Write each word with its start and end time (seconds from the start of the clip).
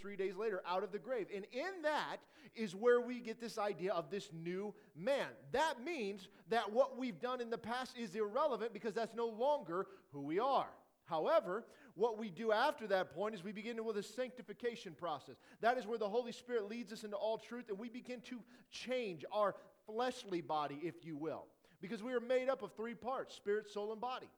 three 0.00 0.16
days 0.16 0.36
later 0.36 0.62
out 0.66 0.82
of 0.82 0.92
the 0.92 0.98
grave. 0.98 1.26
And 1.34 1.44
in 1.52 1.82
that 1.82 2.18
is 2.54 2.74
where 2.74 3.00
we 3.00 3.20
get 3.20 3.40
this 3.40 3.58
idea 3.58 3.92
of 3.92 4.10
this 4.10 4.30
new 4.32 4.74
man. 4.96 5.28
That 5.52 5.84
means 5.84 6.28
that 6.48 6.72
what 6.72 6.98
we've 6.98 7.20
done 7.20 7.40
in 7.40 7.50
the 7.50 7.58
past 7.58 7.96
is 7.96 8.14
irrelevant 8.14 8.72
because 8.72 8.94
that's 8.94 9.14
no 9.14 9.26
longer 9.26 9.86
who 10.12 10.22
we 10.22 10.38
are. 10.38 10.68
However, 11.04 11.64
what 11.94 12.18
we 12.18 12.30
do 12.30 12.52
after 12.52 12.86
that 12.86 13.12
point 13.14 13.34
is 13.34 13.42
we 13.42 13.52
begin 13.52 13.84
with 13.84 13.96
a 13.96 14.02
sanctification 14.02 14.94
process. 14.94 15.36
That 15.60 15.76
is 15.76 15.86
where 15.86 15.98
the 15.98 16.08
Holy 16.08 16.32
Spirit 16.32 16.68
leads 16.68 16.92
us 16.92 17.04
into 17.04 17.16
all 17.16 17.36
truth 17.36 17.68
and 17.68 17.78
we 17.78 17.88
begin 17.88 18.20
to 18.22 18.40
change 18.70 19.24
our 19.32 19.56
fleshly 19.86 20.40
body, 20.40 20.78
if 20.82 21.04
you 21.04 21.16
will. 21.16 21.46
Because 21.80 22.02
we 22.02 22.12
are 22.12 22.20
made 22.20 22.48
up 22.48 22.62
of 22.62 22.72
three 22.74 22.94
parts 22.94 23.34
spirit, 23.34 23.68
soul, 23.68 23.92
and 23.92 24.00
body. 24.00 24.28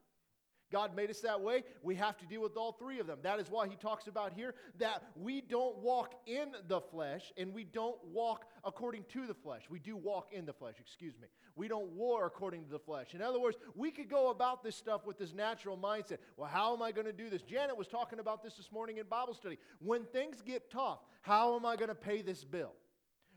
God 0.73 0.97
made 0.97 1.11
us 1.11 1.21
that 1.21 1.41
way. 1.41 1.63
We 1.83 1.95
have 1.97 2.17
to 2.19 2.27
deal 2.27 2.43
with 2.43 2.57
all 2.57 2.73
three 2.73 2.99
of 2.99 3.07
them. 3.07 3.19
That 3.23 3.39
is 3.39 3.51
why 3.51 3.69
he 3.69 3.77
talks 3.77 4.07
about 4.07 4.33
here 4.33 4.55
that 4.79 5.05
we 5.15 5.43
don't 5.43 5.77
walk 5.79 6.15
in 6.27 6.49
the 6.67 6.81
flesh 6.81 7.33
and 7.37 7.53
we 7.53 7.65
don't 7.65 8.03
walk 8.07 8.47
according 8.65 9.05
to 9.13 9.27
the 9.27 9.35
flesh. 9.35 9.63
We 9.69 9.79
do 9.79 9.97
walk 9.97 10.33
in 10.33 10.47
the 10.47 10.53
flesh, 10.53 10.75
excuse 10.81 11.15
me. 11.21 11.29
We 11.55 11.69
don't 11.69 11.93
war 11.93 12.27
according 12.27 12.65
to 12.65 12.71
the 12.71 12.79
flesh. 12.79 13.15
In 13.15 13.21
other 13.21 13.39
words, 13.39 13.59
we 13.77 13.91
could 13.91 14.09
go 14.09 14.31
about 14.31 14.65
this 14.65 14.75
stuff 14.75 15.07
with 15.07 15.19
this 15.19 15.35
natural 15.35 15.77
mindset. 15.77 16.19
Well, 16.37 16.49
how 16.49 16.75
am 16.75 16.83
I 16.83 16.93
going 16.93 17.07
to 17.07 17.13
do 17.13 17.29
this? 17.29 17.43
Janet 17.43 17.77
was 17.77 17.87
talking 17.87 18.19
about 18.19 18.43
this 18.43 18.55
this 18.55 18.73
morning 18.73 18.97
in 18.97 19.07
Bible 19.07 19.35
study. 19.35 19.59
When 19.79 20.05
things 20.07 20.41
get 20.41 20.71
tough, 20.71 21.01
how 21.21 21.55
am 21.57 21.67
I 21.67 21.77
going 21.77 21.91
to 21.91 21.95
pay 21.95 22.23
this 22.23 22.43
bill? 22.43 22.73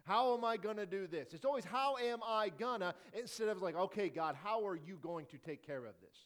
How 0.05 0.38
am 0.38 0.45
I 0.45 0.57
going 0.57 0.77
to 0.77 0.85
do 0.85 1.07
this? 1.07 1.34
It's 1.34 1.45
always, 1.45 1.65
how 1.65 1.98
am 1.98 2.20
I 2.26 2.49
gonna, 2.49 2.93
instead 3.20 3.49
of 3.49 3.62
like, 3.62 3.76
okay, 3.76 4.07
God, 4.07 4.35
how 4.41 4.65
are 4.67 4.76
you 4.76 4.98
going 5.02 5.26
to 5.27 5.38
take 5.40 5.65
care 5.65 5.85
of 5.85 5.95
this? 5.99 6.17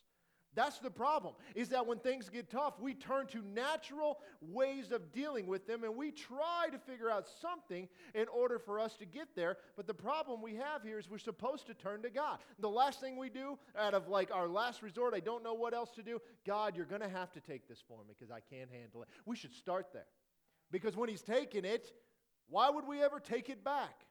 That's 0.56 0.80
the 0.80 0.90
problem, 0.90 1.36
is 1.54 1.70
that 1.70 1.86
when 1.86 2.00
things 2.00 2.28
get 2.28 2.50
tough, 2.50 2.80
we 2.80 2.96
turn 2.96 3.28
to 3.28 3.42
natural 3.54 4.20
ways 4.42 4.92
of 4.92 5.12
dealing 5.12 5.46
with 5.46 5.68
them 5.68 5.84
and 5.84 5.96
we 5.96 6.12
try 6.12 6.68
to 6.72 6.80
figure 6.80 7.10
out 7.10 7.28
something 7.40 7.88
in 8.16 8.28
order 8.28 8.58
for 8.58 8.80
us 8.80 8.96
to 8.98 9.06
get 9.06 9.36
there. 9.36 9.58
But 9.78 9.86
the 9.86 9.94
problem 9.94 10.42
we 10.42 10.56
have 10.56 10.82
here 10.84 10.98
is 10.98 11.10
we're 11.10 11.20
supposed 11.20 11.68
to 11.68 11.76
turn 11.76 12.02
to 12.02 12.10
God. 12.10 12.40
The 12.58 12.70
last 12.70 13.00
thing 13.00 13.16
we 13.16 13.30
do, 13.30 13.60
out 13.78 13.94
of 13.94 14.08
like 14.08 14.32
our 14.34 14.48
last 14.48 14.82
resort, 14.82 15.14
I 15.14 15.20
don't 15.20 15.44
know 15.44 15.54
what 15.54 15.76
else 15.76 15.92
to 15.92 16.04
do. 16.04 16.20
God, 16.48 16.76
you're 16.76 16.86
going 16.86 17.02
to 17.02 17.10
have 17.10 17.32
to 17.34 17.42
take 17.42 17.68
this 17.68 17.84
for 17.88 18.00
me 18.00 18.16
because 18.18 18.32
I 18.32 18.40
can't 18.54 18.72
handle 18.72 19.04
it. 19.04 19.10
We 19.26 19.36
should 19.36 19.54
start 19.54 19.94
there. 19.94 20.08
Because 20.72 20.98
when 20.98 21.10
He's 21.10 21.22
taken 21.22 21.64
it, 21.64 21.94
why 22.50 22.72
would 22.72 22.88
we 22.88 23.04
ever 23.04 23.20
take 23.20 23.50
it 23.50 23.64
back? 23.64 24.06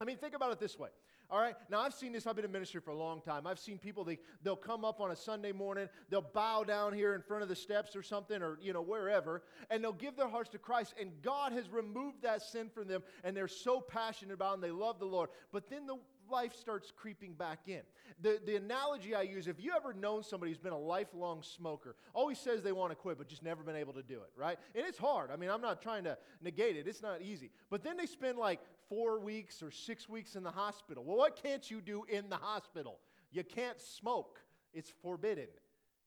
I 0.00 0.04
mean, 0.04 0.16
think 0.16 0.34
about 0.34 0.52
it 0.52 0.60
this 0.60 0.78
way. 0.78 0.90
All 1.34 1.40
right. 1.40 1.56
Now, 1.68 1.80
I've 1.80 1.94
seen 1.94 2.12
this. 2.12 2.28
I've 2.28 2.36
been 2.36 2.44
in 2.44 2.52
ministry 2.52 2.80
for 2.80 2.92
a 2.92 2.96
long 2.96 3.20
time. 3.20 3.44
I've 3.44 3.58
seen 3.58 3.76
people, 3.76 4.04
they, 4.04 4.20
they'll 4.44 4.54
come 4.54 4.84
up 4.84 5.00
on 5.00 5.10
a 5.10 5.16
Sunday 5.16 5.50
morning, 5.50 5.88
they'll 6.08 6.22
bow 6.22 6.62
down 6.62 6.92
here 6.92 7.12
in 7.12 7.22
front 7.22 7.42
of 7.42 7.48
the 7.48 7.56
steps 7.56 7.96
or 7.96 8.04
something, 8.04 8.40
or, 8.40 8.56
you 8.62 8.72
know, 8.72 8.82
wherever, 8.82 9.42
and 9.68 9.82
they'll 9.82 9.92
give 9.92 10.16
their 10.16 10.28
hearts 10.28 10.50
to 10.50 10.58
Christ. 10.58 10.94
And 10.98 11.10
God 11.22 11.50
has 11.50 11.68
removed 11.68 12.22
that 12.22 12.40
sin 12.40 12.70
from 12.72 12.86
them, 12.86 13.02
and 13.24 13.36
they're 13.36 13.48
so 13.48 13.80
passionate 13.80 14.34
about 14.34 14.52
it, 14.52 14.54
and 14.54 14.62
they 14.62 14.70
love 14.70 15.00
the 15.00 15.06
Lord. 15.06 15.28
But 15.50 15.68
then 15.68 15.88
the 15.88 15.96
life 16.30 16.54
starts 16.54 16.92
creeping 16.94 17.34
back 17.34 17.60
in. 17.66 17.82
The, 18.22 18.40
the 18.46 18.56
analogy 18.56 19.14
I 19.14 19.22
use 19.22 19.48
if 19.48 19.60
you 19.60 19.72
ever 19.76 19.92
known 19.92 20.22
somebody 20.22 20.52
who's 20.52 20.58
been 20.58 20.72
a 20.72 20.78
lifelong 20.78 21.42
smoker, 21.42 21.96
always 22.12 22.38
says 22.38 22.62
they 22.62 22.72
want 22.72 22.92
to 22.92 22.96
quit, 22.96 23.18
but 23.18 23.28
just 23.28 23.42
never 23.42 23.62
been 23.62 23.76
able 23.76 23.92
to 23.94 24.02
do 24.02 24.14
it, 24.14 24.30
right? 24.36 24.58
And 24.74 24.86
it's 24.86 24.98
hard. 24.98 25.30
I 25.32 25.36
mean, 25.36 25.50
I'm 25.50 25.60
not 25.60 25.82
trying 25.82 26.04
to 26.04 26.16
negate 26.40 26.76
it, 26.76 26.86
it's 26.86 27.02
not 27.02 27.22
easy. 27.22 27.50
But 27.70 27.82
then 27.82 27.96
they 27.96 28.06
spend 28.06 28.38
like 28.38 28.60
four 28.88 29.18
weeks 29.18 29.62
or 29.62 29.70
six 29.70 30.08
weeks 30.08 30.36
in 30.36 30.42
the 30.42 30.50
hospital. 30.50 31.04
Well, 31.04 31.16
what 31.16 31.42
can't 31.42 31.70
you 31.70 31.80
do 31.80 32.04
in 32.08 32.28
the 32.28 32.36
hospital? 32.36 32.98
You 33.30 33.44
can't 33.44 33.80
smoke, 33.80 34.40
it's 34.72 34.92
forbidden, 35.02 35.48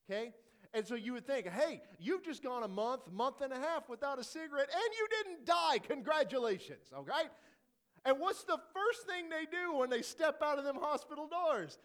okay? 0.09 0.33
And 0.73 0.85
so 0.85 0.95
you 0.95 1.13
would 1.13 1.25
think, 1.25 1.47
hey, 1.47 1.81
you've 1.99 2.23
just 2.23 2.43
gone 2.43 2.63
a 2.63 2.67
month, 2.67 3.11
month 3.11 3.41
and 3.41 3.53
a 3.53 3.59
half 3.59 3.89
without 3.89 4.19
a 4.19 4.23
cigarette, 4.23 4.69
and 4.71 4.93
you 4.97 5.07
didn't 5.23 5.45
die. 5.45 5.79
Congratulations, 5.79 6.87
okay? 6.97 7.29
And 8.05 8.19
what's 8.19 8.43
the 8.43 8.57
first 8.73 9.05
thing 9.07 9.29
they 9.29 9.45
do 9.45 9.77
when 9.77 9.89
they 9.89 10.01
step 10.01 10.41
out 10.41 10.57
of 10.57 10.63
them 10.63 10.77
hospital 10.79 11.27
doors? 11.27 11.77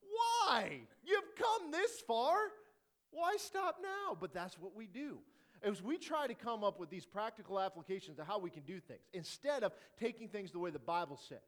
Why? 0.00 0.80
You've 1.04 1.34
come 1.36 1.70
this 1.70 2.00
far. 2.06 2.36
Why 3.10 3.36
stop 3.38 3.76
now? 3.82 4.16
But 4.18 4.34
that's 4.34 4.58
what 4.58 4.76
we 4.76 4.86
do. 4.86 5.18
As 5.62 5.82
we 5.82 5.98
try 5.98 6.26
to 6.26 6.34
come 6.34 6.62
up 6.62 6.78
with 6.78 6.90
these 6.90 7.04
practical 7.04 7.58
applications 7.58 8.18
of 8.18 8.26
how 8.26 8.38
we 8.38 8.50
can 8.50 8.62
do 8.62 8.80
things 8.80 9.00
instead 9.12 9.64
of 9.64 9.72
taking 9.98 10.28
things 10.28 10.52
the 10.52 10.58
way 10.58 10.70
the 10.70 10.78
Bible 10.78 11.18
says. 11.28 11.38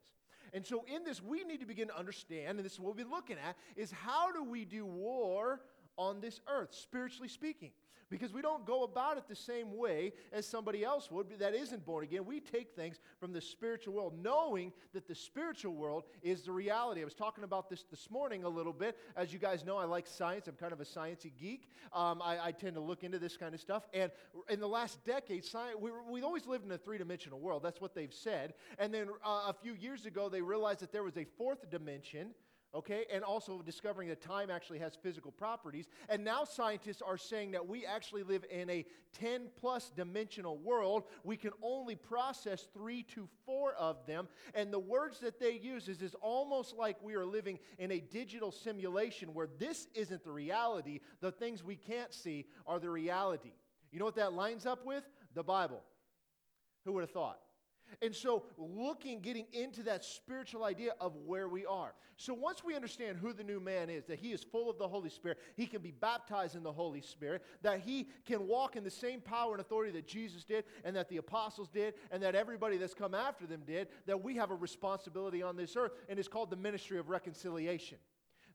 And 0.53 0.65
so 0.65 0.83
in 0.93 1.03
this, 1.03 1.21
we 1.21 1.43
need 1.43 1.61
to 1.61 1.65
begin 1.65 1.87
to 1.87 1.97
understand, 1.97 2.57
and 2.57 2.65
this 2.65 2.73
is 2.73 2.79
what 2.79 2.95
we've 2.95 3.05
been 3.05 3.13
looking 3.13 3.37
at, 3.37 3.55
is 3.75 3.91
how 3.91 4.31
do 4.31 4.43
we 4.43 4.65
do 4.65 4.85
war 4.85 5.61
on 5.97 6.19
this 6.19 6.41
earth, 6.47 6.73
spiritually 6.73 7.29
speaking? 7.29 7.71
Because 8.11 8.33
we 8.33 8.41
don't 8.41 8.65
go 8.65 8.83
about 8.83 9.17
it 9.17 9.23
the 9.27 9.35
same 9.35 9.75
way 9.75 10.11
as 10.31 10.45
somebody 10.45 10.83
else 10.83 11.09
would 11.09 11.39
that 11.39 11.55
isn't 11.55 11.85
born 11.85 12.03
again. 12.03 12.25
We 12.25 12.41
take 12.41 12.75
things 12.75 12.99
from 13.19 13.31
the 13.31 13.41
spiritual 13.41 13.93
world, 13.93 14.13
knowing 14.21 14.73
that 14.93 15.07
the 15.07 15.15
spiritual 15.15 15.73
world 15.73 16.03
is 16.21 16.43
the 16.43 16.51
reality. 16.51 17.01
I 17.01 17.05
was 17.05 17.15
talking 17.15 17.45
about 17.45 17.69
this 17.69 17.83
this 17.89 18.11
morning 18.11 18.43
a 18.43 18.49
little 18.49 18.73
bit. 18.73 18.97
As 19.15 19.31
you 19.31 19.39
guys 19.39 19.65
know, 19.65 19.77
I 19.77 19.85
like 19.85 20.05
science. 20.05 20.47
I'm 20.47 20.55
kind 20.55 20.73
of 20.73 20.81
a 20.81 20.85
sciencey 20.85 21.31
geek. 21.39 21.69
Um, 21.93 22.21
I, 22.21 22.47
I, 22.47 22.51
tend 22.51 22.75
to 22.75 22.81
look 22.81 23.03
into 23.03 23.17
this 23.17 23.37
kind 23.37 23.55
of 23.55 23.61
stuff. 23.61 23.87
And 23.93 24.11
in 24.49 24.59
the 24.59 24.67
last 24.67 25.03
decade, 25.05 25.45
science, 25.45 25.77
we, 25.79 25.91
we've 26.09 26.23
always 26.23 26.45
lived 26.45 26.65
in 26.65 26.71
a 26.71 26.77
three 26.77 26.97
dimensional 26.97 27.39
world. 27.39 27.63
That's 27.63 27.79
what 27.79 27.95
they've 27.95 28.13
said. 28.13 28.53
And 28.77 28.93
then 28.93 29.07
uh, 29.25 29.45
a 29.47 29.55
few 29.61 29.73
years 29.73 30.05
ago, 30.05 30.27
they 30.27 30.41
realized 30.41 30.81
that 30.81 30.91
there 30.91 31.03
was 31.03 31.17
a 31.17 31.25
fourth 31.37 31.69
dimension 31.69 32.31
okay? 32.73 33.05
And 33.11 33.23
also 33.23 33.61
discovering 33.61 34.09
that 34.09 34.21
time 34.21 34.49
actually 34.49 34.79
has 34.79 34.95
physical 34.95 35.31
properties. 35.31 35.87
And 36.09 36.23
now 36.23 36.43
scientists 36.43 37.01
are 37.01 37.17
saying 37.17 37.51
that 37.51 37.67
we 37.67 37.85
actually 37.85 38.23
live 38.23 38.45
in 38.49 38.69
a 38.69 38.85
10 39.19 39.49
plus 39.59 39.91
dimensional 39.95 40.57
world. 40.57 41.03
We 41.23 41.37
can 41.37 41.51
only 41.61 41.95
process 41.95 42.67
three 42.73 43.03
to 43.15 43.27
four 43.45 43.73
of 43.73 44.05
them. 44.05 44.27
And 44.53 44.71
the 44.71 44.79
words 44.79 45.19
that 45.19 45.39
they 45.39 45.53
use 45.53 45.87
is, 45.87 46.01
is 46.01 46.15
almost 46.21 46.75
like 46.77 46.97
we 47.01 47.15
are 47.15 47.25
living 47.25 47.59
in 47.77 47.91
a 47.91 47.99
digital 47.99 48.51
simulation 48.51 49.33
where 49.33 49.49
this 49.59 49.87
isn't 49.93 50.23
the 50.23 50.31
reality. 50.31 50.99
The 51.19 51.31
things 51.31 51.63
we 51.63 51.75
can't 51.75 52.13
see 52.13 52.45
are 52.65 52.79
the 52.79 52.89
reality. 52.89 53.53
You 53.91 53.99
know 53.99 54.05
what 54.05 54.15
that 54.15 54.33
lines 54.33 54.65
up 54.65 54.85
with? 54.85 55.03
The 55.33 55.43
Bible. 55.43 55.81
Who 56.85 56.93
would 56.93 57.01
have 57.01 57.11
thought? 57.11 57.39
And 58.01 58.15
so, 58.15 58.43
looking, 58.57 59.19
getting 59.19 59.45
into 59.53 59.83
that 59.83 60.03
spiritual 60.03 60.63
idea 60.63 60.93
of 60.99 61.15
where 61.25 61.47
we 61.47 61.65
are. 61.65 61.93
So, 62.17 62.33
once 62.33 62.63
we 62.63 62.75
understand 62.75 63.17
who 63.17 63.33
the 63.33 63.43
new 63.43 63.59
man 63.59 63.89
is, 63.89 64.05
that 64.05 64.19
he 64.19 64.31
is 64.31 64.43
full 64.43 64.69
of 64.69 64.77
the 64.77 64.87
Holy 64.87 65.09
Spirit, 65.09 65.39
he 65.55 65.65
can 65.65 65.81
be 65.81 65.91
baptized 65.91 66.55
in 66.55 66.63
the 66.63 66.71
Holy 66.71 67.01
Spirit, 67.01 67.43
that 67.61 67.79
he 67.81 68.07
can 68.25 68.47
walk 68.47 68.75
in 68.75 68.83
the 68.83 68.91
same 68.91 69.21
power 69.21 69.53
and 69.53 69.61
authority 69.61 69.91
that 69.91 70.07
Jesus 70.07 70.43
did, 70.43 70.65
and 70.83 70.95
that 70.95 71.09
the 71.09 71.17
apostles 71.17 71.69
did, 71.69 71.95
and 72.11 72.21
that 72.23 72.35
everybody 72.35 72.77
that's 72.77 72.93
come 72.93 73.13
after 73.13 73.45
them 73.45 73.63
did, 73.65 73.87
that 74.05 74.21
we 74.21 74.35
have 74.35 74.51
a 74.51 74.55
responsibility 74.55 75.41
on 75.41 75.55
this 75.55 75.75
earth, 75.75 75.93
and 76.09 76.19
it's 76.19 76.27
called 76.27 76.49
the 76.49 76.55
ministry 76.55 76.97
of 76.97 77.09
reconciliation 77.09 77.97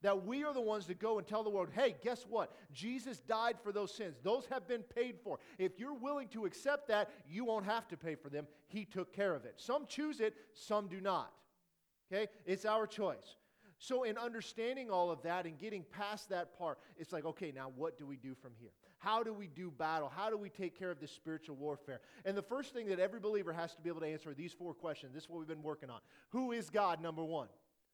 that 0.06 0.24
we 0.24 0.44
are 0.44 0.54
the 0.54 0.60
ones 0.60 0.86
that 0.86 1.00
go 1.00 1.18
and 1.18 1.26
tell 1.26 1.42
the 1.42 1.50
world, 1.50 1.68
hey, 1.74 1.96
guess 2.00 2.24
what? 2.28 2.54
Jesus 2.72 3.18
died 3.18 3.56
for 3.60 3.72
those 3.72 3.92
sins. 3.92 4.14
Those 4.22 4.46
have 4.50 4.68
been 4.68 4.82
paid 4.82 5.16
for. 5.24 5.40
If 5.58 5.80
you're 5.80 5.94
willing 5.94 6.28
to 6.28 6.46
accept 6.46 6.86
that, 6.88 7.10
you 7.28 7.44
won't 7.44 7.64
have 7.64 7.88
to 7.88 7.96
pay 7.96 8.14
for 8.14 8.28
them. 8.28 8.46
He 8.68 8.84
took 8.84 9.12
care 9.12 9.34
of 9.34 9.44
it. 9.44 9.54
Some 9.56 9.84
choose 9.86 10.20
it, 10.20 10.34
some 10.54 10.86
do 10.86 11.00
not. 11.00 11.32
Okay? 12.12 12.28
It's 12.44 12.64
our 12.64 12.86
choice. 12.86 13.36
So, 13.78 14.04
in 14.04 14.16
understanding 14.16 14.90
all 14.90 15.10
of 15.10 15.22
that 15.22 15.44
and 15.44 15.58
getting 15.58 15.84
past 15.90 16.28
that 16.28 16.56
part, 16.56 16.78
it's 16.96 17.12
like, 17.12 17.24
okay, 17.26 17.52
now 17.52 17.72
what 17.74 17.98
do 17.98 18.06
we 18.06 18.16
do 18.16 18.36
from 18.40 18.52
here? 18.60 18.70
How 18.98 19.24
do 19.24 19.34
we 19.34 19.48
do 19.48 19.72
battle? 19.72 20.10
How 20.14 20.30
do 20.30 20.38
we 20.38 20.50
take 20.50 20.78
care 20.78 20.92
of 20.92 21.00
this 21.00 21.10
spiritual 21.10 21.56
warfare? 21.56 22.00
And 22.24 22.36
the 22.36 22.42
first 22.42 22.72
thing 22.72 22.86
that 22.86 23.00
every 23.00 23.18
believer 23.18 23.52
has 23.52 23.74
to 23.74 23.82
be 23.82 23.90
able 23.90 24.00
to 24.02 24.06
answer 24.06 24.30
are 24.30 24.34
these 24.34 24.52
four 24.52 24.72
questions. 24.72 25.14
This 25.14 25.24
is 25.24 25.28
what 25.28 25.40
we've 25.40 25.48
been 25.48 25.64
working 25.64 25.90
on. 25.90 25.98
Who 26.30 26.52
is 26.52 26.70
God, 26.70 27.02
number 27.02 27.24
one? 27.24 27.48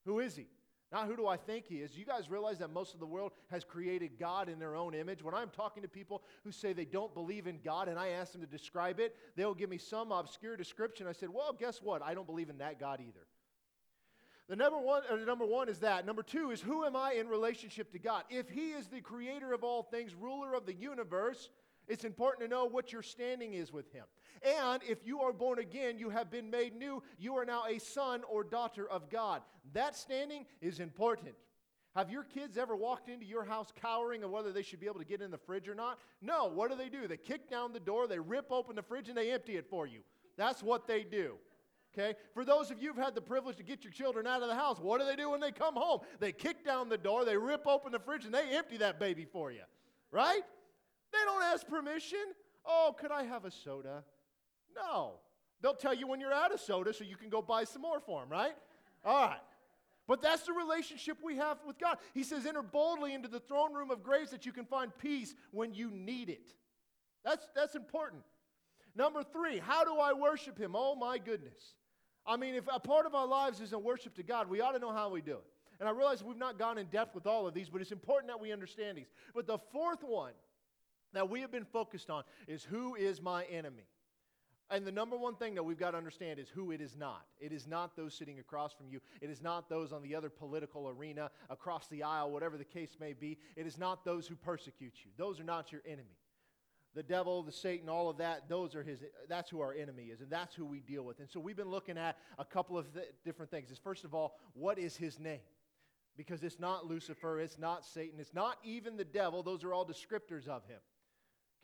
Who 0.04 0.20
is 0.20 0.36
He? 0.36 0.46
Not 0.92 1.06
who 1.06 1.16
do 1.16 1.26
I 1.26 1.38
think 1.38 1.66
he 1.66 1.76
is. 1.76 1.96
You 1.96 2.04
guys 2.04 2.30
realize 2.30 2.58
that 2.58 2.70
most 2.70 2.92
of 2.92 3.00
the 3.00 3.06
world 3.06 3.32
has 3.50 3.64
created 3.64 4.18
God 4.18 4.50
in 4.50 4.58
their 4.58 4.76
own 4.76 4.94
image? 4.94 5.24
When 5.24 5.34
I'm 5.34 5.48
talking 5.48 5.82
to 5.82 5.88
people 5.88 6.22
who 6.44 6.52
say 6.52 6.74
they 6.74 6.84
don't 6.84 7.14
believe 7.14 7.46
in 7.46 7.60
God 7.64 7.88
and 7.88 7.98
I 7.98 8.08
ask 8.08 8.32
them 8.32 8.42
to 8.42 8.46
describe 8.46 9.00
it, 9.00 9.16
they'll 9.34 9.54
give 9.54 9.70
me 9.70 9.78
some 9.78 10.12
obscure 10.12 10.54
description. 10.54 11.06
I 11.06 11.12
said, 11.12 11.30
well, 11.30 11.56
guess 11.58 11.80
what? 11.80 12.02
I 12.02 12.12
don't 12.12 12.26
believe 12.26 12.50
in 12.50 12.58
that 12.58 12.78
God 12.78 13.00
either. 13.00 13.26
The 14.48 14.56
number 14.56 14.78
one, 14.78 15.02
or 15.10 15.16
number 15.18 15.46
one 15.46 15.70
is 15.70 15.78
that. 15.78 16.04
Number 16.04 16.22
two 16.22 16.50
is 16.50 16.60
who 16.60 16.84
am 16.84 16.94
I 16.94 17.12
in 17.12 17.26
relationship 17.26 17.90
to 17.92 17.98
God? 17.98 18.24
If 18.28 18.50
He 18.50 18.72
is 18.72 18.88
the 18.88 19.00
creator 19.00 19.54
of 19.54 19.64
all 19.64 19.84
things, 19.84 20.14
ruler 20.14 20.52
of 20.52 20.66
the 20.66 20.74
universe, 20.74 21.48
it's 21.88 22.04
important 22.04 22.48
to 22.48 22.54
know 22.54 22.66
what 22.66 22.92
your 22.92 23.02
standing 23.02 23.54
is 23.54 23.72
with 23.72 23.90
Him. 23.92 24.04
And 24.44 24.82
if 24.88 25.06
you 25.06 25.20
are 25.20 25.32
born 25.32 25.58
again, 25.58 25.98
you 25.98 26.10
have 26.10 26.30
been 26.30 26.50
made 26.50 26.74
new, 26.74 27.02
you 27.18 27.36
are 27.36 27.44
now 27.44 27.64
a 27.68 27.78
son 27.78 28.22
or 28.28 28.42
daughter 28.42 28.88
of 28.88 29.08
God. 29.08 29.42
That 29.72 29.94
standing 29.94 30.46
is 30.60 30.80
important. 30.80 31.34
Have 31.94 32.10
your 32.10 32.24
kids 32.24 32.56
ever 32.56 32.74
walked 32.74 33.08
into 33.08 33.26
your 33.26 33.44
house 33.44 33.70
cowering 33.80 34.24
of 34.24 34.30
whether 34.30 34.50
they 34.50 34.62
should 34.62 34.80
be 34.80 34.86
able 34.86 35.00
to 35.00 35.04
get 35.04 35.20
in 35.20 35.30
the 35.30 35.38
fridge 35.38 35.68
or 35.68 35.74
not? 35.74 35.98
No. 36.22 36.46
What 36.46 36.70
do 36.70 36.76
they 36.76 36.88
do? 36.88 37.06
They 37.06 37.18
kick 37.18 37.50
down 37.50 37.72
the 37.72 37.80
door, 37.80 38.06
they 38.06 38.18
rip 38.18 38.50
open 38.50 38.76
the 38.76 38.82
fridge, 38.82 39.08
and 39.08 39.16
they 39.16 39.30
empty 39.30 39.56
it 39.56 39.66
for 39.68 39.86
you. 39.86 40.00
That's 40.36 40.62
what 40.62 40.86
they 40.86 41.04
do. 41.04 41.34
Okay? 41.92 42.14
For 42.32 42.44
those 42.44 42.70
of 42.70 42.82
you 42.82 42.88
who've 42.88 43.04
had 43.04 43.14
the 43.14 43.20
privilege 43.20 43.56
to 43.56 43.62
get 43.62 43.84
your 43.84 43.92
children 43.92 44.26
out 44.26 44.42
of 44.42 44.48
the 44.48 44.54
house, 44.54 44.78
what 44.80 45.00
do 45.00 45.06
they 45.06 45.16
do 45.16 45.30
when 45.30 45.40
they 45.40 45.52
come 45.52 45.74
home? 45.74 46.00
They 46.18 46.32
kick 46.32 46.64
down 46.64 46.88
the 46.88 46.96
door, 46.96 47.26
they 47.26 47.36
rip 47.36 47.66
open 47.66 47.92
the 47.92 47.98
fridge, 47.98 48.24
and 48.24 48.32
they 48.32 48.56
empty 48.56 48.78
that 48.78 48.98
baby 48.98 49.26
for 49.26 49.52
you. 49.52 49.62
Right? 50.10 50.42
They 51.12 51.18
don't 51.26 51.42
ask 51.42 51.66
permission. 51.66 52.24
Oh, 52.64 52.94
could 52.98 53.10
I 53.10 53.24
have 53.24 53.44
a 53.44 53.50
soda? 53.50 54.04
No. 54.74 55.14
They'll 55.60 55.74
tell 55.74 55.94
you 55.94 56.06
when 56.06 56.20
you're 56.20 56.32
out 56.32 56.52
of 56.52 56.60
soda 56.60 56.92
so 56.92 57.04
you 57.04 57.16
can 57.16 57.28
go 57.28 57.40
buy 57.40 57.64
some 57.64 57.82
more 57.82 58.00
for 58.00 58.20
them, 58.20 58.28
right? 58.28 58.54
All 59.04 59.28
right. 59.28 59.40
But 60.08 60.20
that's 60.20 60.42
the 60.42 60.52
relationship 60.52 61.18
we 61.22 61.36
have 61.36 61.58
with 61.66 61.78
God. 61.78 61.98
He 62.12 62.24
says, 62.24 62.44
enter 62.44 62.62
boldly 62.62 63.14
into 63.14 63.28
the 63.28 63.40
throne 63.40 63.72
room 63.72 63.90
of 63.90 64.02
grace 64.02 64.30
that 64.30 64.44
you 64.44 64.52
can 64.52 64.64
find 64.64 64.92
peace 64.98 65.34
when 65.52 65.74
you 65.74 65.90
need 65.90 66.28
it. 66.28 66.48
That's, 67.24 67.46
that's 67.54 67.76
important. 67.76 68.22
Number 68.96 69.22
three, 69.22 69.58
how 69.58 69.84
do 69.84 69.96
I 69.98 70.12
worship 70.12 70.58
Him? 70.58 70.74
Oh 70.74 70.96
my 70.96 71.18
goodness. 71.18 71.74
I 72.26 72.36
mean, 72.36 72.54
if 72.54 72.64
a 72.72 72.80
part 72.80 73.06
of 73.06 73.14
our 73.14 73.26
lives 73.26 73.60
is 73.60 73.72
a 73.72 73.78
worship 73.78 74.14
to 74.16 74.22
God, 74.22 74.48
we 74.48 74.60
ought 74.60 74.72
to 74.72 74.78
know 74.78 74.92
how 74.92 75.08
we 75.10 75.20
do 75.20 75.32
it. 75.34 75.44
And 75.80 75.88
I 75.88 75.92
realize 75.92 76.22
we've 76.22 76.36
not 76.36 76.58
gone 76.58 76.78
in 76.78 76.86
depth 76.86 77.14
with 77.14 77.26
all 77.26 77.46
of 77.46 77.54
these, 77.54 77.68
but 77.68 77.80
it's 77.80 77.90
important 77.90 78.30
that 78.30 78.40
we 78.40 78.52
understand 78.52 78.98
these. 78.98 79.10
But 79.34 79.46
the 79.46 79.58
fourth 79.72 80.04
one 80.04 80.32
that 81.12 81.28
we 81.28 81.40
have 81.40 81.50
been 81.50 81.64
focused 81.64 82.10
on 82.10 82.22
is 82.46 82.62
who 82.62 82.94
is 82.94 83.20
my 83.20 83.44
enemy? 83.44 83.86
And 84.72 84.86
the 84.86 84.92
number 84.92 85.18
one 85.18 85.34
thing 85.34 85.54
that 85.56 85.62
we've 85.62 85.78
got 85.78 85.90
to 85.90 85.98
understand 85.98 86.38
is 86.38 86.48
who 86.48 86.70
it 86.70 86.80
is 86.80 86.96
not. 86.96 87.26
It 87.38 87.52
is 87.52 87.66
not 87.66 87.94
those 87.94 88.14
sitting 88.14 88.38
across 88.38 88.72
from 88.72 88.88
you. 88.88 89.00
It 89.20 89.28
is 89.28 89.42
not 89.42 89.68
those 89.68 89.92
on 89.92 90.02
the 90.02 90.14
other 90.14 90.30
political 90.30 90.88
arena, 90.88 91.30
across 91.50 91.88
the 91.88 92.02
aisle, 92.02 92.30
whatever 92.30 92.56
the 92.56 92.64
case 92.64 92.96
may 92.98 93.12
be. 93.12 93.38
It 93.54 93.66
is 93.66 93.76
not 93.76 94.02
those 94.02 94.26
who 94.26 94.34
persecute 94.34 94.94
you. 95.04 95.10
Those 95.18 95.38
are 95.38 95.44
not 95.44 95.72
your 95.72 95.82
enemy. 95.86 96.16
The 96.94 97.02
devil, 97.02 97.42
the 97.42 97.52
Satan, 97.52 97.90
all 97.90 98.08
of 98.08 98.16
that, 98.18 98.48
those 98.48 98.74
are 98.74 98.82
his, 98.82 99.00
that's 99.28 99.50
who 99.50 99.60
our 99.60 99.74
enemy 99.74 100.04
is, 100.04 100.20
and 100.20 100.30
that's 100.30 100.54
who 100.54 100.64
we 100.64 100.80
deal 100.80 101.02
with. 101.02 101.20
And 101.20 101.28
so 101.28 101.38
we've 101.38 101.56
been 101.56 101.70
looking 101.70 101.98
at 101.98 102.16
a 102.38 102.44
couple 102.44 102.78
of 102.78 102.92
th- 102.94 103.06
different 103.24 103.50
things. 103.50 103.70
Is 103.70 103.78
first 103.78 104.04
of 104.04 104.14
all, 104.14 104.36
what 104.54 104.78
is 104.78 104.96
his 104.96 105.18
name? 105.18 105.40
Because 106.16 106.42
it's 106.42 106.60
not 106.60 106.86
Lucifer, 106.86 107.40
it's 107.40 107.58
not 107.58 107.84
Satan, 107.84 108.20
it's 108.20 108.34
not 108.34 108.58
even 108.64 108.96
the 108.96 109.04
devil. 109.04 109.42
Those 109.42 109.64
are 109.64 109.72
all 109.72 109.86
descriptors 109.86 110.46
of 110.48 110.64
him. 110.66 110.80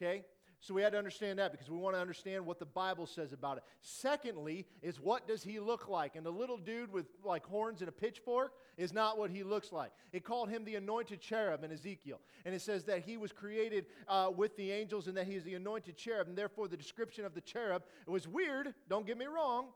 Okay? 0.00 0.25
So 0.60 0.75
we 0.75 0.82
had 0.82 0.93
to 0.93 0.99
understand 0.99 1.38
that 1.38 1.52
because 1.52 1.70
we 1.70 1.76
want 1.76 1.94
to 1.94 2.00
understand 2.00 2.44
what 2.44 2.58
the 2.58 2.66
Bible 2.66 3.06
says 3.06 3.32
about 3.32 3.58
it. 3.58 3.62
Secondly, 3.81 4.66
is 4.82 4.99
what 4.99 5.28
does 5.28 5.43
he 5.43 5.60
look 5.60 5.88
like? 5.88 6.16
And 6.16 6.26
the 6.26 6.32
little 6.32 6.56
dude 6.56 6.93
with 6.93 7.06
like 7.25 7.46
horns 7.46 7.81
and 7.81 7.88
a 7.88 7.93
pitchfork 7.93 8.55
is 8.76 8.93
not 8.93 9.19
what 9.19 9.31
he 9.31 9.44
looks 9.44 9.70
like. 9.70 9.93
It 10.12 10.25
called 10.25 10.49
him 10.49 10.64
the 10.64 10.75
anointed 10.75 11.20
cherub 11.20 11.62
in 11.62 11.70
Ezekiel. 11.70 12.20
And 12.44 12.55
it 12.55 12.60
says 12.60 12.84
that 12.84 13.02
he 13.02 13.16
was 13.16 13.31
created 13.31 13.87
uh, 14.08 14.31
with 14.34 14.56
the 14.56 14.72
angels 14.72 15.06
and 15.06 15.16
that 15.16 15.26
he 15.26 15.37
is 15.37 15.44
the 15.44 15.55
anointed 15.55 15.96
cherub. 15.96 16.26
And 16.26 16.37
therefore, 16.37 16.66
the 16.66 16.76
description 16.76 17.25
of 17.25 17.34
the 17.34 17.40
cherub, 17.40 17.84
it 18.06 18.10
was 18.10 18.26
weird, 18.26 18.75
don't 18.88 19.06
get 19.06 19.16
me 19.16 19.26
wrong, 19.26 19.66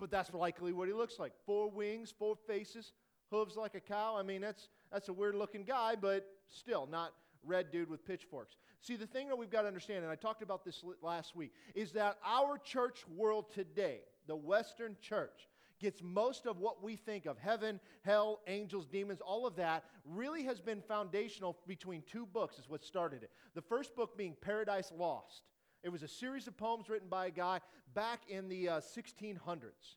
but 0.00 0.10
that's 0.10 0.34
likely 0.34 0.72
what 0.72 0.88
he 0.88 0.94
looks 0.94 1.20
like. 1.20 1.32
Four 1.46 1.70
wings, 1.70 2.12
four 2.16 2.34
faces, 2.34 2.92
hooves 3.30 3.56
like 3.56 3.76
a 3.76 3.80
cow. 3.80 4.16
I 4.18 4.24
mean, 4.24 4.40
that's, 4.40 4.68
that's 4.90 5.08
a 5.08 5.12
weird 5.12 5.36
looking 5.36 5.62
guy, 5.62 5.94
but 5.94 6.26
still 6.48 6.88
not 6.90 7.12
red 7.44 7.70
dude 7.70 7.90
with 7.90 8.04
pitchforks. 8.04 8.56
See, 8.80 8.96
the 8.96 9.06
thing 9.06 9.28
that 9.28 9.36
we've 9.36 9.50
got 9.50 9.62
to 9.62 9.68
understand, 9.68 10.02
and 10.02 10.10
I 10.10 10.16
talked 10.16 10.42
about 10.42 10.64
this 10.64 10.84
last 11.02 11.34
week, 11.34 11.52
is 11.74 11.92
that 11.92 12.18
our 12.24 12.58
church 12.58 13.04
world 13.14 13.52
today, 13.52 14.00
the 14.26 14.36
Western 14.36 14.96
church, 15.00 15.48
gets 15.80 16.02
most 16.02 16.46
of 16.46 16.58
what 16.58 16.82
we 16.82 16.96
think 16.96 17.26
of 17.26 17.38
heaven, 17.38 17.80
hell, 18.02 18.40
angels, 18.46 18.86
demons, 18.86 19.20
all 19.20 19.46
of 19.46 19.56
that 19.56 19.84
really 20.04 20.42
has 20.44 20.60
been 20.60 20.82
foundational 20.82 21.56
between 21.66 22.02
two 22.02 22.26
books, 22.26 22.58
is 22.58 22.68
what 22.68 22.84
started 22.84 23.22
it. 23.22 23.30
The 23.54 23.62
first 23.62 23.94
book 23.94 24.16
being 24.16 24.36
Paradise 24.40 24.92
Lost. 24.96 25.42
It 25.84 25.90
was 25.90 26.02
a 26.02 26.08
series 26.08 26.48
of 26.48 26.56
poems 26.56 26.88
written 26.88 27.08
by 27.08 27.26
a 27.26 27.30
guy 27.30 27.60
back 27.94 28.22
in 28.28 28.48
the 28.48 28.68
uh, 28.68 28.80
1600s. 28.80 29.96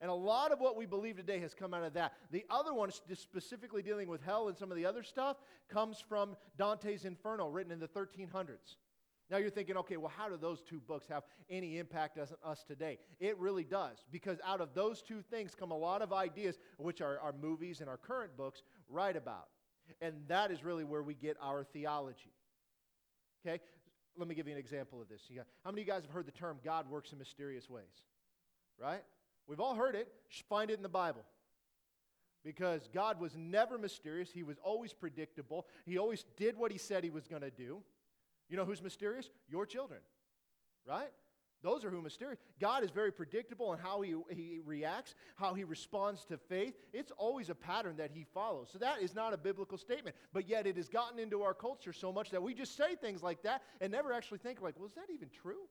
And 0.00 0.10
a 0.10 0.14
lot 0.14 0.52
of 0.52 0.60
what 0.60 0.76
we 0.76 0.86
believe 0.86 1.16
today 1.16 1.40
has 1.40 1.54
come 1.54 1.72
out 1.72 1.82
of 1.82 1.94
that. 1.94 2.12
The 2.30 2.44
other 2.50 2.74
one, 2.74 2.90
specifically 2.90 3.82
dealing 3.82 4.08
with 4.08 4.22
hell 4.22 4.48
and 4.48 4.56
some 4.56 4.70
of 4.70 4.76
the 4.76 4.86
other 4.86 5.02
stuff, 5.02 5.36
comes 5.68 6.02
from 6.06 6.36
Dante's 6.58 7.04
Inferno, 7.04 7.48
written 7.48 7.72
in 7.72 7.80
the 7.80 7.88
1300s. 7.88 8.76
Now 9.30 9.38
you're 9.38 9.50
thinking, 9.50 9.76
okay, 9.78 9.96
well, 9.96 10.12
how 10.16 10.28
do 10.28 10.36
those 10.36 10.62
two 10.62 10.80
books 10.80 11.06
have 11.08 11.24
any 11.50 11.78
impact 11.78 12.18
on 12.18 12.28
us 12.44 12.64
today? 12.64 12.98
It 13.18 13.36
really 13.38 13.64
does, 13.64 14.04
because 14.12 14.38
out 14.44 14.60
of 14.60 14.72
those 14.74 15.02
two 15.02 15.20
things 15.20 15.54
come 15.54 15.72
a 15.72 15.76
lot 15.76 16.00
of 16.00 16.12
ideas, 16.12 16.58
which 16.78 17.00
our, 17.00 17.18
our 17.18 17.32
movies 17.32 17.80
and 17.80 17.88
our 17.88 17.96
current 17.96 18.36
books 18.36 18.62
write 18.88 19.16
about. 19.16 19.48
And 20.00 20.14
that 20.28 20.50
is 20.50 20.64
really 20.64 20.84
where 20.84 21.02
we 21.02 21.14
get 21.14 21.36
our 21.42 21.64
theology. 21.64 22.32
Okay? 23.44 23.60
Let 24.16 24.28
me 24.28 24.34
give 24.34 24.46
you 24.46 24.52
an 24.52 24.58
example 24.58 25.00
of 25.00 25.08
this. 25.08 25.22
How 25.64 25.70
many 25.70 25.82
of 25.82 25.86
you 25.86 25.92
guys 25.92 26.02
have 26.02 26.10
heard 26.10 26.26
the 26.26 26.32
term 26.32 26.58
God 26.64 26.88
works 26.88 27.12
in 27.12 27.18
mysterious 27.18 27.68
ways? 27.68 27.84
Right? 28.80 29.02
We've 29.46 29.60
all 29.60 29.74
heard 29.74 29.94
it. 29.94 30.08
Find 30.48 30.70
it 30.70 30.76
in 30.76 30.82
the 30.82 30.88
Bible. 30.88 31.24
Because 32.44 32.88
God 32.92 33.20
was 33.20 33.36
never 33.36 33.76
mysterious, 33.76 34.30
He 34.30 34.42
was 34.42 34.56
always 34.62 34.92
predictable. 34.92 35.66
He 35.84 35.98
always 35.98 36.24
did 36.36 36.56
what 36.56 36.70
He 36.70 36.78
said 36.78 37.02
He 37.02 37.10
was 37.10 37.26
going 37.26 37.42
to 37.42 37.50
do. 37.50 37.82
You 38.48 38.56
know 38.56 38.64
who's 38.64 38.82
mysterious? 38.82 39.30
Your 39.48 39.66
children, 39.66 40.00
right? 40.86 41.10
Those 41.62 41.84
are 41.84 41.90
who 41.90 42.00
mysterious. 42.00 42.38
God 42.60 42.84
is 42.84 42.90
very 42.90 43.10
predictable 43.10 43.72
in 43.72 43.78
how 43.78 44.00
he, 44.02 44.14
he 44.30 44.60
reacts, 44.64 45.14
how 45.34 45.54
he 45.54 45.64
responds 45.64 46.24
to 46.26 46.36
faith. 46.36 46.74
It's 46.92 47.10
always 47.16 47.50
a 47.50 47.54
pattern 47.54 47.96
that 47.96 48.10
he 48.12 48.24
follows. 48.34 48.68
So 48.72 48.78
that 48.78 49.00
is 49.00 49.14
not 49.14 49.32
a 49.32 49.36
biblical 49.36 49.78
statement. 49.78 50.14
But 50.32 50.48
yet 50.48 50.66
it 50.66 50.76
has 50.76 50.88
gotten 50.88 51.18
into 51.18 51.42
our 51.42 51.54
culture 51.54 51.92
so 51.92 52.12
much 52.12 52.30
that 52.30 52.42
we 52.42 52.54
just 52.54 52.76
say 52.76 52.94
things 52.94 53.22
like 53.22 53.42
that 53.42 53.62
and 53.80 53.90
never 53.90 54.12
actually 54.12 54.38
think 54.38 54.60
like, 54.60 54.78
well, 54.78 54.86
is 54.86 54.94
that 54.94 55.12
even 55.12 55.28
true? 55.30 55.66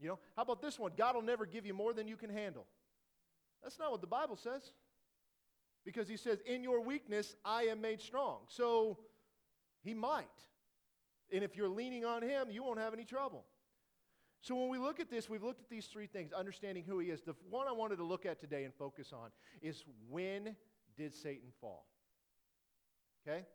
You 0.00 0.08
know, 0.08 0.18
how 0.36 0.42
about 0.42 0.60
this 0.60 0.78
one? 0.78 0.92
God 0.96 1.14
will 1.14 1.22
never 1.22 1.46
give 1.46 1.64
you 1.64 1.74
more 1.74 1.92
than 1.92 2.08
you 2.08 2.16
can 2.16 2.30
handle. 2.30 2.66
That's 3.64 3.78
not 3.78 3.90
what 3.90 4.00
the 4.00 4.06
Bible 4.06 4.36
says. 4.36 4.72
Because 5.84 6.08
he 6.08 6.16
says, 6.16 6.38
In 6.46 6.62
your 6.62 6.80
weakness, 6.80 7.34
I 7.44 7.64
am 7.64 7.80
made 7.80 8.00
strong. 8.00 8.40
So 8.48 8.98
he 9.82 9.94
might. 9.94 10.26
And 11.32 11.42
if 11.42 11.56
you're 11.56 11.68
leaning 11.68 12.04
on 12.04 12.22
him, 12.22 12.48
you 12.50 12.62
won't 12.62 12.78
have 12.78 12.92
any 12.92 13.04
trouble. 13.04 13.44
So 14.40 14.54
when 14.54 14.68
we 14.68 14.76
look 14.78 15.00
at 15.00 15.10
this, 15.10 15.28
we've 15.28 15.42
looked 15.42 15.62
at 15.62 15.70
these 15.70 15.86
three 15.86 16.06
things, 16.06 16.32
understanding 16.32 16.84
who 16.86 16.98
he 16.98 17.08
is. 17.08 17.22
The 17.22 17.34
one 17.48 17.66
I 17.66 17.72
wanted 17.72 17.96
to 17.96 18.04
look 18.04 18.26
at 18.26 18.38
today 18.38 18.64
and 18.64 18.74
focus 18.74 19.10
on 19.10 19.30
is 19.62 19.82
when 20.10 20.54
did 20.98 21.14
Satan 21.14 21.48
fall? 21.62 21.86
Okay? 23.26 23.46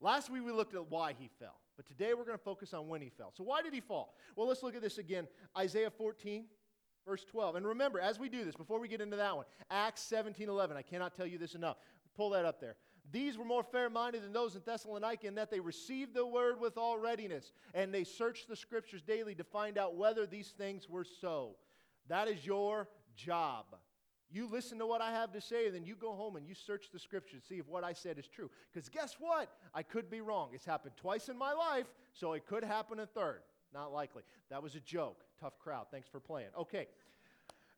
Last 0.00 0.30
week 0.30 0.44
we 0.44 0.50
looked 0.50 0.74
at 0.74 0.90
why 0.90 1.14
he 1.16 1.30
fell, 1.38 1.60
but 1.76 1.86
today 1.86 2.12
we're 2.12 2.24
going 2.24 2.36
to 2.36 2.42
focus 2.42 2.74
on 2.74 2.88
when 2.88 3.00
he 3.00 3.08
fell. 3.08 3.32
So 3.36 3.44
why 3.44 3.62
did 3.62 3.72
he 3.72 3.80
fall? 3.80 4.16
Well, 4.34 4.48
let's 4.48 4.64
look 4.64 4.74
at 4.74 4.82
this 4.82 4.98
again. 4.98 5.28
Isaiah 5.56 5.90
14, 5.90 6.44
Verse 7.06 7.24
12. 7.24 7.56
And 7.56 7.66
remember, 7.66 7.98
as 8.00 8.18
we 8.18 8.28
do 8.28 8.44
this, 8.44 8.54
before 8.54 8.78
we 8.78 8.88
get 8.88 9.00
into 9.00 9.16
that 9.16 9.36
one, 9.36 9.44
Acts 9.70 10.02
17 10.02 10.48
11. 10.48 10.76
I 10.76 10.82
cannot 10.82 11.14
tell 11.14 11.26
you 11.26 11.38
this 11.38 11.54
enough. 11.54 11.76
Pull 12.16 12.30
that 12.30 12.44
up 12.44 12.60
there. 12.60 12.76
These 13.10 13.36
were 13.36 13.44
more 13.44 13.64
fair 13.64 13.90
minded 13.90 14.22
than 14.22 14.32
those 14.32 14.54
in 14.54 14.62
Thessalonica 14.64 15.26
in 15.26 15.34
that 15.34 15.50
they 15.50 15.60
received 15.60 16.14
the 16.14 16.26
word 16.26 16.60
with 16.60 16.78
all 16.78 16.98
readiness, 16.98 17.52
and 17.74 17.92
they 17.92 18.04
searched 18.04 18.48
the 18.48 18.56
scriptures 18.56 19.02
daily 19.02 19.34
to 19.34 19.44
find 19.44 19.76
out 19.76 19.96
whether 19.96 20.24
these 20.24 20.48
things 20.50 20.88
were 20.88 21.04
so. 21.20 21.56
That 22.08 22.28
is 22.28 22.46
your 22.46 22.88
job. 23.16 23.66
You 24.30 24.48
listen 24.50 24.78
to 24.78 24.86
what 24.86 25.02
I 25.02 25.10
have 25.10 25.32
to 25.32 25.42
say, 25.42 25.68
then 25.68 25.84
you 25.84 25.94
go 25.94 26.14
home 26.14 26.36
and 26.36 26.46
you 26.46 26.54
search 26.54 26.86
the 26.90 26.98
scriptures 26.98 27.42
to 27.42 27.46
see 27.46 27.58
if 27.58 27.68
what 27.68 27.84
I 27.84 27.92
said 27.92 28.18
is 28.18 28.26
true. 28.26 28.50
Because 28.72 28.88
guess 28.88 29.16
what? 29.18 29.50
I 29.74 29.82
could 29.82 30.08
be 30.08 30.22
wrong. 30.22 30.50
It's 30.54 30.64
happened 30.64 30.94
twice 30.96 31.28
in 31.28 31.36
my 31.36 31.52
life, 31.52 31.86
so 32.14 32.32
it 32.32 32.46
could 32.46 32.64
happen 32.64 32.98
a 32.98 33.06
third. 33.06 33.42
Not 33.72 33.92
likely. 33.92 34.22
That 34.50 34.62
was 34.62 34.74
a 34.74 34.80
joke. 34.80 35.24
Tough 35.40 35.58
crowd. 35.58 35.86
Thanks 35.90 36.08
for 36.08 36.20
playing. 36.20 36.48
Okay. 36.58 36.88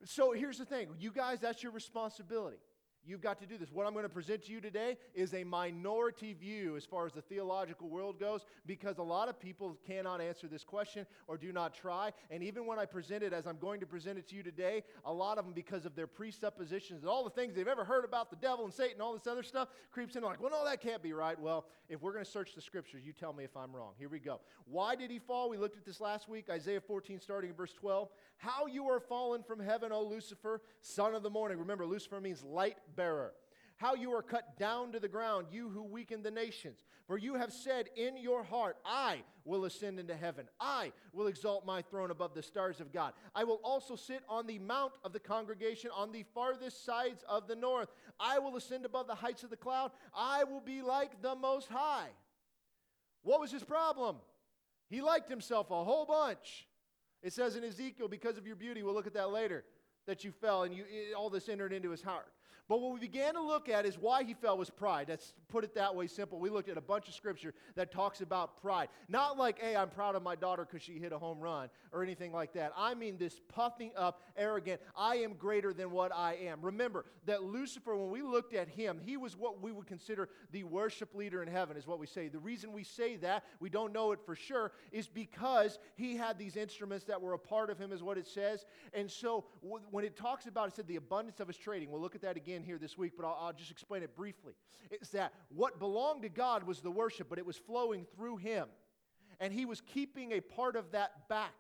So 0.05 0.33
here's 0.33 0.59
the 0.59 0.65
thing 0.65 0.89
you 0.99 1.11
guys, 1.11 1.41
that's 1.41 1.63
your 1.63 1.73
responsibility. 1.73 2.59
You've 3.07 3.21
got 3.21 3.39
to 3.41 3.47
do 3.47 3.59
this. 3.59 3.71
What 3.71 3.87
I'm 3.87 3.93
going 3.93 4.05
to 4.05 4.09
present 4.09 4.45
to 4.45 4.53
you 4.53 4.61
today 4.61 4.97
is 5.15 5.35
a 5.35 5.45
minority 5.45 6.33
view 6.33 6.77
as 6.77 6.85
far 6.85 7.07
as 7.07 7.13
the 7.13 7.21
theological 7.21 7.89
world 7.89 8.19
goes 8.19 8.47
because 8.67 8.99
a 8.99 9.03
lot 9.03 9.29
of 9.29 9.39
people 9.39 9.77
cannot 9.87 10.21
answer 10.21 10.47
this 10.47 10.65
question 10.65 11.07
or 11.29 11.37
do 11.37 11.53
not 11.53 11.75
try. 11.75 12.13
And 12.31 12.43
even 12.43 12.67
when 12.67 12.79
I 12.79 12.87
present 12.87 13.23
it 13.23 13.33
as 13.33 13.47
I'm 13.47 13.59
going 13.59 13.81
to 13.81 13.87
present 13.87 14.19
it 14.19 14.29
to 14.29 14.37
you 14.37 14.43
today, 14.43 14.85
a 15.05 15.13
lot 15.13 15.39
of 15.39 15.45
them, 15.45 15.53
because 15.53 15.85
of 15.85 15.95
their 15.95 16.07
presuppositions 16.07 17.03
and 17.03 17.11
all 17.11 17.25
the 17.25 17.31
things 17.31 17.55
they've 17.55 17.69
ever 17.69 17.85
heard 17.85 18.05
about 18.05 18.31
the 18.31 18.37
devil 18.37 18.65
and 18.65 18.73
Satan, 18.73 19.01
all 19.01 19.13
this 19.13 19.27
other 19.27 19.43
stuff, 19.43 19.69
creeps 19.91 20.17
in 20.17 20.23
like, 20.23 20.41
well, 20.41 20.51
no, 20.51 20.65
that 20.65 20.81
can't 20.81 21.03
be 21.03 21.13
right. 21.13 21.39
Well, 21.39 21.67
if 21.89 22.01
we're 22.01 22.13
going 22.13 22.25
to 22.25 22.31
search 22.31 22.55
the 22.55 22.63
scriptures, 22.63 23.03
you 23.05 23.13
tell 23.13 23.33
me 23.33 23.45
if 23.45 23.57
I'm 23.57 23.75
wrong. 23.75 23.93
Here 23.99 24.09
we 24.09 24.19
go. 24.19 24.41
Why 24.65 24.97
did 24.97 25.11
he 25.11 25.19
fall? 25.19 25.51
We 25.51 25.59
looked 25.59 25.77
at 25.77 25.85
this 25.85 26.01
last 26.01 26.29
week, 26.29 26.49
Isaiah 26.51 26.81
14, 26.81 27.21
starting 27.21 27.51
in 27.51 27.57
verse 27.57 27.75
12. 27.75 28.09
How 28.39 28.67
you 28.67 28.89
are 28.89 29.01
fallen 29.01 29.43
from 29.43 29.61
heaven, 29.61 29.93
O 29.93 30.03
Lucifer, 30.03 30.63
son 30.81 31.15
of 31.15 31.23
the 31.23 31.31
morning. 31.31 31.59
Remember, 31.59 31.85
Lucifer 31.87 32.21
means 32.21 32.43
light 32.43 32.79
bearer. 32.97 33.33
How 33.77 33.95
you 33.95 34.13
are 34.13 34.23
cut 34.23 34.57
down 34.57 34.93
to 34.93 35.01
the 35.01 35.09
ground, 35.09 35.49
you 35.51 35.69
who 35.69 35.83
weaken 35.83 36.23
the 36.23 36.31
nations. 36.31 36.85
For 37.07 37.19
you 37.19 37.35
have 37.35 37.53
said 37.53 37.91
in 37.97 38.17
your 38.17 38.45
heart, 38.45 38.77
I 38.85 39.23
will 39.45 39.65
ascend 39.65 39.99
into 39.99 40.15
heaven. 40.15 40.47
I 40.61 40.93
will 41.13 41.27
exalt 41.27 41.67
my 41.67 41.83
throne 41.83 42.11
above 42.11 42.35
the 42.35 42.43
stars 42.43 42.81
of 42.81 42.93
God. 42.93 43.13
I 43.35 43.45
will 43.45 43.61
also 43.65 43.97
sit 43.97 44.23
on 44.29 44.47
the 44.47 44.61
mount 44.61 44.93
of 45.05 45.13
the 45.13 45.21
congregation 45.21 45.91
on 45.95 46.13
the 46.13 46.25
farthest 46.35 46.85
sides 46.85 47.25
of 47.29 47.49
the 47.49 47.57
north. 47.57 47.89
I 48.19 48.39
will 48.39 48.57
ascend 48.57 48.87
above 48.87 49.07
the 49.07 49.15
heights 49.17 49.43
of 49.43 49.51
the 49.51 49.57
cloud. 49.57 49.91
I 50.17 50.45
will 50.45 50.61
be 50.61 50.81
like 50.81 51.21
the 51.21 51.35
Most 51.35 51.69
High. 51.69 52.09
What 53.23 53.41
was 53.41 53.51
his 53.51 53.65
problem? 53.65 54.17
He 54.89 55.03
liked 55.03 55.29
himself 55.29 55.71
a 55.71 55.85
whole 55.85 56.07
bunch. 56.07 56.69
It 57.23 57.33
says 57.33 57.57
in 57.57 57.65
Ezekiel, 57.65 58.07
because 58.07 58.39
of 58.39 58.47
your 58.47 58.57
beauty, 58.57 58.83
we'll 58.83 58.95
look 58.95 59.07
at 59.07 59.15
that 59.15 59.31
later, 59.31 59.65
that 60.07 60.25
you 60.25 60.31
fell 60.31 60.63
and 60.63 60.75
you, 60.75 60.85
all 61.17 61.29
this 61.29 61.49
entered 61.49 61.73
into 61.73 61.91
his 61.91 62.03
heart. 62.03 62.31
But 62.67 62.81
what 62.81 62.95
we 62.95 63.01
began 63.01 63.35
to 63.35 63.43
look 63.43 63.69
at 63.69 63.85
is 63.85 63.99
why 63.99 64.25
he 64.25 64.33
fell 64.33 64.57
was 64.57 64.71
pride. 64.71 65.09
Let's 65.11 65.35
put 65.49 65.65
it 65.65 65.75
that 65.75 65.95
way 65.95 66.07
simple. 66.07 66.39
We 66.39 66.49
looked 66.49 66.71
at 66.71 66.79
a 66.79 66.81
bunch 66.81 67.09
of 67.09 67.15
scripture 67.15 67.53
that 67.75 67.93
talks 67.93 68.23
about 68.23 68.63
pride. 68.63 68.89
Not 69.07 69.37
like, 69.37 69.61
hey, 69.61 69.77
I'm 69.77 69.91
proud 69.91 70.17
of 70.17 70.23
my 70.23 70.35
daughter 70.35 70.65
because 70.65 70.83
she 70.83 70.99
hit 70.99 71.13
a 71.13 71.19
home 71.19 71.41
run 71.41 71.69
or 71.93 72.03
anything 72.03 72.33
like 72.33 72.55
that. 72.55 72.73
I 72.75 72.95
mean 72.95 73.19
this 73.19 73.39
puffing 73.49 73.91
up, 73.97 74.23
arrogant, 74.37 74.81
I 74.97 75.17
am 75.17 75.35
greater 75.35 75.75
than 75.75 75.91
what 75.91 76.11
I 76.15 76.37
am. 76.47 76.63
Remember 76.63 77.05
that 77.27 77.43
Lucifer, 77.43 77.95
when 77.97 78.11
we 78.11 78.23
looked 78.23 78.55
at 78.55 78.69
him, 78.69 78.99
he 79.05 79.19
was 79.19 79.37
what 79.37 79.63
we 79.63 79.71
would 79.71 79.87
consider 79.87 80.31
the 80.51 80.65
worship 80.65 81.15
leader 81.15 81.43
in 81.43 81.49
heaven, 81.49 81.77
is 81.77 81.87
what 81.87 81.99
we 81.99 82.07
say. 82.07 82.29
The 82.29 82.39
reason 82.39 82.73
we 82.73 82.83
say 82.85 83.17
that, 83.17 83.45
we 83.61 83.69
don't 83.69 83.93
know 83.93 84.13
it 84.13 84.21
for 84.25 84.35
sure, 84.35 84.73
is 84.91 85.07
because 85.07 85.79
he 85.97 86.17
had 86.17 86.39
these 86.39 86.57
instruments 86.57 87.05
that 87.05 87.21
were 87.21 87.35
a 87.35 87.39
part 87.39 87.69
of 87.69 87.79
him, 87.79 87.93
is 87.93 88.03
what 88.03 88.17
it 88.17 88.27
says. 88.27 88.65
And 88.95 89.11
so 89.11 89.45
when 89.61 90.05
it 90.05 90.17
talks 90.17 90.47
about, 90.47 90.69
it 90.69 90.77
said 90.77 90.89
the 90.89 90.97
abundance 90.97 91.41
of 91.41 91.49
his 91.49 91.59
trading, 91.59 91.91
we'll 91.91 92.01
look 92.01 92.15
at 92.15 92.23
that 92.23 92.39
again 92.39 92.54
again 92.55 92.65
here 92.65 92.79
this 92.79 92.97
week, 92.97 93.15
but 93.17 93.27
I'll, 93.27 93.37
I'll 93.41 93.53
just 93.53 93.73
explain 93.73 94.03
it 94.05 94.15
briefly. 94.15 94.55
It's 94.91 95.09
that 95.11 95.33
what 95.49 95.81
belonged 95.81 96.23
to 96.23 96.29
God 96.29 96.63
was 96.65 96.81
the 96.81 96.91
worship, 96.91 97.29
but 97.29 97.39
it 97.39 97.45
was 97.45 97.57
flowing 97.57 98.07
through 98.15 98.37
him. 98.37 98.69
And 99.41 99.53
he 99.53 99.65
was 99.65 99.81
keeping 99.81 100.33
a 100.33 100.41
part 100.41 100.77
of 100.77 100.93
that 100.93 101.29
back 101.29 101.55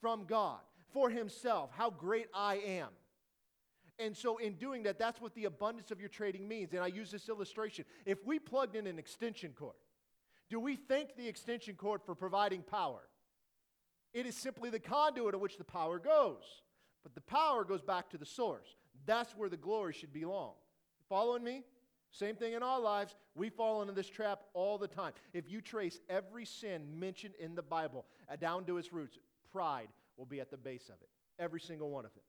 from 0.00 0.24
God 0.24 0.60
for 0.92 1.10
himself. 1.10 1.70
How 1.76 1.90
great 1.90 2.28
I 2.32 2.56
am. 2.56 2.88
And 3.98 4.16
so, 4.16 4.38
in 4.38 4.54
doing 4.54 4.84
that, 4.84 4.98
that's 4.98 5.20
what 5.20 5.34
the 5.34 5.44
abundance 5.44 5.90
of 5.90 6.00
your 6.00 6.08
trading 6.08 6.46
means. 6.46 6.72
And 6.72 6.82
I 6.82 6.88
use 6.88 7.10
this 7.10 7.28
illustration. 7.28 7.84
If 8.06 8.24
we 8.24 8.38
plugged 8.38 8.76
in 8.76 8.86
an 8.86 8.98
extension 8.98 9.52
cord, 9.56 9.74
do 10.48 10.60
we 10.60 10.76
thank 10.76 11.16
the 11.16 11.26
extension 11.26 11.74
cord 11.74 12.02
for 12.04 12.14
providing 12.14 12.62
power? 12.62 13.08
It 14.12 14.26
is 14.26 14.36
simply 14.36 14.70
the 14.70 14.80
conduit 14.80 15.34
of 15.34 15.40
which 15.40 15.58
the 15.58 15.64
power 15.64 15.98
goes. 15.98 16.44
But 17.02 17.14
the 17.14 17.20
power 17.20 17.64
goes 17.64 17.82
back 17.82 18.10
to 18.10 18.18
the 18.18 18.26
source. 18.26 18.76
That's 19.06 19.36
where 19.36 19.48
the 19.48 19.56
glory 19.56 19.92
should 19.92 20.12
belong. 20.12 20.52
Following 21.08 21.44
me? 21.44 21.62
Same 22.10 22.36
thing 22.36 22.52
in 22.52 22.62
our 22.62 22.80
lives. 22.80 23.16
We 23.34 23.50
fall 23.50 23.82
into 23.82 23.92
this 23.92 24.08
trap 24.08 24.44
all 24.54 24.78
the 24.78 24.86
time. 24.86 25.12
If 25.32 25.50
you 25.50 25.60
trace 25.60 25.98
every 26.08 26.44
sin 26.44 26.82
mentioned 26.98 27.34
in 27.40 27.56
the 27.56 27.62
Bible 27.62 28.06
uh, 28.30 28.36
down 28.36 28.64
to 28.66 28.78
its 28.78 28.92
roots, 28.92 29.18
pride 29.52 29.88
will 30.16 30.26
be 30.26 30.40
at 30.40 30.50
the 30.50 30.56
base 30.56 30.88
of 30.88 30.94
it. 31.02 31.08
Every 31.40 31.60
single 31.60 31.90
one 31.90 32.04
of 32.04 32.12
it. 32.16 32.22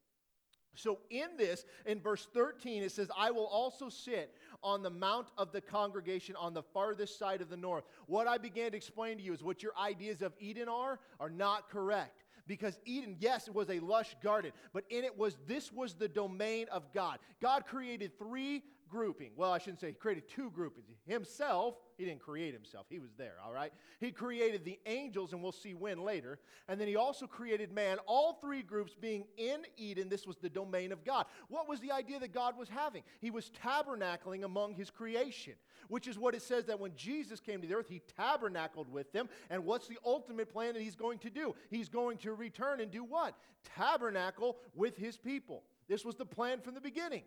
So, 0.74 0.98
in 1.08 1.38
this, 1.38 1.64
in 1.86 2.00
verse 2.00 2.28
13, 2.34 2.82
it 2.82 2.92
says, 2.92 3.08
I 3.16 3.30
will 3.30 3.46
also 3.46 3.88
sit 3.88 4.34
on 4.62 4.82
the 4.82 4.90
mount 4.90 5.28
of 5.38 5.50
the 5.50 5.60
congregation 5.60 6.36
on 6.36 6.52
the 6.52 6.62
farthest 6.62 7.18
side 7.18 7.40
of 7.40 7.48
the 7.48 7.56
north. 7.56 7.84
What 8.06 8.26
I 8.26 8.36
began 8.36 8.72
to 8.72 8.76
explain 8.76 9.16
to 9.16 9.22
you 9.22 9.32
is 9.32 9.42
what 9.42 9.62
your 9.62 9.72
ideas 9.80 10.20
of 10.20 10.34
Eden 10.38 10.68
are, 10.68 10.98
are 11.18 11.30
not 11.30 11.70
correct 11.70 12.25
because 12.46 12.78
Eden, 12.84 13.16
yes, 13.18 13.48
it 13.48 13.54
was 13.54 13.70
a 13.70 13.80
lush 13.80 14.14
garden, 14.22 14.52
but 14.72 14.84
in 14.90 15.04
it 15.04 15.16
was 15.18 15.36
this 15.46 15.72
was 15.72 15.94
the 15.94 16.08
domain 16.08 16.66
of 16.70 16.92
God. 16.92 17.18
God 17.40 17.66
created 17.66 18.18
three 18.18 18.62
grouping. 18.88 19.30
Well, 19.36 19.52
I 19.52 19.58
shouldn't 19.58 19.80
say 19.80 19.88
he 19.88 19.92
created 19.92 20.28
two 20.28 20.50
groupings. 20.50 20.86
Himself, 21.06 21.74
he 21.96 22.04
didn't 22.04 22.20
create 22.20 22.54
himself. 22.54 22.86
He 22.88 22.98
was 22.98 23.10
there, 23.16 23.34
all 23.44 23.52
right? 23.52 23.72
He 24.00 24.10
created 24.10 24.64
the 24.64 24.78
angels, 24.86 25.32
and 25.32 25.42
we'll 25.42 25.52
see 25.52 25.74
when 25.74 26.02
later. 26.02 26.38
And 26.68 26.80
then 26.80 26.88
he 26.88 26.96
also 26.96 27.26
created 27.26 27.72
man, 27.72 27.98
all 28.06 28.34
three 28.34 28.62
groups 28.62 28.94
being 28.94 29.24
in 29.36 29.62
Eden. 29.76 30.08
This 30.08 30.26
was 30.26 30.36
the 30.36 30.48
domain 30.48 30.92
of 30.92 31.04
God. 31.04 31.26
What 31.48 31.68
was 31.68 31.80
the 31.80 31.92
idea 31.92 32.18
that 32.20 32.32
God 32.32 32.58
was 32.58 32.68
having? 32.68 33.02
He 33.20 33.30
was 33.30 33.50
tabernacling 33.62 34.44
among 34.44 34.74
his 34.74 34.90
creation, 34.90 35.54
which 35.88 36.06
is 36.06 36.18
what 36.18 36.34
it 36.34 36.42
says 36.42 36.66
that 36.66 36.80
when 36.80 36.94
Jesus 36.94 37.40
came 37.40 37.60
to 37.62 37.68
the 37.68 37.74
earth, 37.74 37.88
he 37.88 38.02
tabernacled 38.16 38.90
with 38.90 39.12
them. 39.12 39.28
And 39.50 39.64
what's 39.64 39.88
the 39.88 39.98
ultimate 40.04 40.52
plan 40.52 40.74
that 40.74 40.82
he's 40.82 40.96
going 40.96 41.18
to 41.20 41.30
do? 41.30 41.54
He's 41.70 41.88
going 41.88 42.18
to 42.18 42.34
return 42.34 42.80
and 42.80 42.90
do 42.90 43.04
what? 43.04 43.34
Tabernacle 43.76 44.58
with 44.74 44.96
his 44.96 45.16
people. 45.16 45.62
This 45.88 46.04
was 46.04 46.16
the 46.16 46.26
plan 46.26 46.60
from 46.60 46.74
the 46.74 46.80
beginning. 46.80 47.22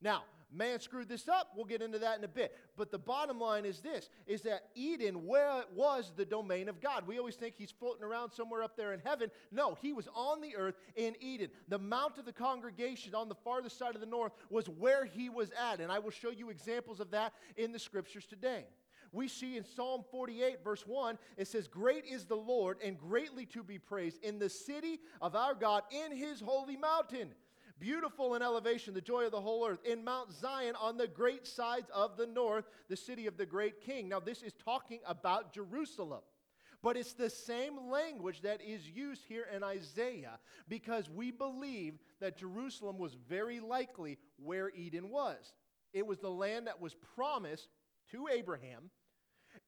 Now, 0.00 0.22
man 0.52 0.80
screwed 0.80 1.08
this 1.08 1.28
up. 1.28 1.52
We'll 1.54 1.64
get 1.64 1.82
into 1.82 1.98
that 1.98 2.18
in 2.18 2.24
a 2.24 2.28
bit. 2.28 2.56
But 2.76 2.90
the 2.90 2.98
bottom 2.98 3.40
line 3.40 3.64
is 3.64 3.80
this 3.80 4.08
is 4.26 4.42
that 4.42 4.68
Eden 4.74 5.26
where 5.26 5.60
it 5.60 5.68
was 5.74 6.12
the 6.16 6.24
domain 6.24 6.68
of 6.68 6.80
God. 6.80 7.06
We 7.06 7.18
always 7.18 7.36
think 7.36 7.54
he's 7.56 7.70
floating 7.70 8.04
around 8.04 8.32
somewhere 8.32 8.62
up 8.62 8.76
there 8.76 8.92
in 8.92 9.00
heaven. 9.00 9.30
No, 9.50 9.76
he 9.80 9.92
was 9.92 10.08
on 10.14 10.40
the 10.40 10.56
earth 10.56 10.76
in 10.96 11.14
Eden. 11.20 11.50
The 11.68 11.78
mount 11.78 12.18
of 12.18 12.24
the 12.24 12.32
congregation 12.32 13.14
on 13.14 13.28
the 13.28 13.34
farthest 13.34 13.78
side 13.78 13.94
of 13.94 14.00
the 14.00 14.06
north 14.06 14.32
was 14.50 14.68
where 14.68 15.04
he 15.04 15.28
was 15.28 15.50
at. 15.70 15.80
And 15.80 15.92
I 15.92 15.98
will 15.98 16.10
show 16.10 16.30
you 16.30 16.50
examples 16.50 17.00
of 17.00 17.10
that 17.10 17.32
in 17.56 17.72
the 17.72 17.78
scriptures 17.78 18.26
today. 18.26 18.64
We 19.12 19.28
see 19.28 19.56
in 19.56 19.64
Psalm 19.64 20.04
48, 20.10 20.62
verse 20.62 20.86
1, 20.86 21.18
it 21.36 21.48
says, 21.48 21.66
Great 21.66 22.04
is 22.04 22.24
the 22.24 22.36
Lord 22.36 22.78
and 22.84 22.98
greatly 22.98 23.46
to 23.46 23.62
be 23.62 23.78
praised 23.78 24.22
in 24.22 24.38
the 24.38 24.50
city 24.50 25.00
of 25.20 25.34
our 25.34 25.54
God 25.54 25.82
in 25.90 26.14
his 26.14 26.40
holy 26.40 26.76
mountain. 26.76 27.30
Beautiful 27.78 28.34
in 28.34 28.42
elevation, 28.42 28.94
the 28.94 29.00
joy 29.00 29.26
of 29.26 29.32
the 29.32 29.40
whole 29.40 29.66
earth. 29.66 29.84
In 29.84 30.04
Mount 30.04 30.32
Zion, 30.32 30.74
on 30.80 30.96
the 30.96 31.06
great 31.06 31.46
sides 31.46 31.88
of 31.94 32.16
the 32.16 32.26
north, 32.26 32.64
the 32.88 32.96
city 32.96 33.26
of 33.26 33.36
the 33.36 33.46
great 33.46 33.80
king. 33.80 34.08
Now, 34.08 34.20
this 34.20 34.42
is 34.42 34.52
talking 34.64 35.00
about 35.06 35.52
Jerusalem. 35.52 36.22
But 36.82 36.96
it's 36.96 37.12
the 37.12 37.30
same 37.30 37.90
language 37.90 38.42
that 38.42 38.60
is 38.62 38.88
used 38.88 39.22
here 39.28 39.46
in 39.54 39.64
Isaiah 39.64 40.38
because 40.68 41.10
we 41.10 41.32
believe 41.32 41.98
that 42.20 42.36
Jerusalem 42.36 42.98
was 42.98 43.16
very 43.28 43.58
likely 43.58 44.18
where 44.36 44.70
Eden 44.70 45.10
was. 45.10 45.54
It 45.92 46.06
was 46.06 46.18
the 46.18 46.30
land 46.30 46.68
that 46.68 46.80
was 46.80 46.94
promised 47.16 47.68
to 48.12 48.28
Abraham 48.28 48.90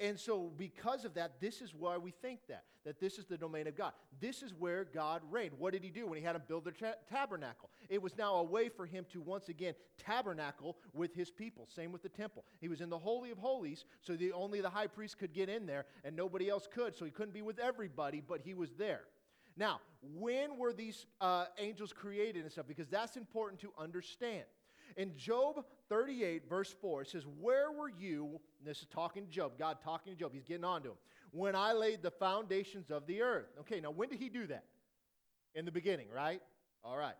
and 0.00 0.18
so, 0.18 0.50
because 0.56 1.04
of 1.04 1.12
that, 1.14 1.40
this 1.40 1.60
is 1.60 1.74
why 1.74 1.98
we 1.98 2.10
think 2.10 2.40
that, 2.48 2.64
that 2.86 2.98
this 2.98 3.18
is 3.18 3.26
the 3.26 3.36
domain 3.36 3.66
of 3.66 3.76
God. 3.76 3.92
This 4.18 4.42
is 4.42 4.54
where 4.54 4.84
God 4.84 5.20
reigned. 5.30 5.52
What 5.58 5.74
did 5.74 5.84
he 5.84 5.90
do 5.90 6.06
when 6.06 6.16
he 6.16 6.24
had 6.24 6.34
them 6.34 6.42
build 6.48 6.64
the 6.64 6.70
ta- 6.70 6.94
tabernacle? 7.10 7.68
It 7.90 8.00
was 8.00 8.16
now 8.16 8.36
a 8.36 8.42
way 8.42 8.70
for 8.70 8.86
him 8.86 9.04
to 9.12 9.20
once 9.20 9.50
again 9.50 9.74
tabernacle 9.98 10.78
with 10.94 11.14
his 11.14 11.30
people. 11.30 11.68
Same 11.68 11.92
with 11.92 12.02
the 12.02 12.08
temple. 12.08 12.46
He 12.62 12.68
was 12.68 12.80
in 12.80 12.88
the 12.88 12.98
Holy 12.98 13.30
of 13.30 13.36
Holies, 13.36 13.84
so 14.00 14.14
the, 14.16 14.32
only 14.32 14.62
the 14.62 14.70
high 14.70 14.86
priest 14.86 15.18
could 15.18 15.34
get 15.34 15.50
in 15.50 15.66
there, 15.66 15.84
and 16.02 16.16
nobody 16.16 16.48
else 16.48 16.66
could. 16.72 16.96
So 16.96 17.04
he 17.04 17.10
couldn't 17.10 17.34
be 17.34 17.42
with 17.42 17.58
everybody, 17.58 18.22
but 18.26 18.40
he 18.40 18.54
was 18.54 18.70
there. 18.78 19.02
Now, 19.56 19.80
when 20.16 20.56
were 20.56 20.72
these 20.72 21.04
uh, 21.20 21.44
angels 21.58 21.92
created 21.92 22.44
and 22.44 22.50
stuff? 22.50 22.66
Because 22.66 22.88
that's 22.88 23.18
important 23.18 23.60
to 23.60 23.72
understand. 23.78 24.44
In 24.96 25.16
Job 25.16 25.64
38, 25.88 26.48
verse 26.48 26.74
4, 26.80 27.02
it 27.02 27.08
says, 27.08 27.24
Where 27.40 27.72
were 27.72 27.90
you? 27.90 28.40
this 28.64 28.78
is 28.78 28.86
talking 28.92 29.24
to 29.24 29.30
Job, 29.30 29.52
God 29.58 29.78
talking 29.82 30.12
to 30.12 30.18
Job. 30.18 30.32
He's 30.34 30.44
getting 30.44 30.64
on 30.64 30.82
to 30.82 30.90
him. 30.90 30.96
When 31.32 31.54
I 31.54 31.72
laid 31.72 32.02
the 32.02 32.10
foundations 32.10 32.90
of 32.90 33.06
the 33.06 33.22
earth. 33.22 33.48
Okay, 33.60 33.80
now 33.80 33.90
when 33.90 34.08
did 34.08 34.18
he 34.18 34.28
do 34.28 34.46
that? 34.48 34.64
In 35.54 35.64
the 35.64 35.72
beginning, 35.72 36.06
right? 36.14 36.40
All 36.84 36.96
right. 36.96 37.14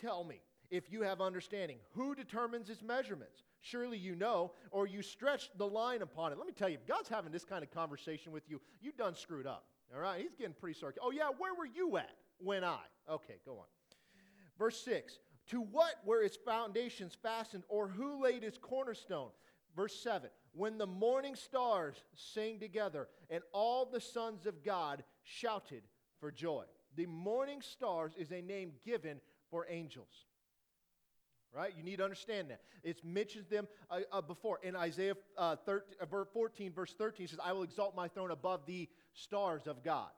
Tell 0.00 0.24
me, 0.24 0.40
if 0.70 0.90
you 0.92 1.02
have 1.02 1.20
understanding, 1.20 1.78
who 1.94 2.14
determines 2.14 2.68
its 2.68 2.82
measurements? 2.82 3.42
Surely 3.60 3.98
you 3.98 4.14
know, 4.14 4.52
or 4.70 4.86
you 4.86 5.02
stretched 5.02 5.56
the 5.58 5.66
line 5.66 6.02
upon 6.02 6.32
it. 6.32 6.38
Let 6.38 6.46
me 6.46 6.52
tell 6.52 6.68
you, 6.68 6.76
if 6.76 6.86
God's 6.86 7.08
having 7.08 7.32
this 7.32 7.44
kind 7.44 7.62
of 7.62 7.70
conversation 7.70 8.32
with 8.32 8.48
you, 8.48 8.60
you 8.80 8.92
done 8.92 9.14
screwed 9.14 9.46
up. 9.46 9.64
All 9.94 10.00
right? 10.00 10.20
He's 10.20 10.34
getting 10.34 10.54
pretty 10.54 10.78
sarcastic. 10.78 11.02
Oh, 11.04 11.10
yeah, 11.10 11.28
where 11.38 11.54
were 11.54 11.66
you 11.66 11.96
at 11.96 12.10
when 12.38 12.64
I? 12.64 12.80
Okay, 13.10 13.36
go 13.44 13.52
on. 13.52 13.64
Verse 14.58 14.80
6 14.84 15.18
to 15.48 15.60
what 15.60 15.94
were 16.04 16.22
its 16.22 16.36
foundations 16.36 17.16
fastened, 17.22 17.64
or 17.68 17.88
who 17.88 18.22
laid 18.22 18.44
its 18.44 18.58
cornerstone? 18.58 19.30
Verse 19.74 19.98
7 20.02 20.30
When 20.52 20.78
the 20.78 20.86
morning 20.86 21.34
stars 21.34 21.96
sang 22.14 22.58
together, 22.58 23.08
and 23.30 23.42
all 23.52 23.86
the 23.86 24.00
sons 24.00 24.46
of 24.46 24.64
God 24.64 25.04
shouted 25.24 25.82
for 26.20 26.30
joy. 26.30 26.64
The 26.96 27.06
morning 27.06 27.62
stars 27.62 28.12
is 28.18 28.32
a 28.32 28.42
name 28.42 28.72
given 28.84 29.20
for 29.50 29.66
angels. 29.68 30.26
Right? 31.54 31.72
You 31.76 31.82
need 31.82 31.96
to 31.96 32.04
understand 32.04 32.50
that. 32.50 32.60
It 32.84 33.02
mentions 33.04 33.46
them 33.46 33.68
uh, 33.90 34.00
uh, 34.12 34.20
before. 34.20 34.58
In 34.62 34.76
Isaiah 34.76 35.14
uh, 35.36 35.56
13, 35.64 35.94
uh, 36.00 36.24
14, 36.32 36.72
verse 36.72 36.94
13, 36.96 37.24
it 37.24 37.30
says, 37.30 37.38
I 37.42 37.52
will 37.52 37.62
exalt 37.62 37.96
my 37.96 38.06
throne 38.06 38.30
above 38.30 38.66
the 38.66 38.88
stars 39.14 39.66
of 39.66 39.82
God 39.82 40.10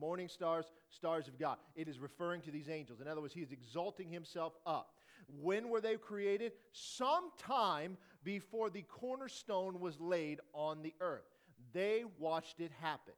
morning 0.00 0.28
stars, 0.28 0.66
stars 0.90 1.28
of 1.28 1.38
God. 1.38 1.56
It 1.74 1.88
is 1.88 1.98
referring 1.98 2.40
to 2.42 2.50
these 2.50 2.68
angels. 2.68 3.00
In 3.00 3.08
other 3.08 3.20
words, 3.20 3.34
he 3.34 3.40
is 3.40 3.52
exalting 3.52 4.10
himself 4.10 4.54
up. 4.66 4.94
When 5.40 5.68
were 5.68 5.80
they 5.80 5.96
created? 5.96 6.52
Sometime 6.72 7.96
before 8.24 8.70
the 8.70 8.82
cornerstone 8.82 9.80
was 9.80 10.00
laid 10.00 10.40
on 10.52 10.82
the 10.82 10.94
earth. 11.00 11.24
They 11.72 12.04
watched 12.18 12.60
it 12.60 12.72
happen. 12.80 13.14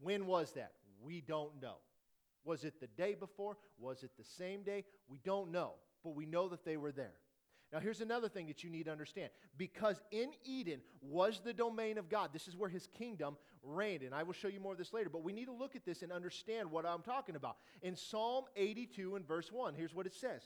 When 0.00 0.26
was 0.26 0.52
that? 0.52 0.72
We 1.02 1.20
don't 1.20 1.60
know. 1.60 1.76
Was 2.44 2.64
it 2.64 2.80
the 2.80 2.86
day 2.88 3.14
before? 3.14 3.56
Was 3.78 4.02
it 4.02 4.10
the 4.18 4.24
same 4.24 4.62
day? 4.62 4.84
We 5.08 5.18
don't 5.24 5.50
know, 5.50 5.72
but 6.02 6.14
we 6.14 6.26
know 6.26 6.48
that 6.48 6.64
they 6.64 6.76
were 6.76 6.92
there. 6.92 7.14
Now, 7.74 7.80
here's 7.80 8.00
another 8.00 8.28
thing 8.28 8.46
that 8.46 8.62
you 8.62 8.70
need 8.70 8.84
to 8.84 8.92
understand. 8.92 9.30
Because 9.58 10.00
in 10.12 10.30
Eden 10.44 10.80
was 11.02 11.40
the 11.44 11.52
domain 11.52 11.98
of 11.98 12.08
God, 12.08 12.30
this 12.32 12.46
is 12.46 12.56
where 12.56 12.68
his 12.68 12.86
kingdom 12.96 13.36
reigned. 13.64 14.02
And 14.02 14.14
I 14.14 14.22
will 14.22 14.32
show 14.32 14.46
you 14.46 14.60
more 14.60 14.70
of 14.70 14.78
this 14.78 14.92
later, 14.92 15.10
but 15.10 15.24
we 15.24 15.32
need 15.32 15.46
to 15.46 15.52
look 15.52 15.74
at 15.74 15.84
this 15.84 16.02
and 16.02 16.12
understand 16.12 16.70
what 16.70 16.86
I'm 16.86 17.02
talking 17.02 17.34
about. 17.34 17.56
In 17.82 17.96
Psalm 17.96 18.44
82 18.54 19.16
and 19.16 19.26
verse 19.26 19.50
1, 19.50 19.74
here's 19.74 19.92
what 19.92 20.06
it 20.06 20.14
says 20.14 20.42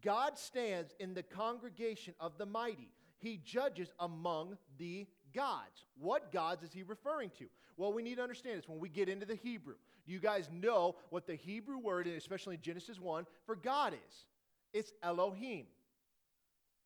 God 0.00 0.38
stands 0.38 0.94
in 1.00 1.12
the 1.12 1.24
congregation 1.24 2.14
of 2.20 2.38
the 2.38 2.46
mighty, 2.46 2.92
he 3.18 3.40
judges 3.44 3.92
among 3.98 4.56
the 4.78 5.08
gods. 5.34 5.86
What 5.98 6.30
gods 6.30 6.62
is 6.62 6.72
he 6.72 6.84
referring 6.84 7.30
to? 7.38 7.46
Well, 7.76 7.92
we 7.92 8.04
need 8.04 8.18
to 8.18 8.22
understand 8.22 8.58
this 8.58 8.68
when 8.68 8.78
we 8.78 8.88
get 8.88 9.08
into 9.08 9.26
the 9.26 9.34
Hebrew. 9.34 9.74
You 10.06 10.20
guys 10.20 10.48
know 10.52 10.94
what 11.08 11.26
the 11.26 11.34
Hebrew 11.34 11.78
word, 11.78 12.06
especially 12.06 12.54
in 12.54 12.60
Genesis 12.60 13.00
1, 13.00 13.26
for 13.44 13.56
God 13.56 13.92
is 13.92 14.24
it's 14.72 14.92
Elohim. 15.02 15.66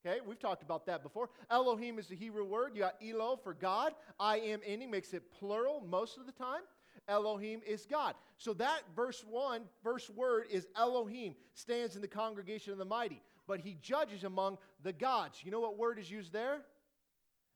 Okay, 0.06 0.18
we've 0.26 0.38
talked 0.38 0.62
about 0.62 0.84
that 0.86 1.02
before. 1.02 1.30
Elohim 1.50 1.98
is 1.98 2.08
the 2.08 2.16
Hebrew 2.16 2.44
word. 2.44 2.72
You 2.74 2.82
got 2.82 2.96
Elo 3.02 3.36
for 3.42 3.54
God. 3.54 3.92
I 4.20 4.38
am 4.38 4.60
any 4.66 4.86
makes 4.86 5.14
it 5.14 5.32
plural 5.38 5.82
most 5.88 6.18
of 6.18 6.26
the 6.26 6.32
time. 6.32 6.60
Elohim 7.08 7.60
is 7.66 7.86
God. 7.86 8.14
So 8.36 8.52
that 8.54 8.82
verse 8.94 9.24
1, 9.28 9.62
verse 9.82 10.10
word 10.10 10.44
is 10.50 10.66
Elohim, 10.76 11.34
stands 11.54 11.96
in 11.96 12.02
the 12.02 12.08
congregation 12.08 12.72
of 12.72 12.78
the 12.78 12.84
mighty. 12.84 13.22
But 13.46 13.60
he 13.60 13.76
judges 13.80 14.24
among 14.24 14.58
the 14.82 14.92
gods. 14.92 15.40
You 15.42 15.50
know 15.50 15.60
what 15.60 15.78
word 15.78 15.98
is 15.98 16.10
used 16.10 16.32
there? 16.32 16.60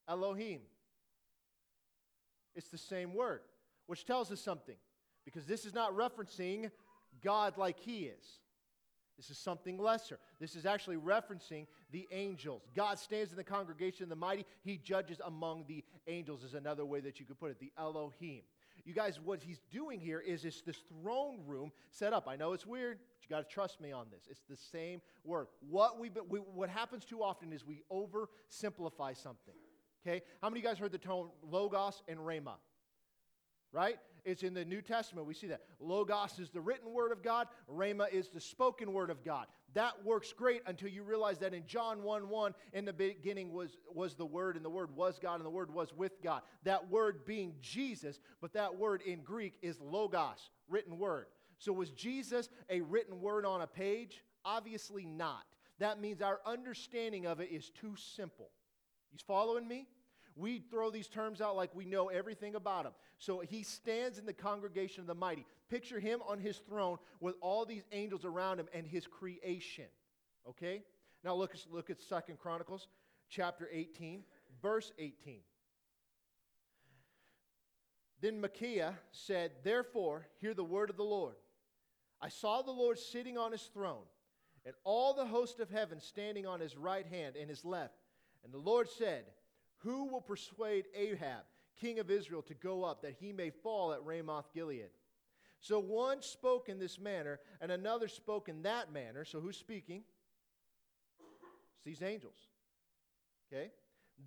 Elohim. 0.08 0.60
It's 2.54 2.68
the 2.68 2.78
same 2.78 3.14
word, 3.14 3.40
which 3.86 4.04
tells 4.04 4.32
us 4.32 4.40
something. 4.40 4.76
Because 5.24 5.44
this 5.44 5.66
is 5.66 5.74
not 5.74 5.94
referencing 5.96 6.70
God 7.22 7.58
like 7.58 7.78
he 7.78 8.04
is. 8.04 8.40
This 9.18 9.30
is 9.30 9.36
something 9.36 9.76
lesser. 9.78 10.18
This 10.40 10.54
is 10.54 10.64
actually 10.64 10.96
referencing 10.96 11.66
the 11.90 12.06
angels. 12.12 12.62
God 12.74 12.98
stands 13.00 13.32
in 13.32 13.36
the 13.36 13.44
congregation 13.44 14.04
of 14.04 14.08
the 14.08 14.16
mighty. 14.16 14.46
He 14.62 14.78
judges 14.78 15.20
among 15.26 15.64
the 15.66 15.84
angels, 16.06 16.44
is 16.44 16.54
another 16.54 16.86
way 16.86 17.00
that 17.00 17.18
you 17.18 17.26
could 17.26 17.38
put 17.38 17.50
it, 17.50 17.58
the 17.58 17.72
Elohim. 17.76 18.42
You 18.84 18.94
guys, 18.94 19.20
what 19.22 19.42
he's 19.42 19.60
doing 19.70 19.98
here 20.00 20.20
is 20.20 20.44
it's 20.44 20.62
this 20.62 20.78
throne 21.02 21.40
room 21.46 21.72
set 21.90 22.12
up. 22.12 22.28
I 22.28 22.36
know 22.36 22.52
it's 22.52 22.64
weird, 22.64 22.98
but 22.98 23.28
you 23.28 23.28
got 23.28 23.46
to 23.46 23.52
trust 23.52 23.80
me 23.80 23.90
on 23.90 24.06
this. 24.10 24.22
It's 24.30 24.44
the 24.48 24.56
same 24.56 25.02
word. 25.24 25.48
What, 25.68 25.98
we, 25.98 26.10
we, 26.28 26.38
what 26.38 26.70
happens 26.70 27.04
too 27.04 27.22
often 27.22 27.52
is 27.52 27.66
we 27.66 27.82
oversimplify 27.92 29.16
something. 29.16 29.54
Okay? 30.06 30.22
How 30.40 30.48
many 30.48 30.60
of 30.60 30.64
you 30.64 30.70
guys 30.70 30.78
heard 30.78 30.92
the 30.92 30.98
term 30.98 31.30
logos 31.42 32.02
and 32.06 32.20
rhema? 32.20 32.54
Right? 33.72 33.96
It's 34.24 34.42
in 34.42 34.54
the 34.54 34.64
New 34.64 34.82
Testament. 34.82 35.26
We 35.26 35.34
see 35.34 35.46
that. 35.48 35.62
Logos 35.80 36.38
is 36.38 36.50
the 36.50 36.60
written 36.60 36.92
word 36.92 37.12
of 37.12 37.22
God, 37.22 37.48
Rhema 37.70 38.10
is 38.12 38.28
the 38.28 38.40
spoken 38.40 38.92
word 38.92 39.10
of 39.10 39.24
God. 39.24 39.46
That 39.74 40.04
works 40.04 40.32
great 40.32 40.62
until 40.66 40.88
you 40.88 41.02
realize 41.02 41.38
that 41.38 41.54
in 41.54 41.66
John 41.66 42.02
1 42.02 42.28
1, 42.28 42.54
in 42.72 42.84
the 42.84 42.92
beginning 42.92 43.52
was, 43.52 43.76
was 43.92 44.14
the 44.14 44.26
Word, 44.26 44.56
and 44.56 44.64
the 44.64 44.70
Word 44.70 44.94
was 44.96 45.18
God, 45.18 45.36
and 45.36 45.44
the 45.44 45.50
Word 45.50 45.72
was 45.72 45.92
with 45.94 46.22
God. 46.22 46.42
That 46.64 46.90
word 46.90 47.26
being 47.26 47.54
Jesus, 47.60 48.18
but 48.40 48.54
that 48.54 48.76
word 48.76 49.02
in 49.02 49.20
Greek 49.22 49.54
is 49.60 49.80
logos, 49.80 50.50
written 50.68 50.98
word. 50.98 51.26
So 51.58 51.72
was 51.72 51.90
Jesus 51.90 52.48
a 52.70 52.80
written 52.80 53.20
word 53.20 53.44
on 53.44 53.62
a 53.62 53.66
page? 53.66 54.24
Obviously 54.44 55.04
not. 55.04 55.44
That 55.80 56.00
means 56.00 56.22
our 56.22 56.40
understanding 56.46 57.26
of 57.26 57.40
it 57.40 57.50
is 57.50 57.70
too 57.70 57.94
simple. 57.96 58.50
You 59.12 59.18
following 59.26 59.66
me? 59.66 59.86
We 60.38 60.60
throw 60.70 60.90
these 60.90 61.08
terms 61.08 61.40
out 61.40 61.56
like 61.56 61.74
we 61.74 61.84
know 61.84 62.08
everything 62.08 62.54
about 62.54 62.86
him. 62.86 62.92
So 63.18 63.40
he 63.40 63.64
stands 63.64 64.18
in 64.18 64.24
the 64.24 64.32
congregation 64.32 65.00
of 65.00 65.08
the 65.08 65.14
mighty. 65.14 65.44
Picture 65.68 65.98
him 65.98 66.20
on 66.28 66.38
his 66.38 66.58
throne 66.58 66.98
with 67.18 67.34
all 67.40 67.64
these 67.64 67.82
angels 67.90 68.24
around 68.24 68.60
him 68.60 68.68
and 68.72 68.86
his 68.86 69.04
creation. 69.06 69.86
Okay? 70.48 70.84
Now 71.24 71.34
look, 71.34 71.56
look 71.72 71.90
at 71.90 72.00
Second 72.00 72.38
Chronicles 72.38 72.86
chapter 73.28 73.68
18, 73.72 74.22
verse 74.62 74.92
18. 74.96 75.40
Then 78.20 78.40
Micaiah 78.40 78.94
said, 79.10 79.50
Therefore, 79.64 80.28
hear 80.40 80.54
the 80.54 80.62
word 80.62 80.88
of 80.88 80.96
the 80.96 81.02
Lord. 81.02 81.34
I 82.22 82.28
saw 82.28 82.62
the 82.62 82.70
Lord 82.70 82.98
sitting 82.98 83.36
on 83.36 83.50
his 83.50 83.62
throne, 83.62 84.04
and 84.64 84.74
all 84.84 85.14
the 85.14 85.26
host 85.26 85.58
of 85.58 85.70
heaven 85.70 86.00
standing 86.00 86.46
on 86.46 86.60
his 86.60 86.76
right 86.76 87.06
hand 87.06 87.34
and 87.34 87.50
his 87.50 87.64
left. 87.64 87.94
And 88.44 88.52
the 88.52 88.58
Lord 88.58 88.88
said, 88.88 89.24
who 89.78 90.04
will 90.06 90.20
persuade 90.20 90.86
Ahab, 90.94 91.44
king 91.80 91.98
of 91.98 92.10
Israel, 92.10 92.42
to 92.42 92.54
go 92.54 92.84
up 92.84 93.02
that 93.02 93.16
he 93.20 93.32
may 93.32 93.50
fall 93.50 93.92
at 93.92 94.04
Ramoth 94.04 94.52
Gilead? 94.52 94.90
So 95.60 95.78
one 95.78 96.22
spoke 96.22 96.68
in 96.68 96.78
this 96.78 96.98
manner, 96.98 97.40
and 97.60 97.72
another 97.72 98.08
spoke 98.08 98.48
in 98.48 98.62
that 98.62 98.92
manner. 98.92 99.24
So 99.24 99.40
who's 99.40 99.56
speaking? 99.56 100.02
It's 101.76 101.84
these 101.84 102.02
angels. 102.02 102.36
Okay? 103.52 103.70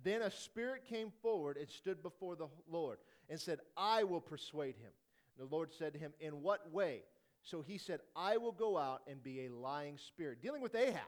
Then 0.02 0.22
a 0.22 0.30
spirit 0.30 0.84
came 0.84 1.12
forward 1.22 1.56
and 1.56 1.68
stood 1.68 2.02
before 2.02 2.36
the 2.36 2.48
Lord 2.70 2.98
and 3.28 3.38
said, 3.40 3.60
I 3.76 4.04
will 4.04 4.20
persuade 4.20 4.76
him. 4.76 4.90
And 5.38 5.48
the 5.48 5.54
Lord 5.54 5.72
said 5.72 5.92
to 5.94 5.98
him, 5.98 6.12
In 6.20 6.42
what 6.42 6.70
way? 6.72 7.02
So 7.42 7.62
he 7.62 7.78
said, 7.78 8.00
I 8.14 8.36
will 8.36 8.52
go 8.52 8.78
out 8.78 9.02
and 9.08 9.22
be 9.22 9.46
a 9.46 9.52
lying 9.52 9.98
spirit. 9.98 10.40
Dealing 10.40 10.62
with 10.62 10.74
Ahab, 10.74 11.00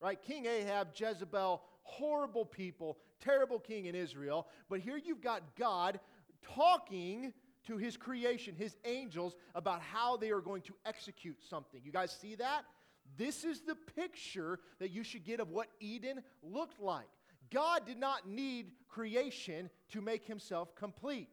right? 0.00 0.20
King 0.22 0.46
Ahab, 0.46 0.88
Jezebel, 0.94 1.62
horrible 1.82 2.44
people, 2.44 2.98
terrible 3.20 3.58
king 3.58 3.86
in 3.86 3.94
Israel. 3.94 4.48
But 4.68 4.80
here 4.80 4.96
you've 4.96 5.20
got 5.20 5.56
God 5.56 6.00
talking 6.54 7.32
to 7.66 7.76
his 7.76 7.96
creation, 7.96 8.54
his 8.56 8.76
angels, 8.84 9.34
about 9.54 9.80
how 9.80 10.16
they 10.16 10.30
are 10.30 10.40
going 10.40 10.62
to 10.62 10.74
execute 10.86 11.36
something. 11.48 11.80
You 11.84 11.92
guys 11.92 12.16
see 12.20 12.34
that? 12.36 12.62
This 13.16 13.44
is 13.44 13.60
the 13.60 13.74
picture 13.96 14.60
that 14.78 14.90
you 14.90 15.02
should 15.02 15.24
get 15.24 15.40
of 15.40 15.50
what 15.50 15.68
Eden 15.80 16.22
looked 16.42 16.80
like. 16.80 17.08
God 17.50 17.84
did 17.84 17.98
not 17.98 18.28
need 18.28 18.72
creation 18.88 19.68
to 19.90 20.00
make 20.00 20.24
himself 20.24 20.74
complete, 20.74 21.28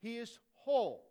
he 0.00 0.16
is 0.16 0.38
whole. 0.54 1.06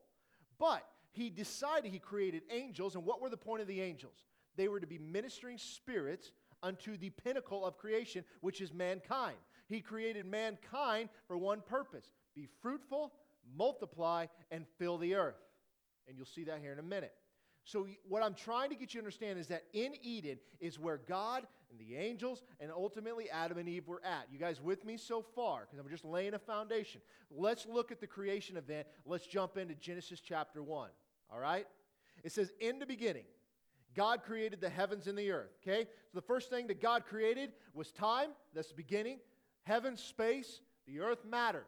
But 0.58 0.86
he 1.12 1.30
decided 1.30 1.92
he 1.92 2.00
created 2.00 2.44
angels, 2.52 2.96
and 2.96 3.06
what 3.06 3.22
were 3.22 3.30
the 3.30 3.38
point 3.38 3.62
of 3.62 3.68
the 3.68 3.82
angels? 3.82 4.24
They 4.56 4.68
were 4.68 4.80
to 4.80 4.88
be 4.88 4.98
ministering 4.98 5.58
spirits 5.58 6.32
unto 6.64 6.98
the 6.98 7.10
pinnacle 7.10 7.66
of 7.66 7.78
creation, 7.78 8.24
which 8.42 8.62
is 8.62 8.74
mankind. 8.74 9.38
He 9.68 9.82
created 9.82 10.26
mankind 10.26 11.10
for 11.28 11.38
one 11.38 11.62
purpose 11.62 12.12
be 12.36 12.48
fruitful, 12.62 13.14
multiply, 13.58 14.28
and 14.52 14.66
fill 14.78 14.98
the 14.98 15.16
earth. 15.16 15.36
And 16.08 16.16
you'll 16.16 16.26
see 16.26 16.46
that 16.46 16.60
here 16.60 16.72
in 16.72 16.80
a 16.80 16.84
minute. 16.84 17.14
So, 17.66 17.86
what 18.08 18.24
I'm 18.24 18.34
trying 18.34 18.70
to 18.70 18.76
get 18.76 18.94
you 18.94 19.02
to 19.02 19.06
understand 19.06 19.38
is 19.38 19.48
that 19.48 19.64
in 19.74 19.94
Eden 20.02 20.40
is 20.60 20.80
where 20.80 20.98
God 20.98 21.46
and 21.70 21.80
the 21.80 21.98
angels 21.98 22.44
and 22.60 22.72
ultimately 22.72 23.30
Adam 23.30 23.58
and 23.58 23.70
Eve 23.70 23.88
were 23.88 24.02
at. 24.04 24.28
You 24.32 24.40
guys 24.40 24.62
with 24.62 24.86
me 24.86 24.98
so 24.98 25.22
far? 25.22 25.62
Because 25.62 25.78
I'm 25.78 25.90
just 25.90 26.06
laying 26.06 26.34
a 26.34 26.40
foundation. 26.40 27.02
Let's 27.30 27.68
look 27.68 27.92
at 27.92 28.00
the 28.00 28.08
creation 28.08 28.58
event. 28.58 28.88
Let's 29.06 29.28
jump 29.28 29.58
into 29.58 29.76
Genesis 29.76 30.20
chapter 30.20 30.64
1. 30.64 30.90
All 31.32 31.40
right? 31.40 31.68
It 32.24 32.32
says, 32.32 32.52
In 32.60 32.80
the 32.80 32.86
beginning, 32.86 33.26
God 34.00 34.24
created 34.24 34.62
the 34.62 34.70
heavens 34.70 35.08
and 35.08 35.18
the 35.18 35.30
earth. 35.30 35.52
Okay? 35.62 35.84
So 35.84 36.12
the 36.14 36.22
first 36.22 36.50
thing 36.50 36.68
that 36.68 36.82
God 36.82 37.06
created 37.06 37.52
was 37.74 37.92
time. 37.92 38.30
That's 38.56 38.70
the 38.70 38.76
beginning. 38.76 39.20
Heaven, 39.64 39.98
space, 39.98 40.62
the 40.88 41.02
earth, 41.02 41.26
matter. 41.26 41.66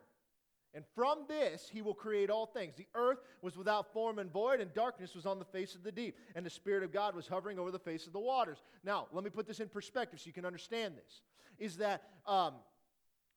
And 0.73 0.85
from 0.95 1.25
this 1.27 1.67
he 1.69 1.81
will 1.81 1.93
create 1.93 2.29
all 2.29 2.45
things. 2.45 2.73
The 2.77 2.87
earth 2.95 3.17
was 3.41 3.57
without 3.57 3.91
form 3.91 4.17
and 4.17 4.31
void, 4.31 4.61
and 4.61 4.73
darkness 4.73 5.13
was 5.13 5.25
on 5.25 5.39
the 5.39 5.45
face 5.45 5.75
of 5.75 5.83
the 5.83 5.91
deep. 5.91 6.15
And 6.33 6.45
the 6.45 6.49
Spirit 6.49 6.83
of 6.83 6.93
God 6.93 7.15
was 7.15 7.27
hovering 7.27 7.59
over 7.59 7.69
the 7.69 7.77
face 7.77 8.07
of 8.07 8.13
the 8.13 8.19
waters. 8.19 8.63
Now, 8.81 9.07
let 9.11 9.25
me 9.25 9.29
put 9.29 9.45
this 9.45 9.59
in 9.59 9.67
perspective 9.67 10.21
so 10.21 10.27
you 10.27 10.33
can 10.33 10.45
understand 10.45 10.93
this. 10.95 11.19
Is 11.59 11.75
that 11.77 12.01
um, 12.25 12.53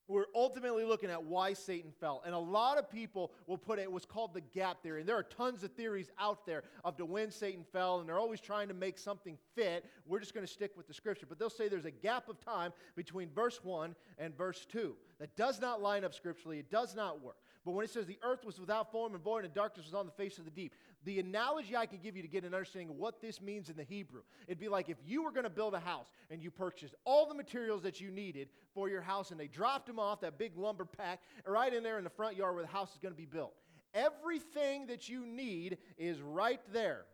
we're 0.09 0.27
ultimately 0.35 0.85
looking 0.85 1.11
at 1.11 1.23
why 1.23 1.53
Satan 1.55 1.93
fell. 2.01 2.23
And 2.27 2.35
a 2.35 2.39
lot 2.39 2.79
of 2.79 2.91
people 2.91 3.33
will 3.47 3.59
put 3.59 3.79
it 3.79 3.91
what's 3.91 4.05
called 4.05 4.35
the 4.35 4.41
gap 4.41 4.83
theory. 4.83 5.01
And 5.01 5.09
there 5.09 5.17
are 5.17 5.23
tons 5.23 5.63
of 5.63 5.73
theories 5.73 6.11
out 6.19 6.45
there 6.47 6.63
of 6.85 6.97
to 6.97 7.05
when 7.05 7.31
Satan 7.31 7.65
fell, 7.73 8.01
and 8.01 8.09
they're 8.09 8.19
always 8.19 8.41
trying 8.41 8.69
to 8.69 8.75
make 8.75 8.99
something 8.99 9.39
fit. 9.55 9.87
We're 10.07 10.21
just 10.21 10.35
going 10.35 10.47
to 10.47 10.53
stick 10.53 10.73
with 10.77 10.87
the 10.87 10.95
scripture. 10.95 11.27
But 11.27 11.39
they'll 11.39 11.51
say 11.51 11.69
there's 11.69 11.85
a 11.85 11.91
gap 11.91 12.29
of 12.29 12.41
time 12.41 12.73
between 12.97 13.31
verse 13.31 13.61
1 13.63 13.95
and 14.19 14.37
verse 14.37 14.67
2 14.67 14.95
that 15.21 15.37
does 15.37 15.61
not 15.61 15.81
line 15.81 16.05
up 16.05 16.15
scripturally. 16.15 16.59
It 16.59 16.71
does 16.71 16.95
not 16.95 17.23
work. 17.23 17.37
But 17.65 17.73
when 17.73 17.85
it 17.85 17.91
says 17.91 18.05
the 18.07 18.19
earth 18.23 18.45
was 18.45 18.61
without 18.61 18.93
form 18.93 19.15
and 19.15 19.23
void 19.23 19.45
and 19.45 19.55
darkness 19.55 19.87
was 19.87 19.95
on 19.95 20.05
the 20.05 20.13
face 20.13 20.39
of 20.39 20.45
the 20.45 20.51
deep, 20.51 20.75
the 21.05 21.19
analogy 21.19 21.75
I 21.75 21.87
can 21.87 21.99
give 21.99 22.15
you 22.15 22.21
to 22.21 22.29
get 22.29 22.45
an 22.45 22.53
understanding 22.53 22.91
of 22.91 22.97
what 22.97 23.23
this 23.23 23.41
means 23.41 23.71
in 23.71 23.77
the 23.77 23.85
Hebrew, 23.85 24.21
it'd 24.47 24.61
be 24.61 24.69
like 24.69 24.91
if 24.91 24.99
you 25.07 25.23
were 25.23 25.31
going 25.31 25.45
to 25.45 25.51
build 25.51 25.73
a 25.73 25.81
house 25.81 26.09
and 26.31 26.43
you 26.43 26.51
purchased 26.51 26.95
all 27.05 27.27
the 27.27 27.35
materials 27.35 27.83
that 27.83 28.03
you 28.03 28.11
needed 28.11 28.49
for 28.75 28.91
your 28.91 29.01
house 29.01 29.31
and 29.31 29.41
they 29.41 29.47
dropped 29.47 29.87
them 29.87 29.99
off, 29.99 30.21
that 30.21 30.39
big 30.39 30.57
lumber 30.59 30.85
pack, 30.85 31.21
right 31.47 31.73
in 31.73 31.83
there 31.83 31.97
in 31.97 32.05
the 32.05 32.11
front 32.11 32.37
yard 32.37 32.55
where 32.55 32.63
the 32.63 32.71
house 32.71 32.93
is 32.93 32.99
going 32.99 33.15
to 33.15 33.21
be 33.21 33.27
built. 33.27 33.55
Everything 33.95 34.87
that 34.89 35.09
you 35.09 35.25
need 35.25 35.79
is 35.97 36.21
right 36.21 36.61
there, 36.73 37.05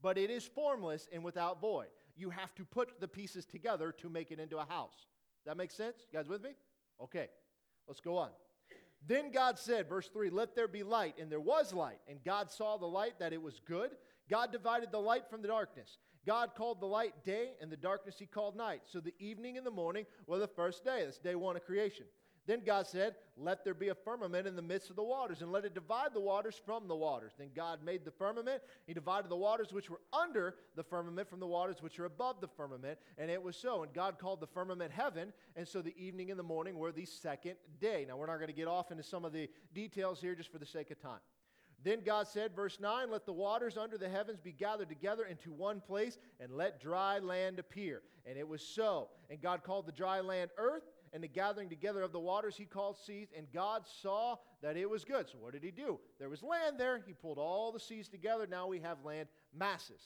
but 0.00 0.16
it 0.16 0.30
is 0.30 0.44
formless 0.44 1.08
and 1.12 1.24
without 1.24 1.60
void. 1.60 1.88
You 2.16 2.30
have 2.30 2.54
to 2.54 2.64
put 2.64 3.00
the 3.00 3.08
pieces 3.08 3.46
together 3.46 3.90
to 3.92 4.08
make 4.08 4.30
it 4.30 4.38
into 4.38 4.58
a 4.58 4.64
house. 4.64 5.06
That 5.44 5.56
makes 5.56 5.74
sense? 5.74 5.96
You 6.12 6.18
guys 6.18 6.28
with 6.28 6.42
me? 6.42 6.50
Okay, 7.02 7.28
let's 7.88 8.00
go 8.00 8.18
on. 8.18 8.28
Then 9.06 9.32
God 9.32 9.58
said, 9.58 9.88
verse 9.88 10.08
3, 10.12 10.30
Let 10.30 10.54
there 10.54 10.68
be 10.68 10.82
light. 10.82 11.16
And 11.20 11.30
there 11.30 11.40
was 11.40 11.72
light. 11.72 11.98
And 12.08 12.22
God 12.24 12.50
saw 12.50 12.76
the 12.76 12.86
light 12.86 13.18
that 13.18 13.32
it 13.32 13.42
was 13.42 13.60
good. 13.66 13.90
God 14.30 14.52
divided 14.52 14.92
the 14.92 14.98
light 14.98 15.28
from 15.28 15.42
the 15.42 15.48
darkness. 15.48 15.98
God 16.24 16.50
called 16.56 16.80
the 16.80 16.86
light 16.86 17.24
day, 17.24 17.50
and 17.60 17.70
the 17.70 17.76
darkness 17.76 18.16
he 18.18 18.26
called 18.26 18.56
night. 18.56 18.82
So 18.86 19.00
the 19.00 19.14
evening 19.18 19.58
and 19.58 19.66
the 19.66 19.72
morning 19.72 20.06
were 20.26 20.38
the 20.38 20.46
first 20.46 20.84
day. 20.84 21.02
That's 21.04 21.18
day 21.18 21.34
one 21.34 21.56
of 21.56 21.64
creation. 21.64 22.06
Then 22.46 22.62
God 22.66 22.86
said, 22.86 23.14
Let 23.36 23.64
there 23.64 23.74
be 23.74 23.88
a 23.88 23.94
firmament 23.94 24.46
in 24.46 24.56
the 24.56 24.62
midst 24.62 24.90
of 24.90 24.96
the 24.96 25.02
waters, 25.02 25.42
and 25.42 25.52
let 25.52 25.64
it 25.64 25.74
divide 25.74 26.12
the 26.12 26.20
waters 26.20 26.60
from 26.64 26.88
the 26.88 26.96
waters. 26.96 27.32
Then 27.38 27.50
God 27.54 27.84
made 27.84 28.04
the 28.04 28.10
firmament. 28.10 28.62
He 28.86 28.94
divided 28.94 29.30
the 29.30 29.36
waters 29.36 29.72
which 29.72 29.88
were 29.88 30.00
under 30.12 30.56
the 30.74 30.82
firmament 30.82 31.28
from 31.28 31.40
the 31.40 31.46
waters 31.46 31.82
which 31.82 31.98
are 32.00 32.06
above 32.06 32.40
the 32.40 32.48
firmament. 32.48 32.98
And 33.16 33.30
it 33.30 33.42
was 33.42 33.56
so. 33.56 33.84
And 33.84 33.92
God 33.92 34.18
called 34.18 34.40
the 34.40 34.46
firmament 34.48 34.90
heaven. 34.90 35.32
And 35.54 35.66
so 35.66 35.82
the 35.82 35.96
evening 35.96 36.30
and 36.30 36.38
the 36.38 36.44
morning 36.44 36.76
were 36.76 36.92
the 36.92 37.04
second 37.04 37.54
day. 37.80 38.04
Now, 38.08 38.16
we're 38.16 38.26
not 38.26 38.36
going 38.36 38.48
to 38.48 38.52
get 38.52 38.68
off 38.68 38.90
into 38.90 39.04
some 39.04 39.24
of 39.24 39.32
the 39.32 39.48
details 39.72 40.20
here 40.20 40.34
just 40.34 40.50
for 40.50 40.58
the 40.58 40.66
sake 40.66 40.90
of 40.90 41.00
time. 41.00 41.20
Then 41.84 42.00
God 42.04 42.28
said, 42.28 42.54
verse 42.54 42.78
9, 42.80 43.10
Let 43.10 43.26
the 43.26 43.32
waters 43.32 43.76
under 43.76 43.98
the 43.98 44.08
heavens 44.08 44.40
be 44.40 44.52
gathered 44.52 44.88
together 44.88 45.24
into 45.24 45.52
one 45.52 45.80
place, 45.80 46.18
and 46.40 46.52
let 46.52 46.80
dry 46.80 47.18
land 47.18 47.58
appear. 47.58 48.02
And 48.24 48.38
it 48.38 48.46
was 48.46 48.62
so. 48.62 49.08
And 49.30 49.40
God 49.40 49.64
called 49.64 49.86
the 49.86 49.92
dry 49.92 50.20
land 50.20 50.50
earth, 50.58 50.84
and 51.12 51.22
the 51.22 51.28
gathering 51.28 51.68
together 51.68 52.02
of 52.02 52.12
the 52.12 52.20
waters 52.20 52.56
he 52.56 52.64
called 52.64 52.96
seas. 52.96 53.28
And 53.36 53.46
God 53.52 53.82
saw 54.02 54.36
that 54.62 54.76
it 54.76 54.88
was 54.88 55.04
good. 55.04 55.28
So 55.28 55.38
what 55.38 55.52
did 55.52 55.62
he 55.62 55.70
do? 55.70 55.98
There 56.18 56.28
was 56.28 56.42
land 56.42 56.78
there. 56.78 57.02
He 57.06 57.12
pulled 57.12 57.38
all 57.38 57.72
the 57.72 57.80
seas 57.80 58.08
together. 58.08 58.46
Now 58.46 58.66
we 58.66 58.80
have 58.80 59.04
land 59.04 59.28
masses. 59.56 60.00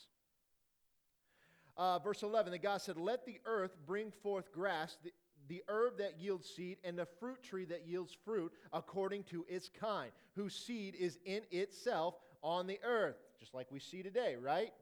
Uh, 1.77 1.99
verse 1.99 2.23
11, 2.23 2.53
then 2.53 2.61
God 2.61 2.81
said, 2.81 2.97
Let 2.97 3.27
the 3.27 3.39
earth 3.45 3.77
bring 3.87 4.11
forth 4.11 4.51
grass, 4.51 4.97
the, 5.05 5.13
the 5.49 5.63
herb 5.69 5.99
that 5.99 6.19
yields 6.19 6.49
seed, 6.49 6.79
and 6.83 6.99
the 6.99 7.07
fruit 7.21 7.43
tree 7.43 7.67
that 7.67 7.87
yields 7.87 8.17
fruit 8.25 8.53
according 8.73 9.25
to 9.25 9.45
its 9.49 9.69
kind, 9.69 10.11
whose 10.35 10.55
seed 10.55 10.95
is 10.99 11.19
in 11.27 11.43
itself 11.51 12.15
on 12.43 12.67
the 12.67 12.81
earth. 12.83 13.17
Just 13.39 13.53
like 13.53 13.67
we 13.71 13.79
see 13.79 14.03
today, 14.03 14.37
right? 14.41 14.73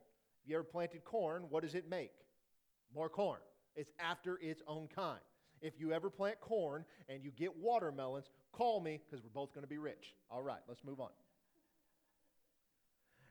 If 0.42 0.48
you 0.48 0.54
ever 0.54 0.64
planted 0.64 1.04
corn, 1.04 1.46
what 1.50 1.64
does 1.64 1.74
it 1.74 1.88
make? 1.88 2.12
More 2.94 3.08
corn. 3.08 3.40
It's 3.74 3.90
after 3.98 4.38
its 4.40 4.62
own 4.68 4.88
kind. 4.94 5.20
If 5.64 5.80
you 5.80 5.92
ever 5.92 6.10
plant 6.10 6.40
corn 6.40 6.84
and 7.08 7.24
you 7.24 7.30
get 7.30 7.56
watermelons, 7.56 8.30
call 8.52 8.80
me 8.80 9.00
because 9.04 9.24
we're 9.24 9.30
both 9.30 9.54
going 9.54 9.64
to 9.64 9.68
be 9.68 9.78
rich. 9.78 10.14
All 10.30 10.42
right, 10.42 10.60
let's 10.68 10.84
move 10.84 11.00
on. 11.00 11.08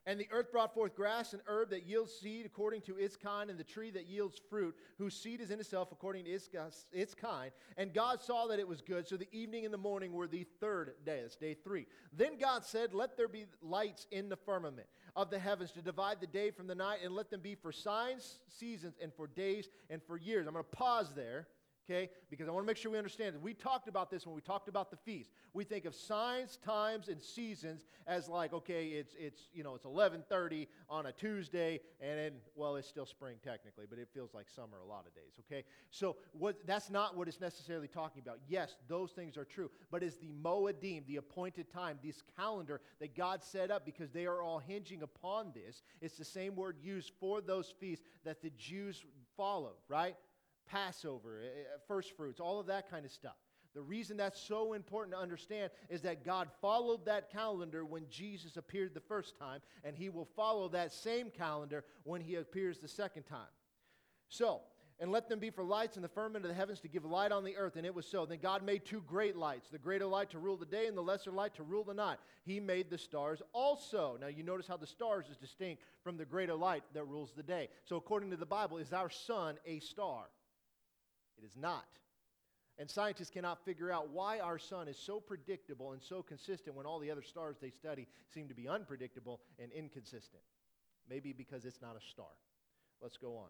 And 0.06 0.20
the 0.20 0.28
earth 0.32 0.52
brought 0.52 0.74
forth 0.74 0.94
grass 0.94 1.32
and 1.32 1.40
herb 1.46 1.70
that 1.70 1.86
yields 1.86 2.12
seed 2.12 2.44
according 2.44 2.82
to 2.82 2.98
its 2.98 3.16
kind, 3.16 3.48
and 3.48 3.58
the 3.58 3.64
tree 3.64 3.90
that 3.92 4.06
yields 4.06 4.38
fruit, 4.50 4.74
whose 4.98 5.14
seed 5.14 5.40
is 5.40 5.50
in 5.50 5.58
itself 5.58 5.92
according 5.92 6.24
to 6.24 6.30
its, 6.30 6.50
its 6.92 7.14
kind. 7.14 7.52
And 7.78 7.94
God 7.94 8.20
saw 8.20 8.46
that 8.48 8.58
it 8.58 8.68
was 8.68 8.82
good. 8.82 9.08
So 9.08 9.16
the 9.16 9.32
evening 9.32 9.64
and 9.64 9.72
the 9.72 9.78
morning 9.78 10.12
were 10.12 10.26
the 10.26 10.44
third 10.60 10.92
day. 11.06 11.20
That's 11.22 11.36
day 11.36 11.54
three. 11.54 11.86
Then 12.12 12.36
God 12.38 12.66
said, 12.66 12.92
Let 12.92 13.16
there 13.16 13.28
be 13.28 13.46
lights 13.62 14.06
in 14.10 14.28
the 14.28 14.36
firmament 14.36 14.88
of 15.16 15.30
the 15.30 15.38
heavens 15.38 15.70
to 15.72 15.80
divide 15.80 16.20
the 16.20 16.26
day 16.26 16.50
from 16.50 16.66
the 16.66 16.74
night, 16.74 16.98
and 17.02 17.14
let 17.14 17.30
them 17.30 17.40
be 17.40 17.54
for 17.54 17.72
signs, 17.72 18.40
seasons, 18.48 18.96
and 19.00 19.14
for 19.14 19.26
days 19.26 19.68
and 19.88 20.02
for 20.02 20.18
years. 20.18 20.46
I'm 20.46 20.52
going 20.52 20.66
to 20.70 20.76
pause 20.76 21.14
there 21.14 21.46
okay? 21.84 22.10
Because 22.30 22.48
I 22.48 22.50
want 22.50 22.64
to 22.64 22.66
make 22.66 22.76
sure 22.76 22.90
we 22.90 22.98
understand. 22.98 23.36
We 23.42 23.54
talked 23.54 23.88
about 23.88 24.10
this 24.10 24.26
when 24.26 24.34
we 24.34 24.40
talked 24.40 24.68
about 24.68 24.90
the 24.90 24.96
feast. 24.96 25.30
We 25.52 25.64
think 25.64 25.84
of 25.84 25.94
signs, 25.94 26.56
times, 26.56 27.08
and 27.08 27.22
seasons 27.22 27.84
as 28.06 28.28
like, 28.28 28.52
okay, 28.52 28.88
it's 28.88 29.14
it's 29.18 29.48
you 29.52 29.62
know 29.62 29.74
it's 29.74 29.84
11:30 29.84 30.68
on 30.88 31.06
a 31.06 31.12
Tuesday, 31.12 31.80
and 32.00 32.18
then 32.18 32.32
well, 32.54 32.76
it's 32.76 32.88
still 32.88 33.06
spring 33.06 33.36
technically, 33.42 33.84
but 33.88 33.98
it 33.98 34.08
feels 34.12 34.34
like 34.34 34.48
summer 34.48 34.78
a 34.84 34.86
lot 34.86 35.06
of 35.06 35.14
days, 35.14 35.32
okay? 35.40 35.64
So 35.90 36.16
what 36.32 36.66
that's 36.66 36.90
not 36.90 37.16
what 37.16 37.28
it's 37.28 37.40
necessarily 37.40 37.88
talking 37.88 38.22
about. 38.22 38.38
Yes, 38.48 38.76
those 38.88 39.12
things 39.12 39.36
are 39.36 39.44
true, 39.44 39.70
but 39.90 40.02
is 40.02 40.16
the 40.16 40.32
moedim, 40.42 41.06
the 41.06 41.16
appointed 41.16 41.70
time, 41.70 41.98
this 42.02 42.22
calendar 42.36 42.80
that 43.00 43.16
God 43.16 43.42
set 43.42 43.70
up 43.70 43.84
because 43.84 44.10
they 44.10 44.26
are 44.26 44.42
all 44.42 44.58
hinging 44.58 45.02
upon 45.02 45.52
this. 45.54 45.82
It's 46.00 46.16
the 46.16 46.24
same 46.24 46.56
word 46.56 46.76
used 46.82 47.12
for 47.20 47.40
those 47.40 47.72
feasts 47.78 48.04
that 48.24 48.42
the 48.42 48.50
Jews 48.50 49.04
followed, 49.36 49.76
right? 49.88 50.16
Passover, 50.66 51.40
eh, 51.42 51.46
eh, 51.46 51.78
first 51.86 52.16
fruits, 52.16 52.40
all 52.40 52.60
of 52.60 52.66
that 52.66 52.90
kind 52.90 53.04
of 53.04 53.12
stuff. 53.12 53.36
The 53.74 53.82
reason 53.82 54.16
that's 54.16 54.40
so 54.40 54.72
important 54.72 55.16
to 55.16 55.20
understand 55.20 55.70
is 55.90 56.02
that 56.02 56.24
God 56.24 56.48
followed 56.60 57.04
that 57.06 57.30
calendar 57.30 57.84
when 57.84 58.04
Jesus 58.08 58.56
appeared 58.56 58.94
the 58.94 59.00
first 59.00 59.36
time, 59.36 59.60
and 59.82 59.96
He 59.96 60.08
will 60.08 60.28
follow 60.36 60.68
that 60.68 60.92
same 60.92 61.30
calendar 61.30 61.84
when 62.04 62.20
He 62.20 62.36
appears 62.36 62.78
the 62.78 62.88
second 62.88 63.24
time. 63.24 63.48
So, 64.28 64.60
and 65.00 65.10
let 65.10 65.28
them 65.28 65.40
be 65.40 65.50
for 65.50 65.64
lights 65.64 65.96
in 65.96 66.02
the 66.02 66.08
firmament 66.08 66.44
of 66.44 66.50
the 66.50 66.54
heavens 66.54 66.78
to 66.80 66.88
give 66.88 67.04
light 67.04 67.32
on 67.32 67.42
the 67.42 67.56
earth. 67.56 67.74
And 67.74 67.84
it 67.84 67.92
was 67.92 68.06
so. 68.06 68.24
Then 68.26 68.38
God 68.40 68.62
made 68.62 68.84
two 68.84 69.02
great 69.02 69.36
lights 69.36 69.68
the 69.70 69.78
greater 69.78 70.06
light 70.06 70.30
to 70.30 70.38
rule 70.38 70.56
the 70.56 70.66
day, 70.66 70.86
and 70.86 70.96
the 70.96 71.02
lesser 71.02 71.32
light 71.32 71.54
to 71.56 71.64
rule 71.64 71.82
the 71.82 71.94
night. 71.94 72.18
He 72.44 72.60
made 72.60 72.90
the 72.90 72.98
stars 72.98 73.42
also. 73.52 74.16
Now, 74.20 74.28
you 74.28 74.44
notice 74.44 74.68
how 74.68 74.76
the 74.76 74.86
stars 74.86 75.26
is 75.28 75.36
distinct 75.36 75.82
from 76.04 76.16
the 76.16 76.24
greater 76.24 76.54
light 76.54 76.84
that 76.94 77.04
rules 77.04 77.32
the 77.32 77.42
day. 77.42 77.68
So, 77.84 77.96
according 77.96 78.30
to 78.30 78.36
the 78.36 78.46
Bible, 78.46 78.78
is 78.78 78.92
our 78.92 79.10
sun 79.10 79.56
a 79.66 79.80
star? 79.80 80.26
It 81.38 81.44
is 81.44 81.56
not. 81.56 81.86
And 82.76 82.90
scientists 82.90 83.30
cannot 83.30 83.64
figure 83.64 83.92
out 83.92 84.10
why 84.10 84.40
our 84.40 84.58
sun 84.58 84.88
is 84.88 84.98
so 84.98 85.20
predictable 85.20 85.92
and 85.92 86.02
so 86.02 86.22
consistent 86.22 86.74
when 86.74 86.86
all 86.86 86.98
the 86.98 87.10
other 87.10 87.22
stars 87.22 87.56
they 87.60 87.70
study 87.70 88.08
seem 88.32 88.48
to 88.48 88.54
be 88.54 88.68
unpredictable 88.68 89.40
and 89.60 89.70
inconsistent. 89.70 90.42
Maybe 91.08 91.32
because 91.32 91.64
it's 91.64 91.80
not 91.80 91.96
a 91.96 92.10
star. 92.10 92.26
Let's 93.00 93.16
go 93.16 93.36
on. 93.36 93.48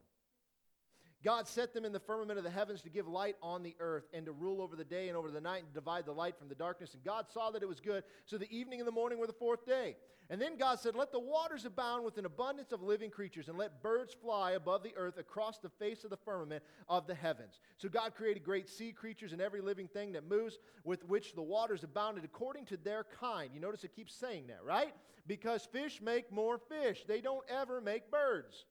God 1.24 1.48
set 1.48 1.72
them 1.72 1.87
in 1.87 1.92
the 1.92 2.00
firmament 2.00 2.37
of 2.37 2.44
the 2.44 2.50
heavens 2.50 2.82
to 2.82 2.90
give 2.90 3.08
light 3.08 3.37
on 3.42 3.62
the 3.62 3.74
earth 3.80 4.04
and 4.12 4.26
to 4.26 4.32
rule 4.32 4.60
over 4.60 4.76
the 4.76 4.84
day 4.84 5.08
and 5.08 5.16
over 5.16 5.30
the 5.30 5.40
night 5.40 5.62
and 5.64 5.72
divide 5.72 6.04
the 6.04 6.12
light 6.12 6.38
from 6.38 6.48
the 6.48 6.54
darkness. 6.54 6.92
And 6.92 7.02
God 7.02 7.26
saw 7.32 7.50
that 7.50 7.62
it 7.62 7.68
was 7.68 7.80
good. 7.80 8.04
So 8.26 8.37
the 8.37 8.50
evening 8.54 8.78
and 8.80 8.87
the 8.87 8.92
morning 8.92 9.18
were 9.18 9.26
the 9.26 9.32
fourth 9.32 9.64
day. 9.64 9.96
And 10.30 10.40
then 10.40 10.56
God 10.56 10.80
said, 10.80 10.94
Let 10.94 11.12
the 11.12 11.20
waters 11.20 11.64
abound 11.64 12.04
with 12.04 12.18
an 12.18 12.24
abundance 12.24 12.72
of 12.72 12.82
living 12.82 13.10
creatures, 13.10 13.48
and 13.48 13.58
let 13.58 13.82
birds 13.82 14.14
fly 14.14 14.52
above 14.52 14.82
the 14.82 14.94
earth 14.96 15.18
across 15.18 15.58
the 15.58 15.68
face 15.68 16.04
of 16.04 16.10
the 16.10 16.16
firmament 16.16 16.62
of 16.88 17.06
the 17.06 17.14
heavens. 17.14 17.60
So 17.76 17.88
God 17.88 18.14
created 18.14 18.42
great 18.42 18.68
sea 18.68 18.92
creatures 18.92 19.32
and 19.32 19.40
every 19.40 19.60
living 19.60 19.88
thing 19.88 20.12
that 20.12 20.28
moves, 20.28 20.58
with 20.82 21.04
which 21.06 21.34
the 21.34 21.42
waters 21.42 21.84
abounded 21.84 22.24
according 22.24 22.66
to 22.66 22.76
their 22.78 23.04
kind. 23.20 23.50
You 23.52 23.60
notice 23.60 23.84
it 23.84 23.94
keeps 23.94 24.14
saying 24.14 24.46
that, 24.48 24.64
right? 24.64 24.94
Because 25.26 25.64
fish 25.64 26.00
make 26.02 26.30
more 26.32 26.58
fish, 26.58 27.04
they 27.06 27.20
don't 27.20 27.44
ever 27.48 27.80
make 27.80 28.10
birds. 28.10 28.64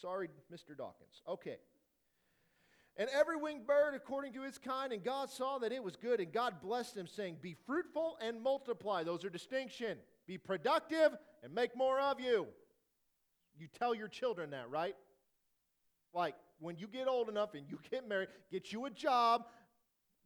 Sorry, 0.00 0.28
Mr. 0.52 0.76
Dawkins. 0.76 1.22
Okay. 1.28 1.56
And 2.96 3.08
every 3.18 3.36
winged 3.36 3.66
bird 3.66 3.94
according 3.94 4.32
to 4.34 4.42
its 4.44 4.58
kind, 4.58 4.92
and 4.92 5.02
God 5.02 5.30
saw 5.30 5.58
that 5.58 5.72
it 5.72 5.82
was 5.82 5.96
good, 5.96 6.20
and 6.20 6.32
God 6.32 6.60
blessed 6.62 6.94
them, 6.94 7.06
saying, 7.06 7.36
Be 7.40 7.56
fruitful 7.66 8.18
and 8.20 8.42
multiply. 8.42 9.04
Those 9.04 9.24
are 9.24 9.30
distinction. 9.30 9.98
Be 10.26 10.38
productive 10.38 11.16
and 11.42 11.54
make 11.54 11.76
more 11.76 12.00
of 12.00 12.20
you. 12.20 12.46
You 13.58 13.68
tell 13.78 13.94
your 13.94 14.08
children 14.08 14.50
that, 14.50 14.70
right? 14.70 14.94
Like 16.14 16.34
when 16.58 16.76
you 16.76 16.86
get 16.86 17.08
old 17.08 17.28
enough 17.28 17.54
and 17.54 17.66
you 17.68 17.78
get 17.90 18.08
married, 18.08 18.28
get 18.50 18.72
you 18.72 18.86
a 18.86 18.90
job, 18.90 19.44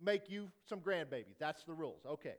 make 0.01 0.29
you 0.31 0.51
some 0.69 0.81
grandbabies. 0.81 1.39
That's 1.39 1.65
the 1.65 1.73
rules. 1.73 2.05
Okay. 2.07 2.35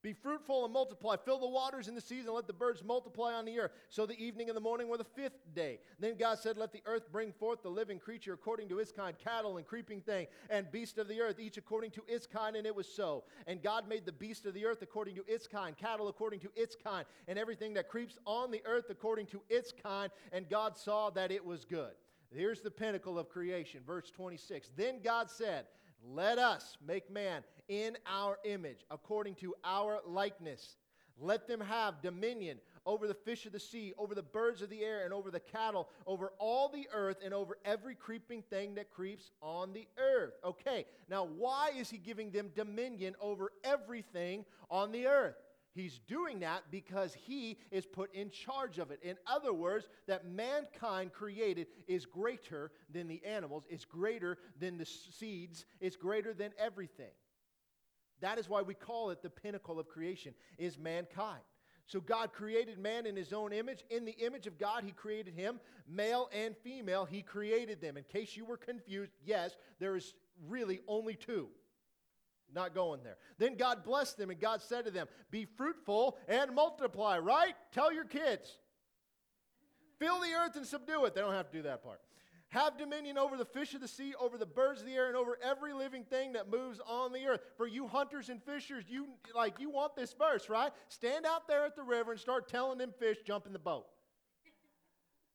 Be 0.00 0.12
fruitful 0.12 0.64
and 0.64 0.72
multiply. 0.72 1.16
Fill 1.16 1.40
the 1.40 1.48
waters 1.48 1.88
in 1.88 1.94
the 1.94 2.00
seas 2.00 2.26
and 2.26 2.34
let 2.34 2.46
the 2.46 2.52
birds 2.52 2.84
multiply 2.84 3.34
on 3.34 3.44
the 3.44 3.58
earth. 3.58 3.72
So 3.88 4.06
the 4.06 4.18
evening 4.22 4.48
and 4.48 4.56
the 4.56 4.60
morning 4.60 4.88
were 4.88 4.96
the 4.96 5.04
fifth 5.04 5.40
day. 5.54 5.80
Then 5.98 6.16
God 6.16 6.38
said, 6.38 6.56
Let 6.56 6.72
the 6.72 6.82
earth 6.86 7.10
bring 7.10 7.32
forth 7.32 7.62
the 7.62 7.68
living 7.68 7.98
creature 7.98 8.32
according 8.32 8.68
to 8.68 8.78
its 8.78 8.92
kind, 8.92 9.16
cattle 9.18 9.56
and 9.56 9.66
creeping 9.66 10.00
thing, 10.00 10.28
and 10.50 10.70
beast 10.70 10.98
of 10.98 11.08
the 11.08 11.20
earth, 11.20 11.40
each 11.40 11.56
according 11.56 11.90
to 11.92 12.02
its 12.06 12.26
kind. 12.26 12.54
And 12.54 12.64
it 12.66 12.74
was 12.74 12.86
so. 12.86 13.24
And 13.48 13.60
God 13.60 13.88
made 13.88 14.06
the 14.06 14.12
beast 14.12 14.46
of 14.46 14.54
the 14.54 14.66
earth 14.66 14.82
according 14.82 15.16
to 15.16 15.24
its 15.26 15.48
kind, 15.48 15.76
cattle 15.76 16.06
according 16.06 16.40
to 16.40 16.50
its 16.54 16.76
kind, 16.76 17.04
and 17.26 17.36
everything 17.36 17.74
that 17.74 17.88
creeps 17.88 18.18
on 18.24 18.52
the 18.52 18.62
earth 18.66 18.90
according 18.90 19.26
to 19.26 19.42
its 19.48 19.72
kind. 19.72 20.12
And 20.32 20.48
God 20.48 20.78
saw 20.78 21.10
that 21.10 21.32
it 21.32 21.44
was 21.44 21.64
good. 21.64 21.92
Here's 22.30 22.60
the 22.60 22.70
pinnacle 22.70 23.18
of 23.18 23.28
creation, 23.28 23.80
verse 23.86 24.10
26. 24.10 24.70
Then 24.76 25.00
God 25.02 25.30
said, 25.30 25.64
Let 26.14 26.38
us 26.38 26.76
make 26.86 27.10
man 27.10 27.42
in 27.68 27.96
our 28.06 28.38
image, 28.44 28.84
according 28.90 29.34
to 29.36 29.54
our 29.64 30.00
likeness. 30.06 30.76
Let 31.20 31.48
them 31.48 31.60
have 31.60 32.00
dominion 32.00 32.58
over 32.86 33.08
the 33.08 33.14
fish 33.14 33.44
of 33.44 33.52
the 33.52 33.60
sea, 33.60 33.92
over 33.98 34.14
the 34.14 34.22
birds 34.22 34.62
of 34.62 34.70
the 34.70 34.82
air, 34.82 35.04
and 35.04 35.12
over 35.12 35.30
the 35.30 35.40
cattle, 35.40 35.88
over 36.06 36.32
all 36.38 36.68
the 36.68 36.88
earth, 36.92 37.18
and 37.24 37.34
over 37.34 37.58
every 37.64 37.94
creeping 37.94 38.42
thing 38.42 38.76
that 38.76 38.90
creeps 38.90 39.30
on 39.42 39.72
the 39.72 39.86
earth. 39.98 40.34
Okay, 40.44 40.86
now 41.10 41.24
why 41.24 41.70
is 41.76 41.90
he 41.90 41.98
giving 41.98 42.30
them 42.30 42.50
dominion 42.54 43.14
over 43.20 43.52
everything 43.64 44.44
on 44.70 44.92
the 44.92 45.06
earth? 45.06 45.34
He's 45.74 46.00
doing 46.08 46.40
that 46.40 46.64
because 46.70 47.14
he 47.14 47.58
is 47.70 47.86
put 47.86 48.12
in 48.14 48.30
charge 48.30 48.78
of 48.78 48.90
it. 48.90 49.00
In 49.02 49.16
other 49.26 49.52
words, 49.52 49.88
that 50.06 50.26
mankind 50.26 51.12
created 51.12 51.66
is 51.86 52.06
greater 52.06 52.72
than 52.92 53.06
the 53.06 53.24
animals, 53.24 53.64
is 53.68 53.84
greater 53.84 54.38
than 54.58 54.78
the 54.78 54.86
seeds, 54.86 55.66
is 55.80 55.94
greater 55.94 56.32
than 56.32 56.52
everything. 56.58 57.12
That 58.20 58.38
is 58.38 58.48
why 58.48 58.62
we 58.62 58.74
call 58.74 59.10
it 59.10 59.22
the 59.22 59.30
pinnacle 59.30 59.78
of 59.78 59.88
creation 59.88 60.34
is 60.58 60.78
mankind. 60.78 61.42
So 61.86 62.00
God 62.00 62.34
created 62.34 62.78
man 62.78 63.06
in 63.06 63.16
his 63.16 63.32
own 63.32 63.52
image. 63.52 63.82
In 63.88 64.04
the 64.04 64.16
image 64.18 64.46
of 64.46 64.58
God, 64.58 64.84
he 64.84 64.92
created 64.92 65.34
him, 65.34 65.58
male 65.88 66.28
and 66.34 66.54
female, 66.58 67.06
he 67.06 67.22
created 67.22 67.80
them. 67.80 67.96
In 67.96 68.04
case 68.04 68.36
you 68.36 68.44
were 68.44 68.58
confused, 68.58 69.12
yes, 69.24 69.56
there 69.78 69.96
is 69.96 70.14
really 70.46 70.80
only 70.86 71.14
two. 71.14 71.48
Not 72.54 72.74
going 72.74 73.02
there. 73.02 73.16
Then 73.38 73.56
God 73.56 73.84
blessed 73.84 74.18
them, 74.18 74.30
and 74.30 74.40
God 74.40 74.62
said 74.62 74.84
to 74.84 74.90
them, 74.90 75.06
Be 75.30 75.44
fruitful 75.44 76.18
and 76.28 76.54
multiply, 76.54 77.18
right? 77.18 77.54
Tell 77.72 77.92
your 77.92 78.04
kids. 78.04 78.58
Fill 79.98 80.20
the 80.20 80.32
earth 80.32 80.56
and 80.56 80.66
subdue 80.66 81.04
it. 81.06 81.14
They 81.14 81.20
don't 81.20 81.34
have 81.34 81.50
to 81.50 81.56
do 81.56 81.62
that 81.64 81.82
part. 81.82 82.00
Have 82.50 82.78
dominion 82.78 83.18
over 83.18 83.36
the 83.36 83.44
fish 83.44 83.74
of 83.74 83.82
the 83.82 83.88
sea, 83.88 84.14
over 84.18 84.38
the 84.38 84.46
birds 84.46 84.80
of 84.80 84.86
the 84.86 84.94
air, 84.94 85.08
and 85.08 85.16
over 85.16 85.38
every 85.42 85.74
living 85.74 86.04
thing 86.04 86.32
that 86.32 86.50
moves 86.50 86.80
on 86.86 87.12
the 87.12 87.26
earth. 87.26 87.40
For 87.58 87.66
you 87.66 87.86
hunters 87.86 88.30
and 88.30 88.42
fishers, 88.42 88.84
you 88.88 89.06
like 89.34 89.60
you 89.60 89.68
want 89.68 89.94
this 89.94 90.14
verse, 90.14 90.48
right? 90.48 90.72
Stand 90.88 91.26
out 91.26 91.46
there 91.46 91.66
at 91.66 91.76
the 91.76 91.82
river 91.82 92.12
and 92.12 92.20
start 92.20 92.48
telling 92.48 92.78
them 92.78 92.94
fish, 92.98 93.18
jump 93.26 93.46
in 93.46 93.52
the 93.52 93.58
boat. 93.58 93.86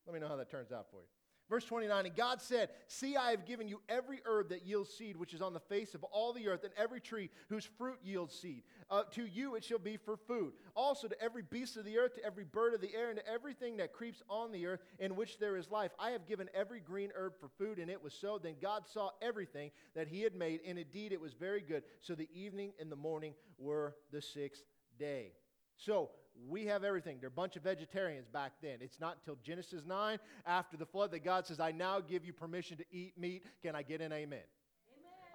Let 0.08 0.14
me 0.14 0.20
know 0.20 0.28
how 0.28 0.38
that 0.38 0.50
turns 0.50 0.72
out 0.72 0.88
for 0.90 0.98
you. 0.98 1.08
Verse 1.50 1.66
29 1.66 2.06
And 2.06 2.16
God 2.16 2.42
said, 2.42 2.70
See, 2.88 3.16
I 3.16 3.32
have 3.32 3.46
given 3.46 3.68
you 3.68 3.82
every 3.90 4.22
herb 4.26 4.50
that 4.50 4.66
yields 4.66 4.90
seed, 4.90 5.18
which 5.18 5.34
is 5.34 5.42
on 5.42 5.54
the 5.54 5.60
face 5.60 5.94
of 5.94 6.04
all 6.06 6.34
the 6.34 6.48
earth, 6.48 6.64
and 6.64 6.74
every 6.78 7.02
tree 7.02 7.30
whose 7.50 7.66
fruit 7.78 8.00
yields 8.04 8.34
seed. 8.34 8.64
Uh, 8.90 9.04
to 9.12 9.26
you 9.26 9.56
it 9.56 9.64
shall 9.64 9.80
be 9.80 9.98
for 9.98 10.16
food. 10.16 10.54
Also 10.76 11.08
to 11.08 11.22
every 11.22 11.42
beast 11.42 11.78
of 11.78 11.86
the 11.86 11.98
earth, 11.98 12.16
to 12.16 12.26
every 12.26 12.46
bird 12.46 12.74
of 12.74 12.82
the 12.82 12.94
air, 12.96 13.10
and 13.10 13.20
to 13.20 13.28
everything 13.28 13.78
that 13.78 13.94
creeps 13.94 14.24
on 14.30 14.52
the 14.52 14.66
earth, 14.66 14.82
in 15.00 15.16
which 15.16 15.38
there 15.40 15.58
is 15.58 15.70
life. 15.70 15.92
I 16.00 16.12
have 16.12 16.28
given 16.28 16.50
every 16.54 16.80
green 16.80 17.12
herb 17.16 17.34
for 17.40 17.50
food, 17.58 17.78
and 17.78 17.90
it 17.90 18.02
was 18.02 18.14
so. 18.14 18.40
Then 18.42 18.56
God 18.62 18.84
saw 18.92 19.10
everything 19.22 19.72
that 19.96 20.08
he 20.08 20.22
had 20.22 20.36
made, 20.36 20.62
and 20.66 20.80
indeed 20.80 21.12
it 21.12 21.22
was 21.22 21.34
very 21.34 21.62
good. 21.62 21.84
So 22.02 22.16
the 22.16 22.30
evening 22.34 22.72
and 22.80 22.92
the 22.92 22.96
morning 22.96 23.34
were 23.58 23.96
the 24.12 24.22
sixth 24.22 24.64
day. 24.98 25.34
So 25.78 26.12
we 26.50 26.66
have 26.66 26.84
everything. 26.84 27.18
They're 27.20 27.30
a 27.30 27.32
bunch 27.32 27.56
of 27.56 27.64
vegetarians 27.64 28.28
back 28.28 28.54
then. 28.62 28.78
It's 28.82 29.00
not 29.00 29.18
until 29.20 29.38
Genesis 29.44 29.84
9, 29.86 30.20
after 30.46 30.78
the 30.78 30.86
flood, 30.86 31.12
that 31.12 31.24
God 31.24 31.46
says, 31.46 31.60
I 31.60 31.72
now 31.72 32.00
give 32.00 32.26
you 32.26 32.34
permission 32.34 32.78
to 32.78 32.86
eat 32.92 33.18
meat. 33.18 33.44
Can 33.62 33.76
I 33.76 33.84
get 33.84 34.02
an 34.02 34.12
amen? 34.12 34.24
amen? 34.24 34.42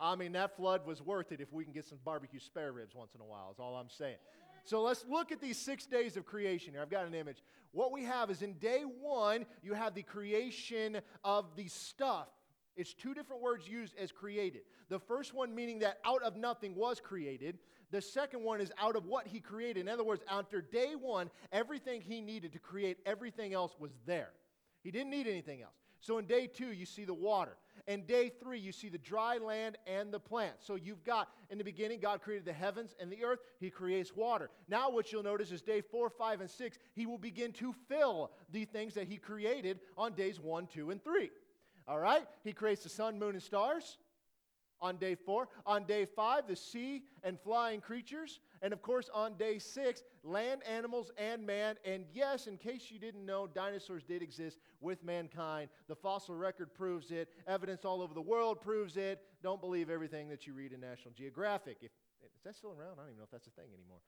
I 0.01 0.17
mean, 0.17 0.33
that 0.33 0.57
flood 0.57 0.87
was 0.87 1.03
worth 1.03 1.33
it 1.33 1.41
if 1.41 1.53
we 1.53 1.65
can 1.65 1.73
get 1.73 1.87
some 1.87 1.99
barbecue 2.05 2.41
spare 2.41 2.73
ribs 2.73 2.95
once 2.95 3.15
in 3.15 3.21
a 3.21 3.25
while, 3.25 3.51
is 3.53 3.59
all 3.59 3.77
I'm 3.77 3.91
saying. 3.91 4.17
Amen. 4.17 4.63
So 4.65 4.83
let's 4.83 5.05
look 5.09 5.33
at 5.33 5.41
these 5.41 5.57
six 5.57 5.87
days 5.87 6.17
of 6.17 6.27
creation 6.27 6.73
here. 6.73 6.83
I've 6.83 6.91
got 6.91 7.07
an 7.07 7.15
image. 7.15 7.43
What 7.73 7.93
we 7.93 8.05
have 8.05 8.31
is 8.31 8.43
in 8.43 8.55
day 8.55 8.83
one, 8.83 9.47
you 9.63 9.75
have 9.75 9.95
the 9.95 10.03
creation 10.03 11.01
of 11.25 11.47
the 11.57 11.69
stuff. 11.69 12.29
It's 12.77 12.95
two 12.95 13.13
different 13.13 13.43
words 13.43 13.67
used 13.67 13.95
as 13.99 14.13
created. 14.13 14.63
The 14.89 15.01
first 15.01 15.35
one 15.35 15.55
meaning 15.55 15.81
that 15.81 15.99
out 16.05 16.23
of 16.23 16.37
nothing 16.37 16.77
was 16.77 17.01
created. 17.01 17.59
The 17.91 18.03
second 18.03 18.43
one 18.43 18.61
is 18.61 18.73
out 18.79 18.97
of 18.97 19.07
what 19.07 19.27
he 19.27 19.41
created. 19.41 19.81
In 19.81 19.89
other 19.89 20.05
words, 20.05 20.23
after 20.31 20.61
day 20.61 20.95
one, 21.01 21.31
everything 21.53 22.01
he 22.01 22.21
needed 22.21 22.53
to 22.53 22.59
create 22.59 22.99
everything 23.07 23.55
else 23.55 23.75
was 23.79 23.93
there. 24.07 24.31
He 24.83 24.91
didn't 24.91 25.11
need 25.11 25.27
anything 25.27 25.63
else. 25.63 25.75
So 26.01 26.19
in 26.19 26.27
day 26.27 26.47
two, 26.47 26.73
you 26.73 26.87
see 26.87 27.05
the 27.05 27.15
water. 27.15 27.57
In 27.87 28.03
day 28.03 28.31
three, 28.43 28.59
you 28.59 28.71
see 28.71 28.89
the 28.89 28.99
dry 28.99 29.39
land 29.39 29.79
and 29.87 30.13
the 30.13 30.21
plants. 30.21 30.67
So 30.67 30.75
you've 30.75 31.03
got, 31.03 31.29
in 31.51 31.59
the 31.59 31.65
beginning, 31.65 32.01
God 32.01 32.21
created 32.21 32.45
the 32.45 32.53
heavens 32.53 32.95
and 33.01 33.11
the 33.11 33.25
earth. 33.25 33.41
He 33.59 33.71
creates 33.71 34.15
water. 34.15 34.51
Now, 34.69 34.91
what 34.91 35.11
you'll 35.11 35.23
notice 35.23 35.51
is 35.51 35.63
day 35.63 35.81
four, 35.81 36.11
five, 36.11 36.41
and 36.41 36.51
six, 36.51 36.79
He 36.95 37.07
will 37.07 37.19
begin 37.19 37.53
to 37.55 37.75
fill 37.89 38.31
the 38.53 38.65
things 38.67 38.95
that 38.95 39.09
He 39.09 39.17
created 39.17 39.81
on 39.97 40.13
days 40.13 40.39
one, 40.39 40.67
two, 40.67 40.91
and 40.91 41.03
three. 41.03 41.31
All 41.89 41.99
right? 41.99 42.27
He 42.45 42.53
creates 42.53 42.83
the 42.83 42.91
sun, 42.91 43.19
moon, 43.19 43.35
and 43.35 43.43
stars 43.43 43.97
on 44.81 44.97
day 44.97 45.15
four. 45.15 45.49
On 45.67 45.85
day 45.85 46.05
five, 46.05 46.47
the 46.47 46.57
sea 46.57 47.03
and 47.23 47.39
flying 47.41 47.81
creatures. 47.81 48.41
And 48.63 48.73
of 48.73 48.83
course, 48.83 49.09
on 49.13 49.35
day 49.37 49.59
six, 49.59 50.03
land 50.23 50.63
animals 50.69 51.11
and 51.17 51.47
man. 51.47 51.77
And 51.85 52.05
yes, 52.13 52.47
in 52.47 52.57
case 52.57 52.91
you 52.91 52.99
didn't 52.99 53.25
know, 53.25 53.47
dinosaurs 53.47 54.05
did 54.05 54.23
exist 54.23 54.59
with 54.81 55.03
mankind. 55.05 55.71
The 55.89 55.97
fossil 55.97 56.35
record 56.35 56.75
proves 56.75 57.11
it. 57.11 57.29
Evidence 57.47 57.85
all 57.85 58.03
over 58.03 58.15
the 58.15 58.21
world 58.21 58.61
proves 58.61 58.97
it. 58.97 59.21
Don't 59.43 59.61
believe 59.61 59.91
everything 59.91 60.29
that 60.29 60.47
you 60.47 60.55
read 60.55 60.73
in 60.73 60.81
National 60.81 61.13
Geographic. 61.15 61.79
If, 61.83 61.91
is 62.37 62.45
that 62.45 62.57
still 62.57 62.71
around? 62.71 62.95
I 62.95 63.03
don't 63.03 63.07
even 63.07 63.19
know 63.19 63.25
if 63.25 63.31
that's 63.31 63.47
a 63.47 63.51
thing 63.51 63.69
anymore. 63.75 63.99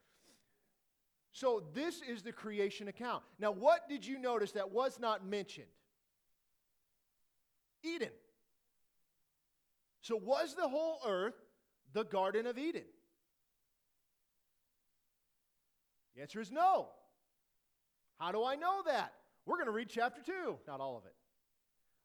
So, 1.32 1.62
this 1.74 2.02
is 2.02 2.22
the 2.22 2.32
creation 2.32 2.88
account. 2.88 3.22
Now, 3.38 3.52
what 3.52 3.88
did 3.88 4.04
you 4.04 4.18
notice 4.18 4.50
that 4.52 4.72
was 4.72 4.98
not 4.98 5.24
mentioned? 5.24 5.68
Eden. 7.84 8.10
So, 10.00 10.16
was 10.16 10.54
the 10.54 10.68
whole 10.68 10.98
earth 11.06 11.34
the 11.92 12.04
Garden 12.04 12.46
of 12.46 12.58
Eden? 12.58 12.84
The 16.14 16.22
answer 16.22 16.40
is 16.40 16.50
no. 16.50 16.88
How 18.18 18.32
do 18.32 18.44
I 18.44 18.56
know 18.56 18.82
that? 18.86 19.12
We're 19.46 19.56
going 19.56 19.66
to 19.66 19.72
read 19.72 19.88
chapter 19.88 20.20
2, 20.24 20.56
not 20.66 20.80
all 20.80 20.96
of 20.96 21.04
it. 21.06 21.14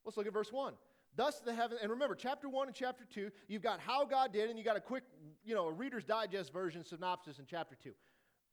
Let's 0.05 0.17
look 0.17 0.27
at 0.27 0.33
verse 0.33 0.51
1. 0.51 0.73
Thus 1.15 1.39
the 1.39 1.53
heaven, 1.53 1.77
and 1.81 1.91
remember, 1.91 2.15
chapter 2.15 2.49
1 2.49 2.67
and 2.67 2.75
chapter 2.75 3.05
2, 3.05 3.31
you've 3.47 3.61
got 3.61 3.79
how 3.79 4.05
God 4.05 4.33
did, 4.33 4.49
and 4.49 4.59
you 4.59 4.65
got 4.65 4.77
a 4.77 4.81
quick, 4.81 5.03
you 5.43 5.55
know, 5.55 5.67
a 5.67 5.71
Reader's 5.71 6.03
Digest 6.03 6.51
version 6.51 6.83
synopsis 6.83 7.39
in 7.39 7.45
chapter 7.45 7.75
2. 7.81 7.91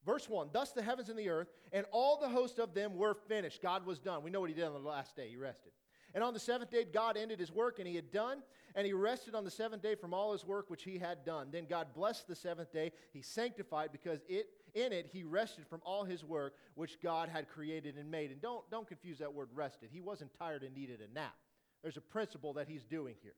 Verse 0.04 0.28
1 0.28 0.50
Thus 0.52 0.70
the 0.72 0.82
heavens 0.82 1.08
and 1.08 1.18
the 1.18 1.28
earth, 1.28 1.48
and 1.72 1.86
all 1.90 2.18
the 2.20 2.28
host 2.28 2.58
of 2.58 2.74
them 2.74 2.96
were 2.96 3.14
finished. 3.14 3.62
God 3.62 3.84
was 3.84 3.98
done. 3.98 4.22
We 4.22 4.30
know 4.30 4.40
what 4.40 4.50
he 4.50 4.54
did 4.54 4.64
on 4.64 4.72
the 4.72 4.88
last 4.88 5.16
day. 5.16 5.28
He 5.28 5.36
rested. 5.36 5.72
And 6.14 6.22
on 6.22 6.34
the 6.34 6.40
seventh 6.40 6.70
day, 6.70 6.84
God 6.84 7.16
ended 7.16 7.38
his 7.40 7.50
work, 7.50 7.78
and 7.78 7.88
he 7.88 7.94
had 7.94 8.12
done, 8.12 8.42
and 8.74 8.86
he 8.86 8.92
rested 8.92 9.34
on 9.34 9.44
the 9.44 9.50
seventh 9.50 9.82
day 9.82 9.94
from 9.94 10.12
all 10.12 10.32
his 10.32 10.44
work 10.44 10.68
which 10.68 10.82
he 10.82 10.98
had 10.98 11.24
done. 11.24 11.48
Then 11.50 11.66
God 11.68 11.88
blessed 11.94 12.28
the 12.28 12.34
seventh 12.36 12.72
day, 12.72 12.92
he 13.12 13.22
sanctified, 13.22 13.90
because 13.92 14.20
it 14.28 14.46
in 14.74 14.92
it 14.92 15.06
he 15.12 15.22
rested 15.22 15.66
from 15.66 15.82
all 15.84 16.04
his 16.04 16.24
work 16.24 16.54
which 16.74 17.00
God 17.02 17.28
had 17.28 17.48
created 17.48 17.96
and 17.96 18.10
made. 18.10 18.30
And 18.30 18.40
don't, 18.40 18.68
don't 18.70 18.88
confuse 18.88 19.18
that 19.18 19.32
word 19.32 19.48
rested. 19.54 19.90
He 19.92 20.00
wasn't 20.00 20.30
tired 20.38 20.62
and 20.62 20.74
needed 20.74 21.00
a 21.00 21.12
nap. 21.12 21.34
There's 21.82 21.98
a 21.98 22.02
principle 22.02 22.54
that 22.54 22.68
he's 22.68 22.84
doing 22.84 23.16
here. 23.22 23.34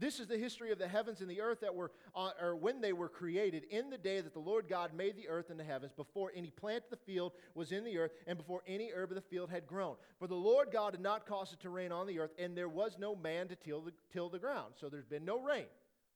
This 0.00 0.20
is 0.20 0.26
the 0.28 0.38
history 0.38 0.70
of 0.70 0.78
the 0.78 0.86
heavens 0.86 1.20
and 1.20 1.28
the 1.28 1.40
earth 1.40 1.60
that 1.60 1.74
were, 1.74 1.90
uh, 2.14 2.30
or 2.40 2.54
when 2.54 2.80
they 2.80 2.92
were 2.92 3.08
created, 3.08 3.64
in 3.64 3.90
the 3.90 3.98
day 3.98 4.20
that 4.20 4.32
the 4.32 4.38
Lord 4.38 4.68
God 4.68 4.94
made 4.94 5.16
the 5.16 5.28
earth 5.28 5.50
and 5.50 5.58
the 5.58 5.64
heavens, 5.64 5.92
before 5.92 6.30
any 6.34 6.50
plant 6.50 6.84
of 6.84 6.90
the 6.90 7.04
field 7.04 7.32
was 7.54 7.72
in 7.72 7.84
the 7.84 7.98
earth, 7.98 8.12
and 8.26 8.38
before 8.38 8.62
any 8.66 8.90
herb 8.94 9.10
of 9.10 9.16
the 9.16 9.20
field 9.20 9.50
had 9.50 9.66
grown. 9.66 9.96
For 10.18 10.28
the 10.28 10.34
Lord 10.34 10.68
God 10.72 10.94
had 10.94 11.02
not 11.02 11.26
caused 11.26 11.52
it 11.52 11.60
to 11.60 11.70
rain 11.70 11.90
on 11.90 12.06
the 12.06 12.20
earth, 12.20 12.30
and 12.38 12.56
there 12.56 12.68
was 12.68 12.96
no 12.98 13.16
man 13.16 13.48
to 13.48 13.56
till 13.56 13.80
the, 13.80 13.92
till 14.12 14.28
the 14.28 14.38
ground. 14.38 14.74
So 14.80 14.88
there's 14.88 15.06
been 15.06 15.24
no 15.24 15.40
rain. 15.40 15.66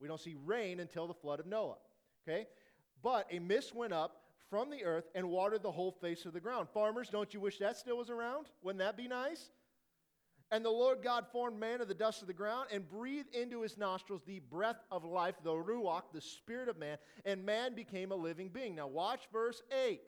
We 0.00 0.08
don't 0.08 0.20
see 0.20 0.36
rain 0.44 0.80
until 0.80 1.06
the 1.06 1.14
flood 1.14 1.40
of 1.40 1.46
Noah. 1.46 1.76
Okay? 2.28 2.46
But 3.02 3.26
a 3.30 3.40
mist 3.40 3.74
went 3.74 3.92
up 3.92 4.22
from 4.48 4.70
the 4.70 4.84
earth 4.84 5.08
and 5.14 5.28
watered 5.28 5.62
the 5.62 5.70
whole 5.70 5.92
face 5.92 6.24
of 6.24 6.34
the 6.34 6.40
ground. 6.40 6.68
Farmers, 6.68 7.08
don't 7.08 7.32
you 7.32 7.40
wish 7.40 7.58
that 7.58 7.76
still 7.76 7.96
was 7.96 8.10
around? 8.10 8.46
Wouldn't 8.62 8.80
that 8.80 8.96
be 8.96 9.08
nice? 9.08 9.50
And 10.52 10.62
the 10.62 10.70
Lord 10.70 11.02
God 11.02 11.24
formed 11.32 11.58
man 11.58 11.80
of 11.80 11.88
the 11.88 11.94
dust 11.94 12.20
of 12.20 12.28
the 12.28 12.34
ground 12.34 12.68
and 12.70 12.86
breathed 12.86 13.34
into 13.34 13.62
his 13.62 13.78
nostrils 13.78 14.20
the 14.26 14.38
breath 14.38 14.84
of 14.90 15.02
life, 15.02 15.34
the 15.42 15.50
Ruach, 15.50 16.02
the 16.12 16.20
spirit 16.20 16.68
of 16.68 16.78
man, 16.78 16.98
and 17.24 17.46
man 17.46 17.74
became 17.74 18.12
a 18.12 18.14
living 18.16 18.50
being. 18.50 18.74
Now, 18.74 18.86
watch 18.86 19.22
verse 19.32 19.62
8. 19.86 20.02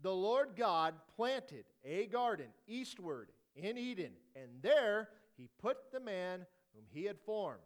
The 0.00 0.14
Lord 0.14 0.50
God 0.56 0.94
planted 1.16 1.64
a 1.84 2.06
garden 2.06 2.46
eastward 2.68 3.32
in 3.56 3.76
Eden, 3.76 4.12
and 4.36 4.48
there 4.62 5.08
he 5.36 5.48
put 5.60 5.90
the 5.92 5.98
man 5.98 6.46
whom 6.72 6.84
he 6.92 7.04
had 7.04 7.18
formed. 7.26 7.58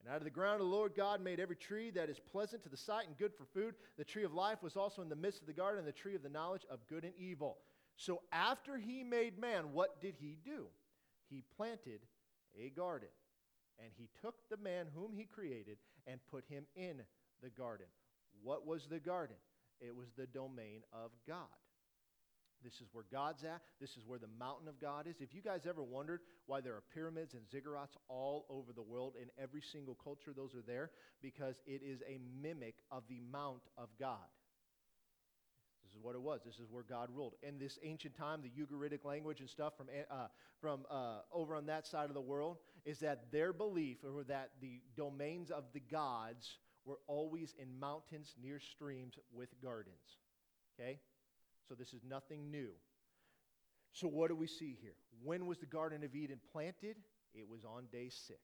And 0.00 0.12
out 0.12 0.18
of 0.18 0.24
the 0.24 0.30
ground, 0.30 0.60
the 0.60 0.64
Lord 0.64 0.96
God 0.96 1.20
made 1.20 1.38
every 1.38 1.54
tree 1.54 1.90
that 1.90 2.10
is 2.10 2.18
pleasant 2.18 2.64
to 2.64 2.68
the 2.68 2.76
sight 2.76 3.06
and 3.06 3.16
good 3.16 3.32
for 3.32 3.44
food. 3.44 3.76
The 3.96 4.04
tree 4.04 4.24
of 4.24 4.34
life 4.34 4.60
was 4.60 4.76
also 4.76 5.02
in 5.02 5.08
the 5.08 5.14
midst 5.14 5.40
of 5.40 5.46
the 5.46 5.52
garden, 5.52 5.78
and 5.78 5.86
the 5.86 5.92
tree 5.92 6.16
of 6.16 6.24
the 6.24 6.28
knowledge 6.28 6.66
of 6.68 6.84
good 6.88 7.04
and 7.04 7.14
evil. 7.16 7.58
So, 7.96 8.22
after 8.32 8.76
he 8.76 9.04
made 9.04 9.38
man, 9.38 9.72
what 9.72 10.00
did 10.00 10.16
he 10.18 10.36
do? 10.44 10.66
He 11.28 11.42
planted 11.56 12.00
a 12.58 12.70
garden. 12.70 13.08
And 13.78 13.90
he 13.96 14.08
took 14.22 14.34
the 14.48 14.56
man 14.56 14.86
whom 14.94 15.12
he 15.12 15.24
created 15.24 15.76
and 16.06 16.18
put 16.30 16.44
him 16.48 16.64
in 16.74 17.02
the 17.42 17.50
garden. 17.50 17.86
What 18.42 18.66
was 18.66 18.86
the 18.88 19.00
garden? 19.00 19.36
It 19.80 19.94
was 19.94 20.08
the 20.16 20.26
domain 20.26 20.80
of 20.92 21.10
God. 21.26 21.46
This 22.64 22.74
is 22.74 22.88
where 22.92 23.04
God's 23.12 23.44
at. 23.44 23.60
This 23.80 23.90
is 23.90 24.06
where 24.06 24.18
the 24.18 24.30
mountain 24.38 24.66
of 24.66 24.80
God 24.80 25.06
is. 25.06 25.16
If 25.20 25.34
you 25.34 25.42
guys 25.42 25.66
ever 25.68 25.82
wondered 25.82 26.20
why 26.46 26.62
there 26.62 26.72
are 26.72 26.82
pyramids 26.94 27.34
and 27.34 27.42
ziggurats 27.52 27.96
all 28.08 28.46
over 28.48 28.72
the 28.72 28.82
world, 28.82 29.14
in 29.20 29.28
every 29.40 29.60
single 29.60 29.94
culture, 30.02 30.32
those 30.34 30.54
are 30.54 30.64
there 30.66 30.90
because 31.22 31.56
it 31.66 31.82
is 31.84 32.00
a 32.08 32.18
mimic 32.42 32.76
of 32.90 33.02
the 33.08 33.20
Mount 33.30 33.62
of 33.76 33.88
God 34.00 34.26
is 35.96 36.02
what 36.02 36.14
it 36.14 36.20
was. 36.20 36.40
This 36.44 36.56
is 36.56 36.70
where 36.70 36.82
God 36.82 37.08
ruled. 37.14 37.34
In 37.42 37.58
this 37.58 37.78
ancient 37.82 38.16
time, 38.16 38.42
the 38.42 38.50
Ugaritic 38.50 39.04
language 39.04 39.40
and 39.40 39.48
stuff 39.48 39.74
from, 39.76 39.86
uh, 40.10 40.26
from 40.60 40.84
uh, 40.90 41.20
over 41.32 41.56
on 41.56 41.66
that 41.66 41.86
side 41.86 42.08
of 42.08 42.14
the 42.14 42.20
world 42.20 42.58
is 42.84 42.98
that 43.00 43.32
their 43.32 43.52
belief 43.52 43.98
or 44.04 44.24
that 44.24 44.50
the 44.60 44.80
domains 44.96 45.50
of 45.50 45.64
the 45.72 45.80
gods 45.80 46.58
were 46.84 46.98
always 47.06 47.54
in 47.58 47.78
mountains 47.78 48.34
near 48.40 48.60
streams 48.60 49.14
with 49.32 49.48
gardens. 49.62 50.18
Okay? 50.78 51.00
So 51.68 51.74
this 51.74 51.92
is 51.92 52.02
nothing 52.08 52.50
new. 52.50 52.70
So 53.92 54.06
what 54.06 54.28
do 54.28 54.36
we 54.36 54.46
see 54.46 54.76
here? 54.80 54.94
When 55.24 55.46
was 55.46 55.58
the 55.58 55.66
Garden 55.66 56.04
of 56.04 56.14
Eden 56.14 56.38
planted? 56.52 56.96
It 57.34 57.48
was 57.48 57.64
on 57.64 57.86
day 57.90 58.08
six. 58.10 58.40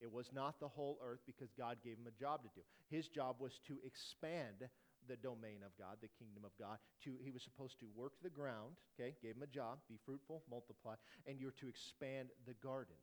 It 0.00 0.10
was 0.10 0.30
not 0.34 0.58
the 0.58 0.68
whole 0.68 0.98
earth 1.02 1.20
because 1.26 1.50
God 1.56 1.76
gave 1.84 1.96
him 1.96 2.06
a 2.06 2.20
job 2.20 2.42
to 2.42 2.48
do. 2.54 2.62
His 2.90 3.08
job 3.08 3.36
was 3.38 3.60
to 3.68 3.78
expand 3.84 4.68
the 5.08 5.16
domain 5.16 5.60
of 5.64 5.72
God, 5.78 5.96
the 6.00 6.08
kingdom 6.18 6.44
of 6.44 6.52
God. 6.58 6.78
To, 7.04 7.14
he 7.22 7.30
was 7.30 7.42
supposed 7.42 7.78
to 7.80 7.86
work 7.94 8.12
the 8.22 8.30
ground, 8.30 8.76
okay, 8.98 9.14
gave 9.22 9.36
him 9.36 9.42
a 9.42 9.46
job, 9.46 9.78
be 9.88 9.98
fruitful, 10.04 10.42
multiply, 10.50 10.94
and 11.26 11.40
you're 11.40 11.56
to 11.60 11.68
expand 11.68 12.28
the 12.46 12.54
garden. 12.62 12.96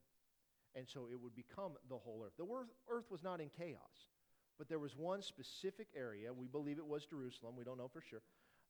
And 0.76 0.88
so 0.88 1.08
it 1.12 1.20
would 1.22 1.36
become 1.36 1.74
the 1.90 1.98
whole 1.98 2.24
earth. 2.26 2.34
The 2.38 2.48
earth 2.90 3.06
was 3.12 3.24
not 3.24 3.42
in 3.42 3.50
chaos, 3.58 4.10
but 4.58 4.70
there 4.70 4.80
was 4.80 4.96
one 4.96 5.22
specific 5.22 5.88
area, 5.96 6.32
we 6.34 6.48
believe 6.48 6.78
it 6.78 6.86
was 6.86 7.06
Jerusalem, 7.06 7.56
we 7.58 7.64
don't 7.64 7.78
know 7.78 7.90
for 7.92 8.02
sure, 8.02 8.22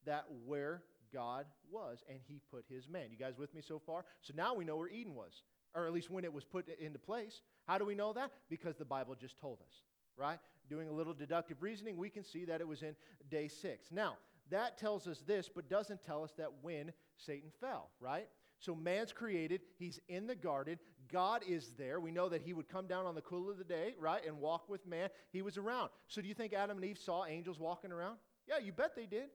that 0.06 0.26
where 0.46 0.82
God 1.14 1.46
was, 1.70 2.00
and 2.10 2.20
he 2.28 2.42
put 2.50 2.66
his 2.70 2.88
man. 2.88 3.08
You 3.12 3.18
guys 3.18 3.38
with 3.38 3.54
me 3.54 3.62
so 3.62 3.80
far? 3.86 4.06
So 4.22 4.34
now 4.36 4.56
we 4.56 4.66
know 4.66 4.78
where 4.78 4.88
Eden 4.88 5.14
was, 5.14 5.44
or 5.76 5.86
at 5.86 5.94
least 5.94 6.10
when 6.10 6.24
it 6.24 6.34
was 6.34 6.44
put 6.44 6.68
into 6.80 7.00
place. 7.00 7.42
How 7.68 7.78
do 7.78 7.86
we 7.86 7.96
know 7.96 8.14
that? 8.14 8.32
Because 8.50 8.76
the 8.78 8.86
Bible 8.86 9.16
just 9.20 9.38
told 9.40 9.60
us, 9.62 9.74
right? 10.18 10.40
Doing 10.72 10.88
a 10.88 10.92
little 10.92 11.14
deductive 11.14 11.62
reasoning, 11.62 11.98
we 11.98 12.10
can 12.10 12.24
see 12.24 12.46
that 12.46 12.62
it 12.62 12.68
was 12.68 12.82
in 12.82 12.96
day 13.30 13.48
six. 13.48 13.92
Now, 13.92 14.18
that 14.50 14.78
tells 14.78 15.06
us 15.08 15.22
this, 15.28 15.50
but 15.54 15.70
doesn't 15.70 16.02
tell 16.02 16.24
us 16.24 16.32
that 16.38 16.50
when 16.62 16.94
Satan 17.18 17.52
fell, 17.60 17.90
right? 18.00 18.28
So 18.60 18.74
man's 18.74 19.12
created, 19.12 19.62
he's 19.78 20.00
in 20.08 20.28
the 20.28 20.36
garden, 20.36 20.80
God 21.12 21.42
is 21.48 21.74
there. 21.78 22.00
We 22.00 22.12
know 22.12 22.30
that 22.30 22.42
he 22.42 22.54
would 22.54 22.70
come 22.70 22.88
down 22.88 23.06
on 23.06 23.16
the 23.16 23.22
cool 23.22 23.50
of 23.50 23.58
the 23.58 23.64
day, 23.64 23.96
right, 24.00 24.26
and 24.26 24.40
walk 24.40 24.70
with 24.70 24.88
man. 24.88 25.10
He 25.32 25.42
was 25.42 25.58
around. 25.58 25.90
So 26.08 26.22
do 26.22 26.28
you 26.28 26.34
think 26.34 26.54
Adam 26.54 26.78
and 26.78 26.86
Eve 26.86 26.98
saw 26.98 27.26
angels 27.26 27.60
walking 27.60 27.92
around? 27.92 28.18
Yeah, 28.48 28.60
you 28.64 28.72
bet 28.72 28.96
they 28.96 29.06
did 29.06 29.30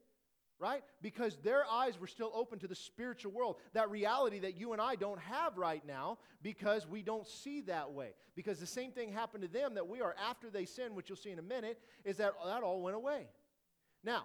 right? 0.59 0.83
Because 1.03 1.37
their 1.37 1.64
eyes 1.71 2.01
were 2.01 2.07
still 2.07 2.33
open 2.35 2.59
to 2.61 2.66
the 2.66 2.75
spiritual 2.75 3.33
world, 3.33 3.57
that 3.75 3.90
reality 3.90 4.38
that 4.40 4.57
you 4.57 4.73
and 4.73 4.81
I 4.81 4.95
don't 4.95 5.21
have 5.21 5.57
right 5.57 5.85
now 5.87 6.19
because 6.42 6.87
we 6.87 7.03
don't 7.03 7.27
see 7.27 7.61
that 7.62 7.92
way. 7.92 8.14
Because 8.35 8.59
the 8.59 8.66
same 8.66 8.92
thing 8.92 9.12
happened 9.12 9.42
to 9.42 9.49
them 9.49 9.75
that 9.75 9.87
we 9.87 10.01
are 10.01 10.14
after 10.29 10.51
they 10.51 10.64
sin, 10.64 10.95
which 10.95 11.09
you'll 11.09 11.16
see 11.16 11.31
in 11.31 11.38
a 11.38 11.42
minute, 11.42 11.79
is 12.05 12.16
that 12.19 12.33
that 12.45 12.62
all 12.62 12.81
went 12.81 12.97
away. 12.97 13.29
Now, 14.03 14.25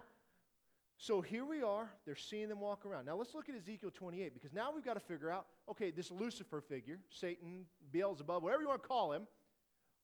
so 0.96 1.20
here 1.20 1.44
we 1.44 1.62
are, 1.62 1.90
they're 2.06 2.14
seeing 2.14 2.48
them 2.48 2.60
walk 2.60 2.86
around. 2.86 3.06
Now 3.06 3.16
let's 3.16 3.34
look 3.34 3.48
at 3.48 3.56
Ezekiel 3.56 3.90
28 3.92 4.32
because 4.32 4.52
now 4.52 4.70
we've 4.74 4.84
got 4.84 4.94
to 4.94 5.00
figure 5.00 5.30
out 5.30 5.46
okay, 5.68 5.90
this 5.90 6.10
Lucifer 6.10 6.60
figure, 6.60 6.98
Satan, 7.10 7.64
Beelzebub, 7.90 8.42
whatever 8.42 8.62
you 8.62 8.68
want 8.68 8.82
to 8.82 8.88
call 8.88 9.12
him, 9.12 9.26